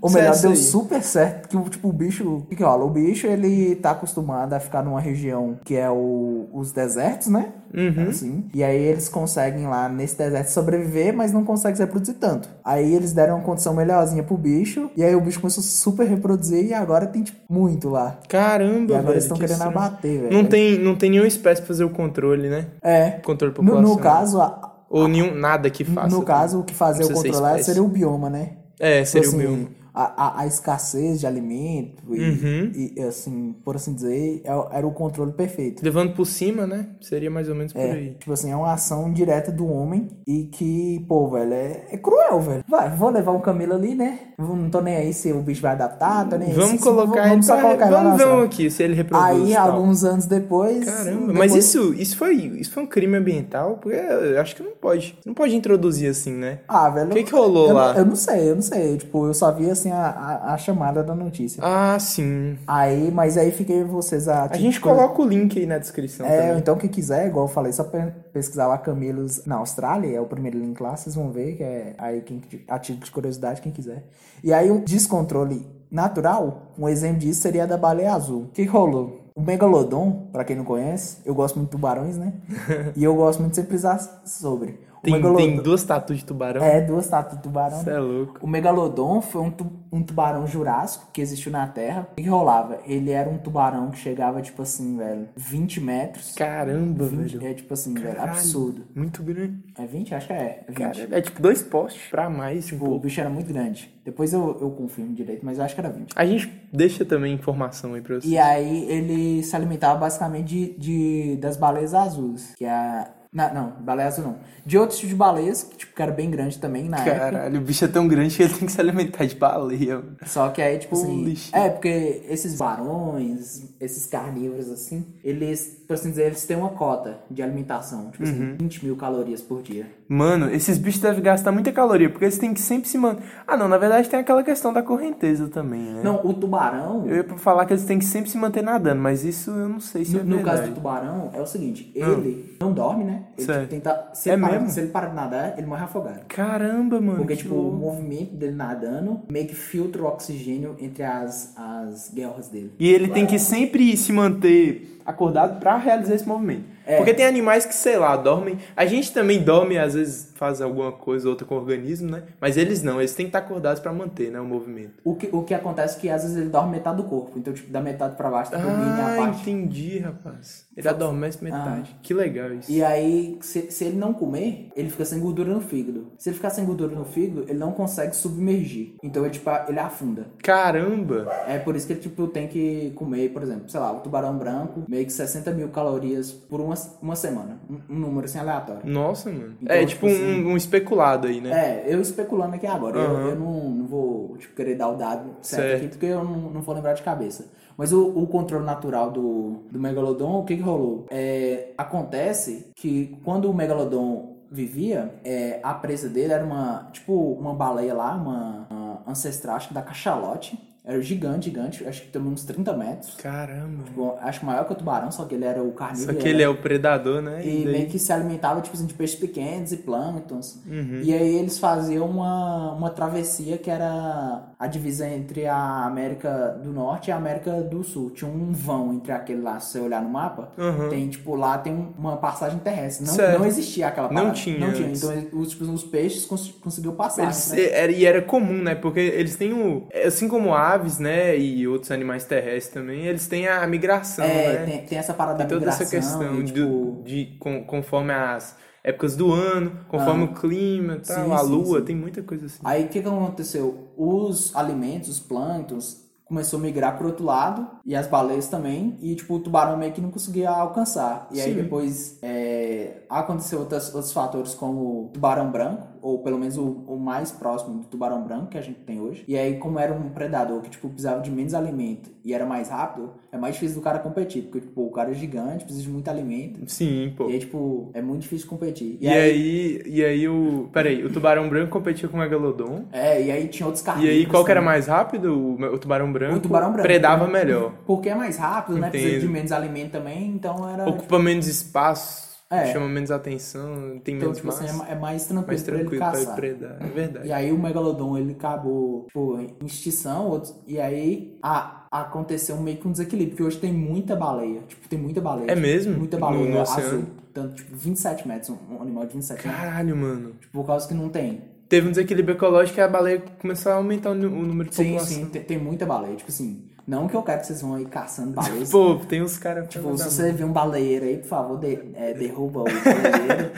Ou 0.00 0.10
melhor, 0.10 0.28
cessa 0.34 0.42
deu 0.42 0.50
aí. 0.52 0.56
super 0.56 1.02
certo, 1.02 1.48
que 1.48 1.70
tipo, 1.70 1.88
o 1.88 1.92
bicho... 1.92 2.44
O 2.50 2.54
que 2.56 2.62
rola? 2.62 2.84
O 2.84 2.90
bicho, 2.90 3.26
ele 3.26 3.74
tá 3.76 3.90
acostumado 3.92 4.52
a 4.54 4.60
ficar 4.60 4.82
numa 4.82 5.00
região 5.00 5.58
que 5.64 5.76
é 5.76 5.90
o, 5.90 6.48
os 6.52 6.72
desertos, 6.72 7.28
né? 7.28 7.52
Uhum. 7.72 8.08
Assim. 8.08 8.44
E 8.52 8.64
aí 8.64 8.82
eles 8.82 9.08
conseguem 9.08 9.66
lá 9.68 9.88
nesse 9.88 10.18
deserto 10.18 10.48
sobreviver, 10.48 11.14
mas 11.14 11.32
não 11.32 11.44
conseguem 11.44 11.76
se 11.76 11.82
reproduzir 11.82 12.16
tanto. 12.16 12.48
Aí 12.64 12.92
eles 12.94 13.12
deram 13.12 13.36
uma 13.36 13.44
condição 13.44 13.72
melhorzinha 13.74 14.24
pro 14.24 14.36
bicho, 14.36 14.90
e 14.96 15.04
aí 15.04 15.14
o 15.14 15.20
bicho 15.20 15.38
começou 15.40 15.60
a 15.60 15.64
super 15.64 16.04
reproduzir, 16.06 16.64
e 16.66 16.74
agora 16.74 17.06
tem, 17.06 17.22
tipo, 17.22 17.38
muito 17.48 17.88
lá. 17.88 18.18
Caramba, 18.28 18.92
E 18.92 18.96
agora 18.96 19.02
velho. 19.02 19.12
eles 19.12 19.24
estão 19.24 19.36
que 19.36 19.42
querendo 19.44 19.58
estranho. 19.64 19.78
abater, 19.78 20.20
velho. 20.22 20.32
Não 20.32 20.44
tem, 20.44 20.78
não 20.80 20.96
tem 20.96 21.10
nenhuma 21.10 21.28
espécie 21.28 21.60
pra 21.60 21.68
fazer 21.68 21.84
o 21.84 21.90
controle, 21.90 22.48
né? 22.48 22.66
É. 22.82 23.10
Controle 23.22 23.54
No, 23.62 23.79
no 23.82 23.96
caso, 23.98 24.40
a- 24.40 24.72
Ou 24.88 25.06
nenhum, 25.08 25.34
nada 25.34 25.68
que 25.70 25.84
faça. 25.84 26.14
no 26.14 26.22
caso, 26.22 26.60
o 26.60 26.64
que 26.64 26.74
fazia 26.74 27.06
o 27.06 27.12
controlar 27.12 27.58
seria 27.62 27.82
o 27.82 27.88
bioma, 27.88 28.28
né? 28.30 28.50
É, 28.78 28.98
Tipo 29.02 29.10
seria 29.10 29.28
o 29.28 29.30
assim, 29.30 29.38
meu. 29.38 29.68
A, 29.92 30.26
a, 30.26 30.40
a 30.42 30.46
escassez 30.46 31.18
de 31.20 31.26
alimento 31.26 32.14
e, 32.14 32.20
Uhum. 32.20 32.72
e, 32.96 33.02
assim, 33.02 33.54
por 33.64 33.74
assim 33.76 33.92
dizer, 33.94 34.40
é 34.44 34.54
o- 34.54 34.68
era 34.70 34.86
o 34.86 34.92
controle 34.92 35.32
perfeito. 35.32 35.82
Levando 35.84 36.14
por 36.14 36.26
cima, 36.26 36.66
né? 36.66 36.86
Seria 37.00 37.30
mais 37.30 37.48
ou 37.48 37.54
menos 37.54 37.72
por 37.72 37.80
É, 37.80 37.92
aí. 37.92 38.10
tipo 38.18 38.32
assim, 38.32 38.50
é 38.52 38.56
uma 38.56 38.72
ação 38.72 39.12
direta 39.12 39.50
do 39.50 39.66
homem 39.66 40.08
e 40.26 40.44
que, 40.44 41.04
pô, 41.08 41.28
velho, 41.30 41.52
é, 41.52 41.86
é 41.90 41.96
cruel, 41.96 42.40
velho. 42.40 42.64
Vai, 42.68 42.88
vou 42.94 43.10
levar 43.10 43.32
um 43.32 43.40
camelo 43.40 43.74
ali, 43.74 43.94
né? 43.94 44.18
Não 44.38 44.70
tô 44.70 44.80
nem 44.80 44.94
aí 44.96 45.12
se 45.12 45.32
o 45.32 45.40
bicho 45.42 45.60
vai 45.60 45.72
adaptar, 45.72 46.28
tô 46.28 46.36
nem 46.36 46.48
aí. 46.48 46.54
Vamos 46.54 46.70
se- 46.72 46.78
colocar 46.78 47.28
vamos 47.28 47.48
ele 47.48 47.56
pra... 47.58 47.66
colocar 47.68 47.90
Vamos 47.90 48.16
ver 48.18 48.26
um 48.28 48.42
aqui, 48.42 48.70
se 48.70 48.82
ele 48.82 48.94
reproduz 48.94 49.48
Aí, 49.48 49.54
tal. 49.54 49.72
alguns 49.72 50.04
anos 50.04 50.26
depois... 50.26 50.84
Caramba, 50.84 51.20
depois- 51.32 51.38
mas 51.38 51.54
isso, 51.54 51.92
isso, 51.94 52.16
foi, 52.16 52.34
isso 52.36 52.70
foi 52.70 52.82
um 52.82 52.86
crime 52.86 53.16
ambiental? 53.16 53.78
Porque 53.82 53.96
eu 53.98 54.40
acho 54.40 54.54
que 54.54 54.62
não 54.62 54.72
pode. 54.72 55.18
Não 55.26 55.34
pode 55.34 55.54
introduzir 55.56 56.08
assim, 56.08 56.32
né? 56.32 56.60
Ah, 56.68 56.88
velho... 56.88 57.10
O 57.10 57.14
que 57.14 57.24
que 57.24 57.32
rolou 57.32 57.68
eu, 57.68 57.74
lá? 57.74 57.94
Eu 57.96 58.04
não 58.06 58.14
sei, 58.16 58.50
eu 58.50 58.54
não 58.54 58.62
sei. 58.62 58.96
Tipo, 58.98 59.26
eu 59.26 59.34
só 59.34 59.50
vi, 59.52 59.70
assim, 59.70 59.79
a, 59.88 60.08
a, 60.10 60.54
a 60.54 60.58
chamada 60.58 61.04
da 61.04 61.14
notícia. 61.14 61.62
Ah, 61.64 61.96
sim. 62.00 62.58
Aí, 62.66 63.10
mas 63.12 63.38
aí 63.38 63.52
fiquei 63.52 63.84
vocês 63.84 64.26
a... 64.26 64.46
A 64.50 64.56
gente 64.56 64.80
coloca 64.80 65.22
o 65.22 65.24
link 65.24 65.56
aí 65.58 65.66
na 65.66 65.78
descrição 65.78 66.26
É, 66.26 66.40
também. 66.42 66.58
então 66.58 66.76
quem 66.76 66.90
quiser, 66.90 67.28
igual 67.28 67.44
eu 67.46 67.52
falei, 67.52 67.72
só 67.72 67.84
pe- 67.84 68.12
pesquisar 68.32 68.66
lá 68.66 68.76
camelos 68.78 69.44
na 69.46 69.56
Austrália, 69.56 70.16
é 70.16 70.20
o 70.20 70.26
primeiro 70.26 70.58
link 70.58 70.80
lá, 70.82 70.96
vocês 70.96 71.14
vão 71.14 71.30
ver 71.30 71.54
que 71.56 71.62
é 71.62 71.94
aí 71.96 72.20
quem 72.22 72.42
a 72.66 72.78
título 72.80 73.04
de 73.04 73.10
curiosidade, 73.12 73.60
quem 73.62 73.70
quiser. 73.70 74.04
E 74.42 74.52
aí 74.52 74.70
um 74.70 74.80
descontrole 74.80 75.64
natural, 75.90 76.72
um 76.76 76.88
exemplo 76.88 77.18
disso 77.18 77.42
seria 77.42 77.62
a 77.62 77.66
da 77.66 77.76
baleia 77.76 78.12
azul. 78.14 78.42
O 78.42 78.48
que, 78.48 78.64
rolou? 78.64 79.20
O 79.34 79.40
megalodon, 79.40 80.28
pra 80.32 80.44
quem 80.44 80.56
não 80.56 80.64
conhece, 80.64 81.18
eu 81.24 81.34
gosto 81.34 81.54
muito 81.56 81.68
de 81.68 81.72
tubarões, 81.76 82.18
né? 82.18 82.32
e 82.96 83.04
eu 83.04 83.14
gosto 83.14 83.38
muito 83.40 83.52
de 83.52 83.56
sempre 83.56 83.76
usar 83.76 83.98
sobre. 84.24 84.80
Tem, 85.02 85.14
megalodon 85.14 85.38
tem 85.38 85.56
duas 85.56 85.82
tatuas 85.84 86.18
de 86.18 86.24
tubarão. 86.24 86.62
é 86.62 86.80
duas 86.82 87.08
tatuas 87.08 87.36
de 87.38 87.42
tubarão. 87.42 87.78
Você 87.78 87.90
é 87.90 87.98
louco. 87.98 88.38
O 88.42 88.46
megalodon 88.46 89.20
foi 89.22 89.40
um, 89.40 89.50
tu- 89.50 89.70
um 89.92 90.02
tubarão 90.02 90.46
jurássico 90.46 91.08
que 91.12 91.20
existiu 91.20 91.50
na 91.50 91.66
Terra. 91.66 92.06
O 92.12 92.14
que, 92.22 92.28
rolava? 92.28 92.78
Ele 92.86 93.10
era 93.10 93.28
um 93.28 93.38
tubarão 93.38 93.90
que 93.90 93.98
chegava, 93.98 94.40
tipo 94.40 94.62
assim, 94.62 94.96
velho, 94.96 95.28
20 95.36 95.80
metros. 95.80 96.34
Caramba, 96.34 97.04
20, 97.06 97.36
velho. 97.38 97.50
é 97.50 97.54
tipo 97.54 97.74
assim, 97.74 97.94
velho, 97.94 98.14
Caralho. 98.14 98.30
absurdo. 98.30 98.84
Muito 98.94 99.22
grande. 99.22 99.58
É 99.78 99.86
20? 99.86 100.14
Acho 100.14 100.26
que 100.28 100.32
é. 100.32 100.36
é 100.36 100.64
20. 100.68 100.76
Cara, 100.76 101.08
é 101.10 101.20
tipo 101.20 101.42
dois 101.42 101.62
postes 101.62 102.02
pra 102.10 102.30
mais, 102.30 102.66
tipo. 102.66 102.86
o 102.88 102.98
bicho 102.98 103.20
era 103.20 103.30
muito 103.30 103.52
grande. 103.52 103.92
Depois 104.04 104.32
eu, 104.32 104.58
eu 104.60 104.70
confirmo 104.70 105.12
direito, 105.14 105.44
mas 105.44 105.58
eu 105.58 105.64
acho 105.64 105.74
que 105.74 105.80
era 105.80 105.90
20. 105.90 106.12
A 106.16 106.24
gente 106.24 106.50
deixa 106.72 107.04
também 107.04 107.34
informação 107.34 107.94
aí 107.94 108.00
pra 108.00 108.14
vocês. 108.16 108.32
E 108.32 108.38
aí 108.38 108.84
ele 108.90 109.42
se 109.42 109.54
alimentava 109.56 109.98
basicamente 109.98 110.46
de, 110.48 110.78
de- 110.78 111.36
das 111.36 111.56
baleias 111.56 111.94
azuis, 111.94 112.54
que 112.56 112.64
é 112.64 112.70
a... 112.70 113.10
Não, 113.32 113.54
não, 113.54 113.70
baleia 113.84 114.08
azul 114.08 114.24
não. 114.24 114.36
De 114.66 114.76
outros 114.76 114.98
tipos 114.98 115.10
de 115.10 115.16
baleias, 115.16 115.62
que, 115.62 115.76
tipo, 115.76 115.94
que 115.94 116.02
era 116.02 116.10
bem 116.10 116.28
grande 116.28 116.58
também 116.58 116.88
na 116.88 116.96
época. 116.98 117.14
Caralho, 117.16 117.60
o 117.60 117.62
bicho 117.62 117.84
é 117.84 117.88
tão 117.88 118.08
grande 118.08 118.36
que 118.36 118.42
ele 118.42 118.52
tem 118.54 118.66
que 118.66 118.72
se 118.72 118.80
alimentar 118.80 119.24
de 119.24 119.36
baleia. 119.36 119.79
Só 120.26 120.48
que 120.50 120.60
aí, 120.60 120.78
tipo 120.78 120.94
assim. 120.94 121.34
É, 121.52 121.68
porque 121.68 122.22
esses 122.28 122.56
barões, 122.56 123.64
esses 123.80 124.06
carnívoros, 124.06 124.70
assim, 124.70 125.04
eles, 125.24 125.82
por 125.86 125.94
assim 125.94 126.10
dizer, 126.10 126.26
eles 126.26 126.44
têm 126.44 126.56
uma 126.56 126.70
cota 126.70 127.18
de 127.30 127.42
alimentação. 127.42 128.10
Tipo 128.10 128.24
Uhum. 128.24 128.30
assim, 128.30 128.56
20 128.58 128.84
mil 128.84 128.96
calorias 128.96 129.40
por 129.40 129.62
dia. 129.62 129.86
Mano, 130.12 130.50
esses 130.50 130.76
bichos 130.76 131.00
devem 131.00 131.22
gastar 131.22 131.52
muita 131.52 131.70
caloria, 131.70 132.10
porque 132.10 132.24
eles 132.24 132.36
têm 132.36 132.52
que 132.52 132.60
sempre 132.60 132.88
se 132.88 132.98
manter. 132.98 133.22
Ah, 133.46 133.56
não, 133.56 133.68
na 133.68 133.78
verdade 133.78 134.08
tem 134.08 134.18
aquela 134.18 134.42
questão 134.42 134.72
da 134.72 134.82
correnteza 134.82 135.46
também, 135.46 135.82
né? 135.82 136.00
Não, 136.02 136.20
o 136.26 136.34
tubarão. 136.34 137.04
Eu 137.06 137.18
ia 137.18 137.24
falar 137.36 137.64
que 137.64 137.72
eles 137.74 137.84
têm 137.84 137.96
que 137.96 138.04
sempre 138.04 138.28
se 138.28 138.36
manter 138.36 138.60
nadando, 138.60 139.00
mas 139.00 139.24
isso 139.24 139.52
eu 139.52 139.68
não 139.68 139.78
sei 139.78 140.04
se 140.04 140.14
No, 140.14 140.18
é 140.20 140.24
no 140.24 140.36
verdade. 140.38 140.56
caso 140.58 140.68
do 140.70 140.74
tubarão, 140.74 141.30
é 141.32 141.40
o 141.40 141.46
seguinte, 141.46 141.92
ele 141.94 142.56
não 142.60 142.72
dorme, 142.72 143.04
né? 143.04 143.22
Ele 143.38 143.46
Certo. 143.46 143.60
tipo, 143.60 143.70
tenta. 143.70 144.10
Se 144.12 144.28
É 144.28 144.32
ele, 144.32 144.42
parar, 144.42 144.52
mesmo? 144.54 144.70
se 144.70 144.80
ele 144.80 144.88
parar 144.88 145.06
de 145.10 145.14
nadar, 145.14 145.54
ele 145.56 145.66
morre 145.68 145.84
afogado. 145.84 146.22
Caramba, 146.26 147.00
mano. 147.00 147.18
Porque, 147.18 147.36
que 147.36 147.42
tipo, 147.44 147.54
o 147.54 147.62
louco. 147.62 147.76
movimento 147.76 148.34
dele 148.34 148.56
nadando 148.56 149.20
meio 149.30 149.46
que 149.46 149.54
filtra 149.54 150.02
o 150.02 150.06
oxigênio 150.06 150.74
entre 150.80 151.04
as, 151.04 151.54
as 151.56 152.10
guerras 152.12 152.48
dele. 152.48 152.72
E 152.80 152.88
ele 152.90 153.06
tem 153.10 153.26
que 153.26 153.38
sempre 153.38 153.96
se 153.96 154.12
manter 154.12 154.98
acordado 155.06 155.60
pra 155.60 155.76
realizar 155.76 156.14
esse 156.16 156.26
movimento. 156.28 156.64
É. 156.90 156.96
Porque 156.96 157.14
tem 157.14 157.24
animais 157.26 157.64
que, 157.64 157.74
sei 157.74 157.96
lá, 157.96 158.16
dormem. 158.16 158.58
A 158.76 158.84
gente 158.86 159.12
também 159.12 159.42
dorme, 159.42 159.78
às 159.78 159.94
vezes 159.94 160.32
faz 160.34 160.60
alguma 160.60 160.90
coisa 160.90 161.26
ou 161.26 161.30
outra 161.32 161.46
com 161.46 161.54
o 161.54 161.58
organismo, 161.58 162.10
né? 162.10 162.22
Mas 162.40 162.56
eles 162.56 162.82
não, 162.82 162.98
eles 163.00 163.14
têm 163.14 163.26
que 163.26 163.28
estar 163.30 163.40
acordados 163.40 163.80
pra 163.80 163.92
manter, 163.92 164.30
né, 164.30 164.40
o 164.40 164.44
movimento. 164.44 164.94
O 165.04 165.14
que, 165.14 165.28
o 165.32 165.42
que 165.44 165.54
acontece 165.54 165.98
é 165.98 166.00
que 166.00 166.08
às 166.08 166.22
vezes 166.22 166.36
ele 166.36 166.48
dorme 166.48 166.72
metade 166.72 166.96
do 166.96 167.04
corpo. 167.04 167.38
Então, 167.38 167.52
tipo, 167.52 167.70
da 167.70 167.80
metade 167.80 168.16
pra 168.16 168.30
baixo, 168.30 168.50
dormindo 168.50 169.00
a 169.00 169.06
Ah, 169.12 169.16
parte. 169.16 169.50
entendi, 169.50 169.98
rapaz. 169.98 170.66
Ele 170.76 170.88
adormece 170.88 171.42
metade. 171.42 171.94
Que 172.00 172.14
legal 172.14 172.54
isso. 172.54 172.70
E 172.70 172.82
aí, 172.82 173.36
se, 173.40 173.70
se 173.70 173.84
ele 173.84 173.96
não 173.96 174.14
comer, 174.14 174.68
ele 174.76 174.88
fica 174.88 175.04
sem 175.04 175.18
gordura 175.18 175.52
no 175.52 175.60
fígado. 175.60 176.12
Se 176.16 176.28
ele 176.30 176.36
ficar 176.36 176.50
sem 176.50 176.64
gordura 176.64 176.94
no 176.94 177.04
fígado, 177.04 177.44
ele 177.48 177.58
não 177.58 177.72
consegue 177.72 178.14
submergir. 178.14 178.94
Então, 179.02 179.24
ele, 179.24 179.32
tipo, 179.32 179.50
ele 179.68 179.78
afunda. 179.80 180.28
Caramba! 180.42 181.26
É 181.46 181.58
por 181.58 181.74
isso 181.74 181.86
que 181.86 181.94
ele, 181.94 182.00
tipo, 182.00 182.28
tem 182.28 182.46
que 182.46 182.92
comer, 182.94 183.30
por 183.30 183.42
exemplo, 183.42 183.68
sei 183.68 183.80
lá, 183.80 183.92
o 183.92 184.00
tubarão 184.00 184.38
branco, 184.38 184.84
meio 184.88 185.04
que 185.04 185.12
60 185.12 185.50
mil 185.52 185.68
calorias 185.70 186.30
por 186.32 186.60
uma, 186.60 186.74
uma 187.02 187.16
semana. 187.16 187.60
Um, 187.68 187.80
um 187.94 187.98
número 187.98 188.24
assim 188.26 188.38
aleatório. 188.38 188.82
Nossa, 188.88 189.30
mano. 189.30 189.54
Então, 189.60 189.74
é 189.76 189.84
tipo 189.84 189.90
tipo 189.90 190.06
assim- 190.06 190.44
um, 190.44 190.52
um 190.52 190.56
especulado 190.56 191.26
aí, 191.26 191.40
né? 191.40 191.50
É, 191.50 191.84
eu 191.94 192.00
especulando 192.00 192.54
aqui 192.54 192.66
agora. 192.66 192.96
Eu- 192.96 193.10
Aham. 193.10 193.28
Eu, 193.30 193.36
não, 193.36 193.70
não 193.70 193.86
vou 193.86 194.36
tipo, 194.38 194.54
querer 194.54 194.76
dar 194.76 194.88
o 194.88 194.94
dado 194.96 195.24
certo, 195.42 195.62
Certo. 195.62 195.76
aqui, 195.76 195.88
porque 195.88 196.06
eu 196.06 196.24
não, 196.24 196.50
não 196.50 196.62
vou 196.62 196.74
lembrar 196.74 196.92
de 196.94 197.02
cabeça. 197.02 197.50
Mas 197.80 197.94
o, 197.94 198.08
o 198.08 198.26
controle 198.26 198.62
natural 198.66 199.10
do, 199.10 199.62
do 199.72 199.80
Megalodon, 199.80 200.40
o 200.40 200.44
que, 200.44 200.54
que 200.54 200.62
rolou? 200.62 201.06
É, 201.10 201.68
acontece 201.78 202.66
que 202.76 203.16
quando 203.24 203.50
o 203.50 203.54
Megalodon 203.54 204.36
vivia, 204.52 205.14
é, 205.24 205.60
a 205.62 205.72
presa 205.72 206.06
dele 206.06 206.34
era 206.34 206.44
uma, 206.44 206.90
tipo, 206.92 207.14
uma 207.14 207.54
baleia 207.54 207.94
lá, 207.94 208.14
uma, 208.16 208.66
uma 208.68 209.02
ancestral, 209.06 209.56
acho 209.56 209.68
que 209.68 209.74
da 209.74 209.80
cachalote. 209.80 210.58
Era 210.84 211.00
gigante, 211.00 211.46
gigante, 211.46 211.86
acho 211.86 212.02
que 212.02 212.08
tem 212.08 212.20
uns 212.20 212.44
30 212.44 212.76
metros. 212.76 213.14
Caramba. 213.14 213.84
Tipo, 213.84 214.14
acho 214.20 214.44
maior 214.44 214.66
que 214.66 214.72
o 214.72 214.76
tubarão, 214.76 215.10
só 215.10 215.24
que 215.24 215.34
ele 215.34 215.44
era 215.46 215.62
o 215.62 215.68
Só 215.68 215.74
carnívoro. 215.76 216.16
que 216.18 216.28
ele 216.28 216.42
é 216.42 216.48
o 216.48 216.56
predador, 216.56 217.22
né? 217.22 217.40
E 217.46 217.64
daí- 217.64 217.72
meio 217.72 217.88
que 217.88 217.98
se 217.98 218.12
alimentava, 218.12 218.60
tipo 218.60 218.76
assim, 218.76 218.86
de 218.86 218.94
peixes 218.94 219.18
pequenos 219.18 219.72
e 219.72 219.78
plânctons. 219.78 220.58
Uhum. 220.66 221.00
E 221.02 221.14
aí 221.14 221.36
eles 221.36 221.58
faziam 221.58 222.06
uma, 222.06 222.72
uma 222.72 222.90
travessia 222.90 223.56
que 223.56 223.70
era 223.70 224.49
a 224.60 224.66
divisa 224.66 225.08
entre 225.08 225.46
a 225.46 225.86
América 225.86 226.50
do 226.62 226.70
Norte 226.70 227.08
e 227.08 227.12
a 227.12 227.16
América 227.16 227.62
do 227.62 227.82
Sul. 227.82 228.10
Tinha 228.10 228.30
um 228.30 228.52
vão 228.52 228.92
entre 228.92 229.10
aquele 229.10 229.40
lá, 229.40 229.58
se 229.58 229.72
você 229.72 229.80
olhar 229.80 230.02
no 230.02 230.10
mapa, 230.10 230.52
Uhum. 230.58 230.90
tem, 230.90 231.08
tipo, 231.08 231.34
lá 231.34 231.56
tem 231.56 231.72
um- 231.72 231.94
uma 231.98 232.18
passagem 232.18 232.58
terrestre. 232.58 233.06
Não, 233.06 233.14
Certo. 233.14 233.38
não 233.38 233.46
existia 233.46 233.88
aquela 233.88 234.08
Não 234.08 234.14
parada. 234.16 234.34
tinha 234.34 234.58
Não 234.58 234.72
tinha. 234.74 234.90
Então 234.92 235.40
os, 235.40 235.48
tipo, 235.48 235.64
os 235.64 235.82
peixes 235.82 236.26
cons 236.26 236.50
conseguiu 236.62 236.92
passar. 236.92 237.22
Eles, 237.22 237.50
né? 237.52 237.70
era, 237.72 237.90
e 237.90 238.04
era 238.04 238.20
comum, 238.20 238.62
né? 238.62 238.74
Porque 238.74 239.00
eles 239.00 239.34
têm 239.34 239.54
o. 239.54 239.88
Assim 240.04 240.28
como 240.28 240.54
aves, 240.54 240.98
né? 240.98 241.38
E 241.38 241.66
outros 241.66 241.90
animais 241.90 242.24
terrestres 242.24 242.68
também, 242.74 243.06
eles 243.06 243.26
têm 243.26 243.48
a 243.48 243.66
migração, 243.66 244.26
É, 244.26 244.58
né? 244.58 244.66
tem, 244.66 244.84
tem 244.84 244.98
essa 244.98 245.14
parada 245.14 245.38
Tem 245.38 245.46
da 245.46 245.48
toda 245.54 245.60
migração. 245.60 245.86
essa 245.86 245.96
questão 245.96 246.38
e, 246.38 246.42
de, 246.42 246.52
tipo, 246.52 247.02
de 247.02 247.36
com- 247.40 247.64
conforme 247.64 248.12
as 248.12 248.54
épocas 248.82 249.14
do 249.16 249.32
ano, 249.32 249.72
conforme 249.88 250.24
Ah. 250.24 250.26
o 250.26 250.34
clima, 250.34 251.00
tal, 251.06 251.24
Sim, 251.26 251.32
a 251.32 251.38
sim, 251.38 251.50
lua, 251.50 251.78
sim. 251.80 251.84
tem 251.84 251.96
muita 251.96 252.22
coisa 252.22 252.46
assim. 252.46 252.60
Aí 252.64 252.84
o 252.84 252.88
que, 252.88 253.00
que 253.02 253.08
aconteceu? 253.08 253.88
Os 253.96 254.54
alimentos, 254.56 255.08
os 255.08 255.20
plânctons, 255.20 256.08
começou 256.24 256.58
a 256.60 256.62
migrar 256.62 256.96
pro 256.96 257.08
outro 257.08 257.24
lado, 257.24 257.66
e 257.84 257.94
as 257.96 258.06
baleias 258.06 258.46
também, 258.48 258.96
e 259.02 259.16
tipo, 259.16 259.34
o 259.34 259.40
tubarão 259.40 259.76
meio 259.76 259.92
que 259.92 260.00
não 260.00 260.10
conseguia 260.12 260.48
alcançar. 260.50 261.28
E 261.32 261.40
aí 261.40 261.50
Sim. 261.54 261.62
depois 261.62 262.18
é, 262.22 262.99
aconteceu 263.18 263.58
outras, 263.58 263.92
outros 263.94 264.12
fatores 264.12 264.54
como 264.54 265.04
o 265.04 265.10
tubarão 265.12 265.50
branco, 265.50 265.88
ou 266.00 266.22
pelo 266.22 266.38
menos 266.38 266.56
o, 266.56 266.84
o 266.86 266.98
mais 266.98 267.30
próximo 267.32 267.80
do 267.80 267.86
tubarão 267.86 268.22
branco 268.22 268.46
que 268.46 268.58
a 268.58 268.60
gente 268.60 268.80
tem 268.80 269.00
hoje. 269.00 269.24
E 269.26 269.36
aí, 269.36 269.58
como 269.58 269.78
era 269.78 269.92
um 269.92 270.10
predador 270.10 270.62
que 270.62 270.70
tipo, 270.70 270.88
precisava 270.88 271.20
de 271.20 271.30
menos 271.30 271.54
alimento 271.54 272.10
e 272.24 272.32
era 272.32 272.46
mais 272.46 272.68
rápido, 272.68 273.12
é 273.32 273.38
mais 273.38 273.54
difícil 273.54 273.76
do 273.76 273.82
cara 273.82 273.98
competir, 273.98 274.42
porque 274.42 274.60
tipo, 274.60 274.86
o 274.86 274.90
cara 274.90 275.10
é 275.10 275.14
gigante, 275.14 275.64
precisa 275.64 275.84
de 275.84 275.90
muito 275.90 276.08
alimento. 276.08 276.60
Sim, 276.66 277.12
pô. 277.16 277.28
E 277.28 277.32
aí, 277.34 277.38
tipo, 277.38 277.90
é 277.94 278.02
muito 278.02 278.22
difícil 278.22 278.48
competir. 278.48 278.98
E 279.00 279.08
aí, 279.08 279.82
e 279.86 280.04
aí 280.04 280.28
o. 280.28 280.68
Peraí, 280.72 281.04
o 281.04 281.10
tubarão 281.10 281.48
branco 281.48 281.70
competia 281.70 282.08
com 282.08 282.16
o 282.16 282.20
megalodon. 282.20 282.84
É, 282.92 283.22
e 283.22 283.30
aí 283.30 283.48
tinha 283.48 283.66
outros 283.66 283.82
E 283.82 283.86
carnívoros. 283.86 284.16
aí, 284.16 284.26
qual 284.26 284.44
que 284.44 284.50
era 284.50 284.62
mais 284.62 284.86
rápido? 284.86 285.32
O, 285.36 285.74
o 285.74 285.78
tubarão 285.78 286.12
branco? 286.12 286.36
O 286.36 286.40
tubarão 286.40 286.72
branco. 286.72 286.86
Predava 286.86 287.26
né? 287.26 287.32
melhor. 287.32 287.72
Porque 287.86 288.08
é 288.08 288.14
mais 288.14 288.36
rápido, 288.36 288.78
né? 288.78 288.90
Precisa 288.90 289.20
de 289.20 289.28
menos 289.28 289.52
alimento 289.52 289.92
também, 289.92 290.28
então 290.28 290.68
era. 290.68 290.88
Ocupa 290.88 291.18
menos 291.18 291.46
espaço, 291.46 292.29
É. 292.52 292.72
chama 292.72 292.88
menos 292.88 293.10
atenção, 293.12 294.00
tem 294.02 294.16
Então, 294.16 294.28
menos 294.28 294.38
tipo 294.38 294.48
assim, 294.48 294.64
massa. 294.64 294.74
é 294.74 294.78
ma- 294.78 294.88
é 294.88 294.94
mais 294.98 295.24
tranquilo, 295.26 295.46
mais 295.46 295.62
pra 295.62 295.74
ele 295.74 295.82
tranquilo 295.84 296.00
pra 296.10 296.16
ele 296.18 296.24
caçar. 296.26 296.36
predar. 296.36 296.76
É 296.80 296.86
verdade. 296.88 297.28
E 297.28 297.32
aí 297.32 297.52
o 297.52 297.58
Megalodon 297.58 298.18
ele 298.18 298.32
acabou 298.32 299.04
tipo, 299.06 299.38
em 299.38 299.66
extinção, 299.66 300.42
e 300.66 300.80
aí 300.80 301.38
a, 301.42 301.86
aconteceu 301.92 302.56
meio 302.56 302.78
que 302.78 302.88
um 302.88 302.92
desequilíbrio, 302.92 303.30
porque 303.36 303.42
hoje 303.44 303.58
tem 303.58 303.72
muita 303.72 304.16
baleia. 304.16 304.60
Tipo, 304.66 304.88
tem 304.88 304.98
muita 304.98 305.20
baleia. 305.20 305.46
É 305.46 305.54
tipo, 305.54 305.60
mesmo? 305.60 305.96
Muita 305.96 306.16
No- 306.16 306.20
baleia 306.26 306.50
no 306.50 306.60
azul. 306.60 306.76
oceano? 306.84 307.06
Tanto, 307.32 307.54
tipo, 307.54 307.76
27 307.76 308.26
metros, 308.26 308.50
um, 308.50 308.82
animal 308.82 309.06
de 309.06 309.12
27 309.14 309.46
metros. 309.46 309.62
Caralho, 309.64 309.96
mano. 309.96 310.30
Tipo, 310.40 310.52
por 310.58 310.66
causa 310.66 310.88
que 310.88 310.94
não 310.94 311.08
tem. 311.08 311.42
Teve 311.68 311.86
um 311.86 311.90
desequilíbrio 311.92 312.34
ecológico 312.34 312.80
e 312.80 312.82
a 312.82 312.88
baleia 312.88 313.22
começou 313.40 313.70
a 313.70 313.76
aumentar 313.76 314.10
o 314.10 314.14
número 314.16 314.68
de 314.68 314.74
Sim, 314.74 314.84
população. 314.86 315.16
sim, 315.18 315.26
tem, 315.26 315.42
tem 315.44 315.56
muita 315.58 315.86
baleia. 315.86 316.16
Tipo 316.16 316.30
assim, 316.30 316.64
não 316.90 317.06
que 317.08 317.14
eu 317.14 317.22
quero 317.22 317.40
que 317.40 317.46
vocês 317.46 317.62
vão 317.62 317.74
aí 317.76 317.86
caçando 317.86 318.32
baleias. 318.34 318.70
Pô, 318.70 318.96
tem 318.96 319.22
uns 319.22 319.38
caras... 319.38 319.68
Tipo, 319.68 319.96
se 319.96 320.04
você 320.04 320.32
ver 320.32 320.44
um 320.44 320.52
baleeiro 320.52 321.04
aí, 321.06 321.18
por 321.18 321.28
favor, 321.28 321.58
de- 321.58 321.78
é, 321.94 322.12
derruba 322.14 322.60
o 322.60 322.64
baleeiro. 322.66 323.50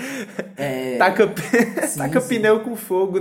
É, 0.57 0.97
Taca, 0.99 1.33
Sim, 1.89 1.99
taca 1.99 2.21
sim. 2.21 2.29
pneu 2.37 2.61
com 2.61 2.77
fogo. 2.77 3.19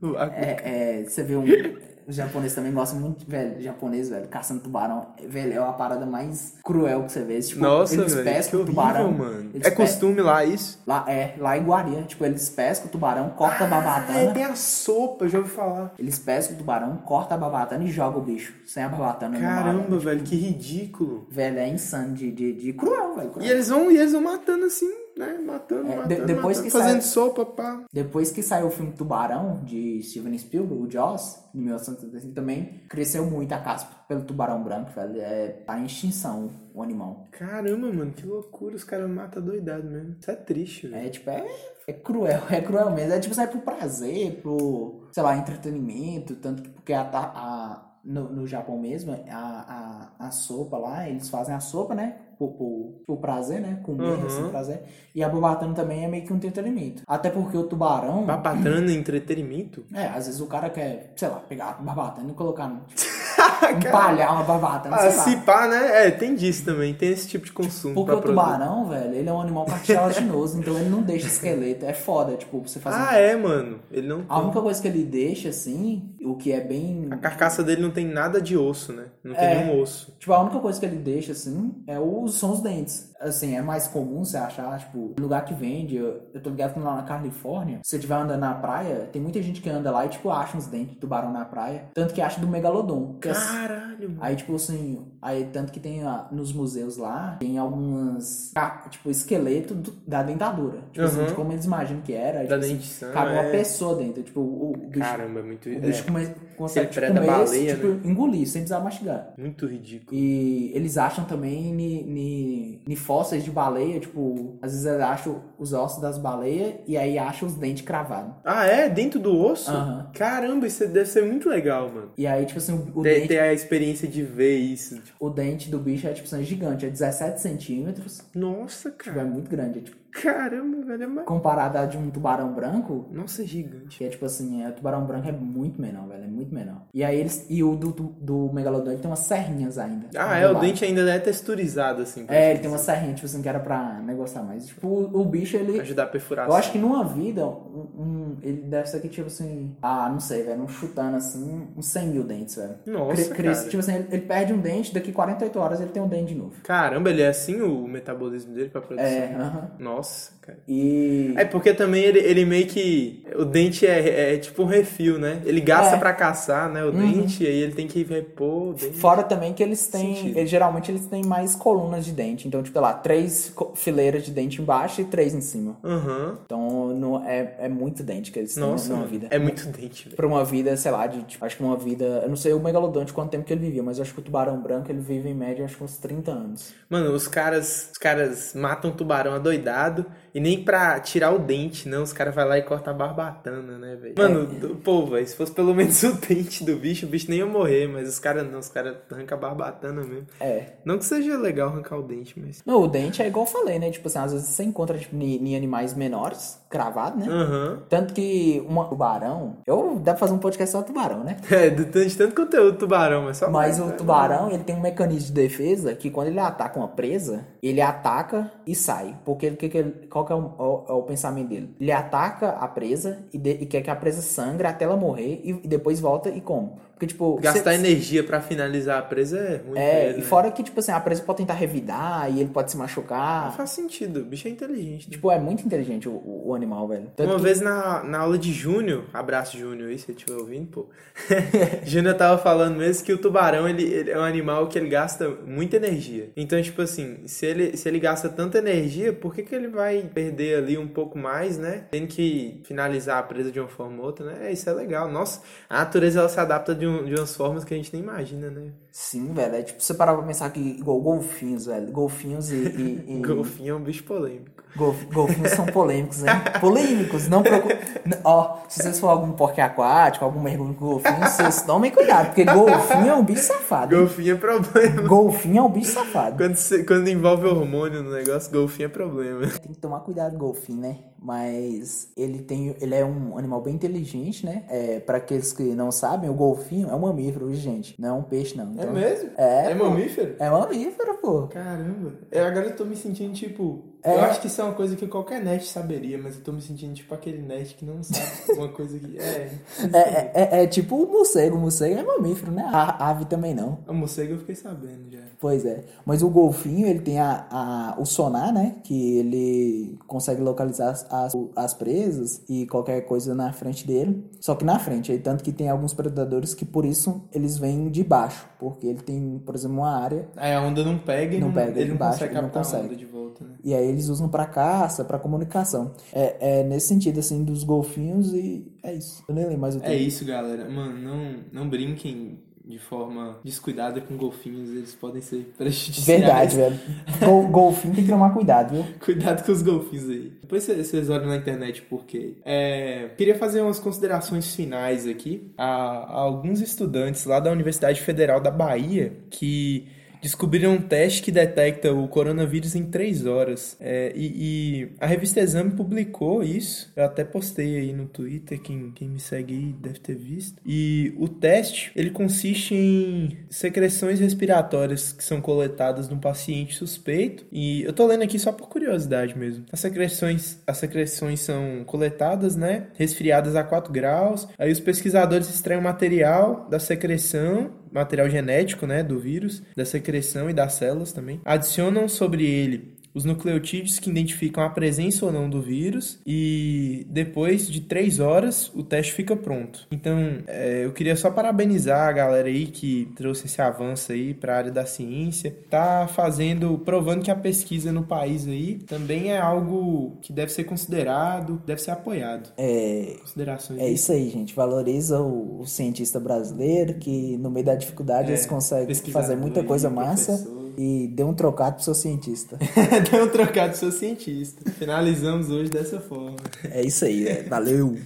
no- 0.00 0.16
a- 0.16 0.26
É, 0.34 1.00
é, 1.00 1.04
você 1.04 1.22
vê 1.24 1.34
um. 1.36 1.44
Os 2.08 2.16
japoneses 2.16 2.54
também 2.54 2.72
gostam 2.72 2.98
muito, 2.98 3.28
velho, 3.28 3.60
japonês, 3.60 4.08
velho, 4.08 4.26
caçando 4.28 4.60
tubarão. 4.60 5.08
Velho, 5.28 5.52
é 5.52 5.58
a 5.58 5.72
parada 5.72 6.06
mais 6.06 6.54
cruel 6.64 7.02
que 7.04 7.12
você 7.12 7.22
vê. 7.22 7.38
Tipo, 7.38 7.60
Nossa, 7.60 7.94
eles 7.94 8.14
velho, 8.14 8.24
pescam 8.24 8.60
horrível, 8.60 8.74
tubarão. 8.82 9.12
mano. 9.12 9.50
É 9.62 9.70
costume 9.70 10.22
lá 10.22 10.42
isso? 10.44 10.80
Lá, 10.86 11.04
é, 11.06 11.34
lá 11.38 11.58
em 11.58 11.62
Guaria. 11.64 12.02
Tipo, 12.04 12.24
eles 12.24 12.48
pescam 12.48 12.86
o 12.88 12.90
tubarão, 12.90 13.28
corta 13.36 13.64
a 13.64 13.66
É, 13.66 13.70
babatana. 13.70 14.32
tem 14.32 14.44
a 14.44 14.56
sopa, 14.56 15.28
já 15.28 15.36
ouvi 15.38 15.50
falar. 15.50 15.92
Eles 15.98 16.18
pescam 16.18 16.54
o 16.56 16.58
tubarão, 16.58 16.96
corta 17.04 17.34
a 17.34 17.38
babatana 17.38 17.84
e 17.84 17.88
joga 17.90 18.18
o 18.18 18.22
bicho. 18.22 18.54
Sem 18.64 18.82
a 18.82 18.88
babatana 18.88 19.38
no 19.38 19.44
mar, 19.44 19.64
Caramba, 19.64 19.82
velho. 19.82 20.00
velho, 20.00 20.22
que 20.22 20.34
ridículo. 20.34 21.26
Velho, 21.30 21.58
é 21.58 21.68
insano 21.68 22.14
de, 22.14 22.32
de, 22.32 22.52
de 22.54 22.72
cruel, 22.72 23.14
velho. 23.16 23.30
cruel. 23.30 23.46
E 23.46 23.50
eles 23.50 23.68
vão, 23.68 23.90
e 23.90 23.96
eles 23.98 24.12
vão 24.12 24.22
matando 24.22 24.64
assim, 24.64 24.90
né? 25.18 25.38
Matando, 25.44 25.90
É, 25.92 25.96
matando, 25.96 26.08
de- 26.08 26.20
depois 26.26 26.56
matando, 26.58 26.62
que 26.64 26.70
fazendo 26.70 27.00
sai- 27.02 27.10
sopa, 27.10 27.44
pá. 27.44 27.82
Depois 27.92 28.30
que 28.30 28.42
saiu 28.42 28.68
o 28.68 28.70
filme 28.70 28.92
Tubarão, 28.92 29.60
de 29.64 30.02
Steven 30.02 30.38
Spielberg, 30.38 30.82
o 30.84 30.90
Jaws, 30.90 31.38
em 31.54 31.58
1975, 31.60 32.34
também 32.34 32.80
cresceu 32.88 33.26
muito 33.26 33.52
a 33.52 33.58
caça 33.58 33.86
pelo 34.06 34.22
tubarão 34.22 34.62
branco, 34.62 34.90
velho. 34.92 35.20
É, 35.20 35.48
tá 35.48 35.78
em 35.78 35.84
extinção 35.86 36.50
o 36.72 36.82
animal. 36.82 37.26
Caramba, 37.32 37.92
mano, 37.92 38.12
que 38.12 38.24
loucura. 38.26 38.76
Os 38.76 38.84
caras 38.84 39.10
matam 39.10 39.42
doidado 39.42 39.84
mesmo. 39.84 40.16
Isso 40.20 40.30
é 40.30 40.36
triste, 40.36 40.86
velho. 40.86 41.06
É 41.06 41.10
tipo, 41.10 41.28
é, 41.30 41.46
é 41.86 41.92
cruel, 41.92 42.42
é 42.50 42.60
cruel 42.60 42.90
mesmo. 42.92 43.12
É 43.12 43.18
tipo, 43.20 43.34
sai 43.34 43.48
pro 43.48 43.60
prazer, 43.60 44.40
pro, 44.40 45.08
sei 45.12 45.22
lá, 45.22 45.36
entretenimento, 45.36 46.36
tanto 46.36 46.62
que 46.62 46.68
porque 46.70 46.92
a, 46.92 47.02
a- 47.02 47.84
no, 48.04 48.30
no 48.32 48.46
Japão 48.46 48.78
mesmo, 48.78 49.12
a, 49.30 50.12
a, 50.18 50.26
a 50.28 50.30
sopa 50.30 50.78
lá, 50.78 51.08
eles 51.08 51.28
fazem 51.28 51.54
a 51.54 51.60
sopa, 51.60 51.94
né? 51.94 52.16
Por, 52.38 52.52
por, 52.52 53.02
por 53.06 53.16
prazer, 53.18 53.60
né? 53.60 53.80
Comer, 53.82 54.04
Uhum. 54.18 54.26
assim, 54.26 54.48
prazer. 54.48 54.82
E 55.14 55.24
a 55.24 55.28
bobatana 55.28 55.74
também 55.74 56.04
é 56.04 56.08
meio 56.08 56.24
que 56.24 56.32
um 56.32 56.36
entretenimento. 56.36 57.02
Até 57.06 57.30
porque 57.30 57.56
o 57.56 57.64
tubarão. 57.64 58.24
Babatana 58.24 58.92
entretenimento? 58.92 59.84
É, 59.92 60.06
às 60.06 60.26
vezes 60.26 60.40
o 60.40 60.46
cara 60.46 60.70
quer, 60.70 61.12
sei 61.16 61.28
lá, 61.28 61.36
pegar 61.40 61.78
uma 61.80 61.92
barbatana 61.94 62.30
e 62.30 62.34
colocar 62.34 62.68
no. 62.68 62.82
empalhar 63.72 64.34
uma 64.34 64.42
barbatana, 64.44 64.96
Ah, 64.96 65.10
se 65.10 65.36
pá, 65.38 65.66
né? 65.68 66.06
É, 66.06 66.10
tem 66.10 66.34
disso 66.34 66.64
também. 66.64 66.94
Tem 66.94 67.10
esse 67.10 67.28
tipo 67.28 67.44
de 67.44 67.52
consumo. 67.52 67.94
Porque 67.94 68.10
pra 68.10 68.18
o 68.18 68.22
produto. 68.22 68.42
tubarão, 68.44 68.88
velho, 68.88 69.14
ele 69.14 69.28
é 69.28 69.32
um 69.32 69.40
animal 69.40 69.64
cartilaginoso, 69.66 70.58
então 70.58 70.74
ele 70.76 70.88
não 70.88 71.02
deixa 71.02 71.26
esqueleto. 71.26 71.84
É 71.84 71.92
foda, 71.92 72.36
tipo, 72.36 72.60
você 72.60 72.78
fazer. 72.78 72.96
Ah, 73.00 73.16
é, 73.16 73.36
mano. 73.36 73.80
Ele 73.90 74.06
não 74.06 74.24
A 74.28 74.36
tem. 74.36 74.44
única 74.44 74.60
coisa 74.60 74.80
que 74.82 74.88
ele 74.88 75.04
deixa, 75.04 75.48
assim, 75.50 76.10
o 76.22 76.36
que 76.36 76.52
é 76.52 76.60
bem. 76.60 77.08
A 77.10 77.16
carcaça 77.16 77.62
dele 77.62 77.82
não 77.82 77.90
tem 77.90 78.06
nada 78.06 78.40
de 78.40 78.56
osso, 78.56 78.92
né? 78.92 79.04
Não 79.24 79.34
tem 79.34 79.44
É. 79.44 79.64
nenhum 79.64 79.80
osso. 79.80 80.14
Tipo, 80.18 80.32
a 80.32 80.40
única 80.42 80.58
coisa 80.58 80.78
que 80.78 80.86
ele 80.86 80.96
deixa, 80.96 81.32
assim, 81.32 81.74
é 81.86 81.98
os, 81.98 82.34
são 82.38 82.52
os 82.52 82.60
dentes. 82.60 83.08
Assim, 83.20 83.56
é 83.56 83.62
mais 83.62 83.88
comum 83.88 84.24
você 84.24 84.36
achar, 84.36 84.78
tipo, 84.78 85.14
lugar 85.18 85.44
que 85.44 85.52
vende. 85.52 85.96
Eu, 85.96 86.22
eu 86.32 86.40
tô 86.40 86.50
ligado 86.50 86.74
que 86.74 86.80
lá 86.80 86.94
na 86.96 87.02
Califórnia, 87.02 87.80
se 87.82 87.90
você 87.90 87.96
estiver 87.96 88.14
andando 88.14 88.40
na 88.40 88.54
praia, 88.54 89.08
tem 89.12 89.20
muita 89.20 89.42
gente 89.42 89.60
que 89.60 89.68
anda 89.68 89.90
lá 89.90 90.06
e, 90.06 90.08
tipo, 90.08 90.30
acha 90.30 90.56
uns 90.56 90.66
dentes 90.66 90.90
de 90.94 91.00
tubarão 91.00 91.32
na 91.32 91.44
praia. 91.44 91.86
Tanto 91.94 92.14
que 92.14 92.20
acha 92.20 92.40
do 92.40 92.46
megalodon. 92.46 93.16
Que 93.20 93.28
é- 93.28 93.32
Caralho, 93.52 94.08
mano. 94.10 94.18
Aí, 94.20 94.36
tipo 94.36 94.54
assim, 94.54 95.06
aí 95.22 95.48
tanto 95.52 95.72
que 95.72 95.80
tem 95.80 96.02
ah, 96.04 96.28
nos 96.30 96.52
museus 96.52 96.96
lá, 96.96 97.36
tem 97.40 97.58
algumas, 97.58 98.50
ca- 98.54 98.86
tipo, 98.90 99.10
esqueleto 99.10 99.74
do- 99.74 99.94
da 100.06 100.22
dentadura. 100.22 100.78
Tipo 100.92 101.06
assim, 101.06 101.20
Uhum. 101.20 101.26
de 101.26 101.32
como 101.34 101.52
eles 101.52 101.64
imaginam 101.64 102.00
que 102.02 102.12
era. 102.12 102.38
Da 102.38 102.42
tipo 102.44 102.54
assim, 102.54 102.74
dentição, 102.74 103.12
cabe 103.12 103.32
uma 103.32 103.42
é. 103.44 103.50
pessoa 103.50 103.94
dentro. 103.96 104.22
Tipo, 104.22 104.40
o, 104.40 104.72
o 104.72 104.76
bicho, 104.76 105.00
Caramba, 105.00 105.40
é 105.40 105.42
muito. 105.42 105.68
o 105.68 105.80
bicho 105.80 106.02
é, 106.02 106.04
come- 106.06 106.28
consegue 106.56 106.90
tipo, 106.90 107.06
comer, 107.06 107.26
baleia, 107.26 107.74
tipo, 107.74 107.86
engolir, 108.08 108.46
sem 108.46 108.62
precisar 108.62 108.80
mastigar. 108.80 109.32
muito 109.38 109.66
ridículo. 109.66 110.16
E 110.18 110.72
eles 110.74 110.96
acham 110.98 111.24
também 111.24 111.72
ni, 111.72 112.02
ni, 112.04 112.80
ni 112.86 112.96
fósseis 112.96 113.44
de 113.44 113.50
baleia, 113.50 114.00
tipo, 114.00 114.58
às 114.62 114.72
vezes 114.72 114.86
eles 114.86 115.00
acham 115.00 115.42
os 115.58 115.72
ossos 115.72 116.00
das 116.00 116.18
baleias 116.18 116.74
e 116.86 116.96
aí 116.96 117.18
acham 117.18 117.48
os 117.48 117.54
dentes 117.54 117.84
cravados. 117.84 118.32
Ah, 118.44 118.64
é? 118.66 118.88
Dentro 118.88 119.18
do 119.20 119.36
osso? 119.38 119.70
Aham. 119.70 120.10
Caramba, 120.14 120.66
isso 120.66 120.86
deve 120.88 121.06
ser 121.06 121.24
muito 121.24 121.48
legal, 121.48 121.88
mano. 121.92 122.10
E 122.16 122.26
aí, 122.26 122.44
tipo 122.46 122.58
assim, 122.58 122.72
o, 122.94 123.00
o 123.00 123.02
Ter, 123.02 123.14
dente, 123.20 123.28
ter 123.38 123.44
a 123.44 123.52
experiência 123.52 124.08
de 124.08 124.22
ver 124.22 124.56
isso. 124.56 125.00
Tipo, 125.00 125.26
o 125.26 125.30
dente 125.30 125.70
do 125.70 125.78
bicho 125.78 126.06
é, 126.06 126.12
tipo 126.12 126.26
assim, 126.26 126.44
gigante, 126.44 126.86
é 126.86 126.90
17 126.90 127.40
centímetros. 127.40 128.22
nossa, 128.34 128.90
Tipo, 128.90 129.10
é 129.10 129.14
cara. 129.14 129.24
muito 129.24 129.48
grande. 129.50 129.78
É, 129.78 129.82
tipo, 129.82 129.96
Caramba, 130.12 130.84
velho. 130.84 131.02
É 131.02 131.06
mais... 131.06 131.26
comparado 131.26 131.78
a 131.78 131.86
de 131.86 131.96
um 131.96 132.10
tubarão 132.10 132.52
branco, 132.52 133.06
Nossa, 133.10 133.42
é 133.42 133.46
gigante. 133.46 133.98
que 133.98 134.04
é 134.04 134.08
tipo 134.08 134.24
assim, 134.24 134.62
é, 134.64 134.68
o 134.68 134.72
tubarão 134.72 135.04
branco 135.04 135.28
é 135.28 135.32
muito 135.32 135.80
menor, 135.80 136.08
velho, 136.08 136.24
é 136.24 136.26
muito 136.26 136.54
menor. 136.54 136.82
E 136.92 137.04
aí 137.04 137.18
eles, 137.18 137.46
e 137.48 137.62
o 137.62 137.76
do, 137.76 137.92
do, 137.92 138.02
do 138.20 138.52
megalodon 138.52 138.96
tem 138.96 139.10
umas 139.10 139.20
serrinhas 139.20 139.78
ainda. 139.78 140.06
Ah, 140.16 140.36
é, 140.38 140.48
o 140.50 140.54
dente 140.58 140.84
ainda 140.84 141.02
é 141.10 141.18
texturizado, 141.18 142.02
assim. 142.02 142.24
É, 142.28 142.50
ele 142.50 142.60
tem 142.60 142.68
uma 142.68 142.78
serrinha, 142.78 143.14
tipo 143.14 143.26
assim, 143.26 143.42
que 143.42 143.48
era 143.48 143.60
pra 143.60 144.00
negociar 144.00 144.42
mais. 144.42 144.66
Tipo, 144.66 144.88
o, 144.88 145.20
o 145.20 145.24
bicho, 145.24 145.56
ele... 145.56 145.80
Ajudar 145.80 146.04
a 146.04 146.06
perfuração. 146.06 146.52
Eu 146.52 146.56
acho 146.58 146.72
que 146.72 146.78
numa 146.78 147.04
vida, 147.04 147.46
um, 147.46 147.88
um- 147.98 148.36
ele 148.42 148.62
deve 148.62 148.88
ser 148.88 148.98
aqui, 148.98 149.08
tipo 149.08 149.26
assim, 149.26 149.76
ah, 149.82 150.08
não 150.10 150.20
sei, 150.20 150.42
velho, 150.42 150.62
um 150.62 150.68
chutando 150.68 151.16
assim, 151.16 151.68
uns 151.76 151.86
100 151.86 152.08
mil 152.08 152.24
dentes, 152.24 152.56
velho. 152.56 152.74
Nossa, 152.86 153.34
cresce- 153.34 153.60
cara. 153.60 153.68
Tipo 153.70 153.78
assim, 153.80 153.94
ele, 153.94 154.08
ele 154.12 154.22
perde 154.22 154.52
um 154.52 154.58
dente, 154.58 154.92
daqui 154.94 155.12
48 155.12 155.58
horas 155.58 155.80
ele 155.80 155.90
tem 155.90 156.02
um 156.02 156.08
dente 156.08 156.32
de 156.32 156.34
novo. 156.38 156.54
Caramba, 156.62 157.10
ele 157.10 157.22
é 157.22 157.28
assim 157.28 157.60
o 157.60 157.86
metabolismo 157.86 158.54
dele 158.54 158.68
pra 158.70 158.80
produção? 158.80 159.08
É, 159.08 159.34
aham. 159.34 159.70
Nossa, 159.78 159.97
house. 159.98 160.37
Cara. 160.48 160.58
E... 160.66 161.32
É 161.36 161.44
porque 161.44 161.72
também 161.74 162.02
ele, 162.02 162.18
ele 162.18 162.44
meio 162.44 162.66
que. 162.66 163.22
O 163.36 163.44
dente 163.44 163.86
é, 163.86 164.34
é 164.34 164.38
tipo 164.38 164.62
um 164.62 164.66
refil, 164.66 165.18
né? 165.18 165.40
Ele 165.44 165.60
gasta 165.60 165.90
É. 165.90 165.92
Uhum. 165.94 165.98
pra 166.00 166.12
caçar, 166.12 166.70
né? 166.70 166.84
O 166.84 166.90
dente, 166.90 167.44
e 167.44 167.46
aí 167.46 167.58
ele 167.62 167.72
tem 167.72 167.86
que 167.86 168.02
repor 168.02 168.70
o 168.70 168.72
dente. 168.74 168.96
Fora 168.98 169.22
também 169.22 169.52
que 169.52 169.62
eles 169.62 169.86
têm, 169.86 170.28
eles, 170.36 170.50
geralmente 170.50 170.90
eles 170.90 171.06
têm 171.06 171.24
mais 171.24 171.54
colunas 171.54 172.04
de 172.04 172.12
dente. 172.12 172.48
Então, 172.48 172.62
tipo, 172.62 172.72
sei 172.72 172.82
lá, 172.82 172.92
três 172.94 173.52
fileiras 173.74 174.24
de 174.24 174.30
dente 174.30 174.60
embaixo 174.62 175.00
e 175.00 175.04
três 175.04 175.34
em 175.34 175.40
cima. 175.40 175.76
Aham. 175.84 176.38
Então, 176.44 176.88
não, 176.94 177.24
é, 177.26 177.56
é 177.60 177.68
muito 177.68 178.02
dente 178.02 178.30
que 178.32 178.38
eles 178.38 178.54
têm 178.54 178.62
Nossa, 178.62 178.88
numa 178.88 178.98
mano, 179.00 179.10
vida. 179.10 179.28
é 179.30 179.38
muito 179.38 179.66
dente, 179.68 180.04
velho. 180.04 180.16
Pra 180.16 180.26
uma 180.26 180.44
vida, 180.44 180.76
sei 180.76 180.90
lá, 180.90 181.06
de, 181.06 181.22
tipo, 181.24 181.44
acho 181.44 181.56
que 181.56 181.62
uma 181.62 181.76
vida... 181.76 182.04
Eu 182.22 182.28
não 182.28 182.36
sei 182.36 182.52
o 182.52 182.60
megalodon 182.60 183.04
de 183.04 183.12
quanto 183.12 183.30
tempo 183.30 183.44
que 183.44 183.52
ele 183.52 183.66
vivia, 183.66 183.82
mas 183.82 184.00
acho 184.00 184.12
que 184.14 184.20
o 184.20 184.22
tubarão 184.22 184.60
branco, 184.60 184.90
ele 184.90 185.00
vive 185.00 185.28
em 185.28 185.34
média, 185.34 185.64
acho 185.64 185.76
que 185.76 185.84
uns 185.84 185.96
30 185.98 186.30
anos. 186.30 186.72
Mano, 186.88 187.12
os 187.12 187.28
caras, 187.28 187.90
os 187.92 187.98
caras 187.98 188.52
matam 188.54 188.90
o 188.90 188.94
tubarão 188.94 189.32
adoidado 189.32 190.06
e 190.38 190.40
nem 190.40 190.62
pra 190.62 191.00
tirar 191.00 191.32
o 191.32 191.38
dente, 191.38 191.88
não. 191.88 192.02
Os 192.04 192.12
caras 192.12 192.34
vão 192.34 192.46
lá 192.46 192.56
e 192.58 192.62
cortam 192.62 192.92
a 192.94 192.96
barbatana, 192.96 193.76
né, 193.78 193.96
velho? 193.96 194.14
Mano, 194.16 194.46
do- 194.46 194.76
pô, 194.76 195.04
velho, 195.06 195.26
se 195.26 195.34
fosse 195.36 195.52
pelo 195.52 195.74
menos 195.74 196.02
o 196.02 196.12
dente 196.12 196.64
do 196.64 196.76
bicho, 196.76 197.06
o 197.06 197.08
bicho 197.08 197.28
nem 197.28 197.40
ia 197.40 197.46
morrer, 197.46 197.88
mas 197.88 198.08
os 198.08 198.18
caras 198.18 198.50
não, 198.50 198.58
os 198.60 198.68
caras 198.68 198.96
arrancam 199.10 199.36
a 199.36 199.40
barbatana 199.40 200.02
mesmo. 200.02 200.26
É. 200.40 200.74
Não 200.84 200.98
que 200.98 201.04
seja 201.04 201.36
legal 201.36 201.68
arrancar 201.70 201.96
o 201.98 202.02
dente, 202.02 202.34
mas. 202.38 202.62
Não, 202.64 202.80
o 202.82 202.86
dente 202.88 203.20
é 203.22 203.26
igual 203.26 203.44
eu 203.46 203.50
falei, 203.50 203.78
né? 203.78 203.90
Tipo 203.90 204.08
assim, 204.08 204.18
às 204.18 204.32
vezes 204.32 204.48
você 204.48 204.62
encontra 204.62 204.96
tipo, 204.96 205.16
em, 205.16 205.56
animais 205.56 205.94
menores, 205.94 206.60
cravado, 206.70 207.18
né? 207.18 207.26
Aham. 207.28 207.82
Tanto 207.88 208.14
que 208.14 208.64
uma 208.68 208.84
tubarão... 208.86 209.56
Eu... 209.66 209.98
Dá 209.98 210.12
pra 210.12 210.20
fazer 210.20 210.32
um 210.34 210.38
podcast 210.38 210.70
só 210.72 210.82
tubarão, 210.82 211.24
né? 211.24 211.36
É, 211.50 211.70
de 211.70 211.84
tanto, 211.86 212.06
de 212.06 212.16
tanto 212.16 212.34
conteúdo 212.34 212.78
tubarão, 212.78 213.22
mas 213.24 213.38
só 213.38 213.46
Mas 213.50 213.78
mais, 213.78 213.80
o 213.80 213.86
né? 213.86 213.92
tubarão, 213.96 214.50
ele 214.50 214.62
tem 214.62 214.76
um 214.76 214.80
mecanismo 214.80 215.26
de 215.28 215.32
defesa 215.32 215.94
que 215.94 216.10
quando 216.10 216.28
ele 216.28 216.38
ataca 216.38 216.78
uma 216.78 216.86
presa, 216.88 217.46
ele 217.62 217.80
ataca 217.80 218.52
e 218.66 218.74
sai. 218.74 219.16
Porque 219.24 219.46
ele, 219.46 219.56
que 219.56 219.68
que 219.68 219.78
ele- 219.78 220.06
qual 220.08 220.24
que 220.28 220.32
é 220.34 220.36
o, 220.36 220.84
é 220.88 220.92
o 220.92 221.02
pensamento 221.02 221.48
dele? 221.48 221.74
Ele 221.80 221.92
ataca 221.92 222.50
a 222.50 222.68
presa 222.68 223.26
e, 223.32 223.38
de- 223.38 223.50
e 223.62 223.66
quer 223.66 223.82
que 223.82 223.90
a 223.90 223.96
presa 223.96 224.22
sangre 224.22 224.66
até 224.68 224.84
ela 224.84 224.96
morrer 224.96 225.40
e, 225.44 225.50
e 225.64 225.68
depois 225.68 226.00
volta 226.00 226.30
e 226.30 226.40
come. 226.40 226.70
Porque, 226.98 227.06
tipo. 227.06 227.36
Gastar 227.40 227.70
cê- 227.70 227.76
energia 227.78 228.24
pra 228.24 228.40
finalizar 228.40 228.98
a 228.98 229.02
presa 229.02 229.38
é 229.38 229.56
ruim. 229.64 229.78
É, 229.78 230.10
e 230.10 230.16
né? 230.16 230.22
fora 230.22 230.50
que, 230.50 230.64
tipo 230.64 230.80
assim, 230.80 230.90
a 230.90 230.98
presa 230.98 231.22
pode 231.22 231.38
tentar 231.38 231.54
revidar 231.54 232.28
e 232.28 232.40
ele 232.40 232.50
pode 232.50 232.72
se 232.72 232.76
Não 232.76 232.82
machucar. 232.84 233.54
faz 233.56 233.70
sentido, 233.70 234.20
o 234.20 234.24
bicho 234.24 234.48
é 234.48 234.50
inteligente. 234.50 235.06
né? 235.06 235.12
Tipo, 235.12 235.30
é 235.30 235.38
muito 235.38 235.64
inteligente 235.64 236.08
o, 236.08 236.12
o- 236.12 236.48
o 236.48 236.54
animal, 236.56 236.88
velho. 236.88 237.06
Tanto 237.14 237.28
Uma 237.30 237.36
que- 237.36 237.42
vez 237.44 237.60
na, 237.60 238.02
na 238.02 238.18
aula 238.18 238.36
de 238.36 238.52
Júnior, 238.52 239.04
abraço 239.14 239.56
Júnior 239.56 239.90
aí, 239.90 239.98
se 239.98 240.06
você 240.06 240.12
estiver 240.12 240.34
ouvindo, 240.36 240.66
pô. 240.66 240.86
Júnior 241.84 242.14
tava 242.16 242.38
falando 242.38 242.76
mesmo 242.76 243.04
que 243.04 243.12
o 243.12 243.18
tubarão 243.18 243.68
ele, 243.68 243.84
ele 243.84 244.10
é 244.10 244.18
um 244.18 244.24
animal 244.24 244.66
que 244.66 244.78
ele 244.78 244.88
gasta 244.88 245.28
muita 245.46 245.76
energia. 245.76 246.30
Então, 246.36 246.60
tipo 246.60 246.82
assim, 246.82 247.18
se 247.26 247.46
ele, 247.46 247.76
se 247.76 247.88
ele 247.88 247.98
gasta 248.00 248.28
tanta 248.28 248.58
energia, 248.58 249.12
por 249.12 249.34
que, 249.34 249.42
que 249.42 249.54
ele 249.54 249.68
vai 249.68 250.02
perder 250.02 250.58
ali 250.58 250.76
um 250.78 250.88
pouco 250.88 251.18
mais, 251.18 251.58
né? 251.58 251.84
Tendo 251.90 252.06
que 252.08 252.60
finalizar 252.64 253.18
a 253.18 253.22
presa 253.22 253.50
de 253.52 253.60
uma 253.60 253.68
forma 253.68 253.98
ou 254.00 254.06
outra, 254.06 254.26
né? 254.26 254.48
É, 254.48 254.52
isso 254.52 254.68
é 254.68 254.72
legal. 254.72 255.08
Nossa, 255.10 255.42
a 255.68 255.78
natureza 255.78 256.20
ela 256.20 256.28
se 256.28 256.40
adapta 256.40 256.74
de, 256.74 256.86
um- 256.88 257.04
de 257.04 257.14
umas 257.14 257.34
formas 257.36 257.64
que 257.64 257.74
a 257.74 257.76
gente 257.76 257.92
nem 257.92 258.02
imagina, 258.02 258.50
né? 258.50 258.72
Sim, 259.00 259.32
velho. 259.32 259.54
É 259.54 259.62
tipo, 259.62 259.80
você 259.80 259.94
parar 259.94 260.12
pra 260.14 260.24
pensar 260.24 260.50
que 260.50 260.58
igual 260.58 260.98
golfinhos, 261.00 261.66
velho. 261.66 261.92
Golfinhos 261.92 262.50
e. 262.50 262.56
e- 262.56 263.04
e- 263.06 263.20
Golfinho 263.22 263.74
é 263.74 263.76
um 263.76 263.80
bicho 263.80 264.02
polêmico. 264.02 264.58
Golf- 264.76 265.04
golfinhos 265.12 265.52
são 265.52 265.64
polêmicos, 265.66 266.22
hein? 266.24 266.30
Polêmicos, 266.60 267.26
não 267.28 267.42
procure. 267.42 267.78
Ó, 268.24 268.58
se 268.68 268.82
vocês 268.82 268.98
for 269.00 269.08
algum 269.08 269.32
porco 269.32 269.60
aquático, 269.60 270.24
algum 270.24 270.40
mergulho 270.40 270.74
com 270.74 270.84
golfinho, 270.86 271.20
vocês 271.26 271.62
tomem 271.62 271.90
cuidado, 271.90 272.26
porque 272.26 272.44
golfinho 272.44 273.08
é 273.08 273.14
um 273.14 273.24
bicho 273.24 273.42
safado. 273.44 273.94
hein? 273.94 274.00
Golfinho 274.02 274.34
é 274.34 274.36
problema. 274.36 275.02
Golfinho 275.08 275.58
é 275.58 275.62
um 275.62 275.70
bicho 275.70 275.92
safado. 275.92 276.36
Quando, 276.36 276.56
você- 276.56 276.84
quando 276.84 277.08
envolve 277.08 277.46
hormônio 277.46 278.02
no 278.02 278.10
negócio, 278.12 278.52
golfinho 278.52 278.86
é 278.86 278.88
problema. 278.88 279.46
Tem 279.46 279.72
que 279.72 279.78
tomar 279.78 280.00
cuidado 280.00 280.32
com 280.32 280.38
golfinho, 280.38 280.80
né? 280.80 280.98
Mas 281.20 282.10
ele 282.16 282.40
tem, 282.42 282.76
ele 282.80 282.94
é 282.94 283.04
um 283.04 283.36
animal 283.36 283.60
bem 283.60 283.74
inteligente, 283.74 284.44
né? 284.46 284.62
É, 284.68 285.00
para 285.00 285.16
aqueles 285.18 285.52
que 285.52 285.62
não 285.74 285.90
sabem, 285.90 286.28
o 286.30 286.34
golfinho 286.34 286.88
é 286.90 286.94
um 286.94 287.00
mamífero, 287.00 287.52
gente. 287.54 287.94
Não 287.98 288.08
é 288.08 288.12
um 288.12 288.22
peixe, 288.22 288.56
não. 288.56 288.70
Então, 288.72 288.87
mesmo? 288.90 289.30
É, 289.36 289.70
É 289.70 289.74
pô. 289.74 289.84
mamífero? 289.84 290.36
É 290.38 290.50
mamífero, 290.50 291.14
pô. 291.18 291.48
Caramba, 291.48 292.12
eu 292.30 292.44
agora 292.46 292.66
eu 292.66 292.76
tô 292.76 292.84
me 292.84 292.96
sentindo 292.96 293.32
tipo. 293.34 293.84
É. 294.02 294.14
Eu 294.14 294.20
acho 294.20 294.40
que 294.40 294.46
isso 294.46 294.60
é 294.60 294.64
uma 294.64 294.74
coisa 294.74 294.94
que 294.96 295.06
qualquer 295.06 295.42
nerd 295.42 295.64
saberia, 295.66 296.18
mas 296.18 296.36
eu 296.36 296.42
tô 296.42 296.52
me 296.52 296.60
sentindo 296.62 296.94
tipo 296.94 297.12
aquele 297.14 297.42
nerd 297.42 297.74
que 297.74 297.84
não 297.84 298.02
sabe 298.02 298.26
uma 298.56 298.68
coisa 298.68 298.98
que. 298.98 299.18
É. 299.18 299.50
É, 299.92 299.98
é, 299.98 300.32
é- 300.34 300.62
é 300.64 300.66
tipo 300.66 300.96
o 300.96 301.06
morcego. 301.10 301.56
O 301.56 301.60
morcego 301.60 301.98
é 301.98 302.02
mamífero, 302.02 302.52
né? 302.52 302.62
A 302.72 303.08
ave 303.10 303.24
também 303.24 303.54
não. 303.54 303.78
A 303.86 303.92
morcega 303.92 304.32
eu 304.34 304.38
fiquei 304.38 304.54
sabendo 304.54 305.10
já. 305.10 305.18
Pois 305.40 305.64
é. 305.64 305.84
Mas 306.04 306.22
o 306.22 306.28
golfinho, 306.28 306.86
ele 306.86 307.00
tem 307.00 307.18
a, 307.20 307.46
a- 307.50 307.96
o 307.98 308.04
sonar, 308.04 308.52
né? 308.52 308.76
Que 308.84 309.18
ele 309.18 309.98
consegue 310.06 310.40
localizar 310.40 310.90
as, 310.90 311.06
as, 311.12 311.36
as 311.56 311.74
presas 311.74 312.42
e 312.48 312.66
qualquer 312.66 313.00
coisa 313.02 313.34
na 313.34 313.52
frente 313.52 313.86
dele. 313.86 314.24
Só 314.40 314.54
que 314.54 314.64
na 314.64 314.78
frente. 314.78 315.12
aí 315.12 315.18
Tanto 315.18 315.42
que 315.44 315.52
tem 315.52 315.68
alguns 315.68 315.92
predadores 315.94 316.54
que 316.54 316.64
por 316.64 316.84
isso 316.84 317.22
eles 317.32 317.56
vêm 317.58 317.88
de 317.90 318.02
baixo. 318.04 318.48
Porque 318.58 318.86
ele 318.86 319.00
tem, 319.00 319.40
por 319.44 319.54
exemplo, 319.54 319.76
uma 319.78 319.90
área. 319.96 320.28
Aí 320.36 320.52
a 320.52 320.60
onda 320.62 320.84
não 320.84 320.98
pega 320.98 321.36
e 321.36 321.40
Não 321.40 321.48
não, 321.48 321.54
pega, 321.54 321.78
ele 321.80 321.88
não 321.90 321.94
embaixo, 321.94 322.18
consegue 322.18 322.34
ele 322.34 322.42
não 322.42 322.48
consegue. 322.50 322.96
de 322.96 323.04
volta, 323.04 323.44
né? 323.44 323.50
E 323.62 323.74
aí 323.74 323.87
eles 323.88 324.08
usam 324.08 324.28
pra 324.28 324.46
caça, 324.46 325.04
pra 325.04 325.18
comunicação. 325.18 325.92
É, 326.12 326.60
é 326.60 326.62
nesse 326.64 326.88
sentido, 326.88 327.20
assim, 327.20 327.42
dos 327.44 327.64
golfinhos 327.64 328.32
e 328.34 328.66
é 328.82 328.94
isso. 328.94 329.22
Eu 329.28 329.34
nem 329.34 329.44
lembro 329.44 329.60
mais 329.60 329.74
o 329.74 329.78
É 329.78 329.82
termo. 329.82 330.06
isso, 330.06 330.24
galera. 330.24 330.68
Mano, 330.68 330.98
não, 330.98 331.34
não 331.52 331.68
brinquem 331.68 332.38
de 332.64 332.78
forma 332.78 333.38
descuidada 333.42 333.98
com 333.98 334.14
golfinhos, 334.18 334.68
eles 334.68 334.94
podem 334.94 335.22
ser 335.22 335.54
prejudiciais. 335.56 336.06
Verdade, 336.20 336.54
velho. 336.56 336.78
Gol- 337.24 337.48
golfinho 337.48 337.94
tem 337.94 338.04
que 338.04 338.10
tomar 338.10 338.28
cuidado, 338.34 338.74
viu? 338.74 338.84
Cuidado 339.00 339.42
com 339.42 339.52
os 339.52 339.62
golfinhos 339.62 340.10
aí. 340.10 340.32
Depois 340.42 340.64
cê- 340.64 340.74
vocês 340.84 341.08
olham 341.08 341.28
na 341.28 341.36
internet 341.36 341.80
por 341.80 342.04
quê. 342.04 342.34
É, 342.44 343.08
queria 343.16 343.36
fazer 343.38 343.62
umas 343.62 343.78
considerações 343.80 344.54
finais 344.54 345.06
aqui 345.06 345.50
a, 345.56 345.64
a 345.64 346.12
alguns 346.20 346.60
estudantes 346.60 347.24
lá 347.24 347.40
da 347.40 347.50
Universidade 347.50 348.02
Federal 348.02 348.38
da 348.38 348.50
Bahia 348.50 349.16
que 349.30 349.88
descobriram 350.22 350.72
um 350.72 350.80
teste 350.80 351.22
que 351.22 351.30
detecta 351.30 351.92
o 351.92 352.08
coronavírus 352.08 352.74
em 352.74 352.84
3 352.84 353.26
horas. 353.26 353.76
É, 353.80 354.12
e, 354.14 354.26
e 354.36 354.92
a 355.00 355.06
revista 355.06 355.40
Exame 355.40 355.72
publicou 355.72 356.42
isso. 356.42 356.92
Eu 356.96 357.04
até 357.04 357.24
postei 357.24 357.78
aí 357.78 357.92
no 357.92 358.06
Twitter, 358.06 358.60
quem, 358.60 358.90
quem 358.92 359.08
me 359.08 359.20
segue 359.20 359.76
deve 359.80 359.98
ter 359.98 360.16
visto. 360.16 360.60
E 360.64 361.14
o 361.18 361.28
teste, 361.28 361.92
ele 361.94 362.10
consiste 362.10 362.74
em 362.74 363.38
secreções 363.48 364.20
respiratórias 364.20 365.12
que 365.12 365.24
são 365.24 365.40
coletadas 365.40 366.08
num 366.08 366.18
paciente 366.18 366.74
suspeito. 366.74 367.44
E 367.50 367.82
eu 367.82 367.92
tô 367.92 368.06
lendo 368.06 368.22
aqui 368.22 368.38
só 368.38 368.52
por 368.52 368.68
curiosidade 368.68 369.36
mesmo. 369.36 369.64
As 369.72 369.80
secreções, 369.80 370.60
as 370.66 370.78
secreções 370.78 371.40
são 371.40 371.84
coletadas, 371.86 372.56
né? 372.56 372.88
Resfriadas 372.94 373.56
a 373.56 373.64
4 373.64 373.92
graus. 373.92 374.48
Aí 374.58 374.70
os 374.70 374.80
pesquisadores 374.80 375.48
extraem 375.48 375.80
o 375.80 375.82
material 375.82 376.66
da 376.70 376.78
secreção 376.78 377.77
material 377.92 378.28
genético, 378.28 378.86
né, 378.86 379.02
do 379.02 379.18
vírus, 379.18 379.62
da 379.76 379.84
secreção 379.84 380.48
e 380.50 380.54
das 380.54 380.74
células 380.74 381.12
também. 381.12 381.40
Adicionam 381.44 382.08
sobre 382.08 382.44
ele 382.44 382.97
os 383.18 383.24
nucleotídeos 383.24 383.98
que 383.98 384.08
identificam 384.08 384.62
a 384.62 384.70
presença 384.70 385.26
ou 385.26 385.32
não 385.32 385.50
do 385.50 385.60
vírus 385.60 386.20
e 386.24 387.04
depois 387.10 387.68
de 387.68 387.80
três 387.80 388.20
horas 388.20 388.70
o 388.74 388.82
teste 388.82 389.12
fica 389.12 389.36
pronto. 389.36 389.86
Então 389.90 390.38
é, 390.46 390.84
eu 390.84 390.92
queria 390.92 391.16
só 391.16 391.30
parabenizar 391.30 392.08
a 392.08 392.12
galera 392.12 392.48
aí 392.48 392.66
que 392.66 393.10
trouxe 393.16 393.46
esse 393.46 393.60
avanço 393.60 394.12
aí 394.12 394.32
para 394.32 394.54
a 394.54 394.56
área 394.58 394.70
da 394.70 394.86
ciência, 394.86 395.54
tá 395.68 396.08
fazendo, 396.08 396.78
provando 396.78 397.22
que 397.22 397.30
a 397.30 397.34
pesquisa 397.34 397.90
no 397.92 398.04
país 398.04 398.46
aí 398.46 398.76
também 398.86 399.32
é 399.32 399.38
algo 399.38 400.16
que 400.22 400.32
deve 400.32 400.52
ser 400.52 400.64
considerado, 400.64 401.60
deve 401.66 401.82
ser 401.82 401.90
apoiado. 401.90 402.50
É, 402.56 403.16
Considerações. 403.20 403.80
é 403.80 403.84
aí? 403.84 403.94
isso 403.94 404.12
aí, 404.12 404.30
gente. 404.30 404.54
Valoriza 404.54 405.20
o, 405.20 405.60
o 405.60 405.66
cientista 405.66 406.20
brasileiro 406.20 406.94
que, 406.94 407.36
no 407.38 407.50
meio 407.50 407.66
da 407.66 407.74
dificuldade, 407.74 408.28
É, 408.28 408.32
eles 408.32 408.46
conseguem 408.46 408.94
fazer 408.94 409.36
muita 409.36 409.64
coisa 409.64 409.90
massa 409.90 410.32
professor. 410.32 410.57
E 410.78 411.08
dê 411.08 411.24
um 411.24 411.34
trocado 411.34 411.74
pro 411.74 411.84
seu 411.84 411.94
cientista. 411.94 412.56
Deu 413.10 413.24
um 413.24 413.28
trocado 413.28 413.76
seu 413.76 413.90
cientista. 413.90 414.70
Finalizamos 414.70 415.50
hoje 415.50 415.68
dessa 415.68 415.98
forma. 415.98 416.36
É 416.70 416.86
isso 416.86 417.04
aí, 417.04 417.26
é. 417.26 417.42
valeu. 417.42 417.96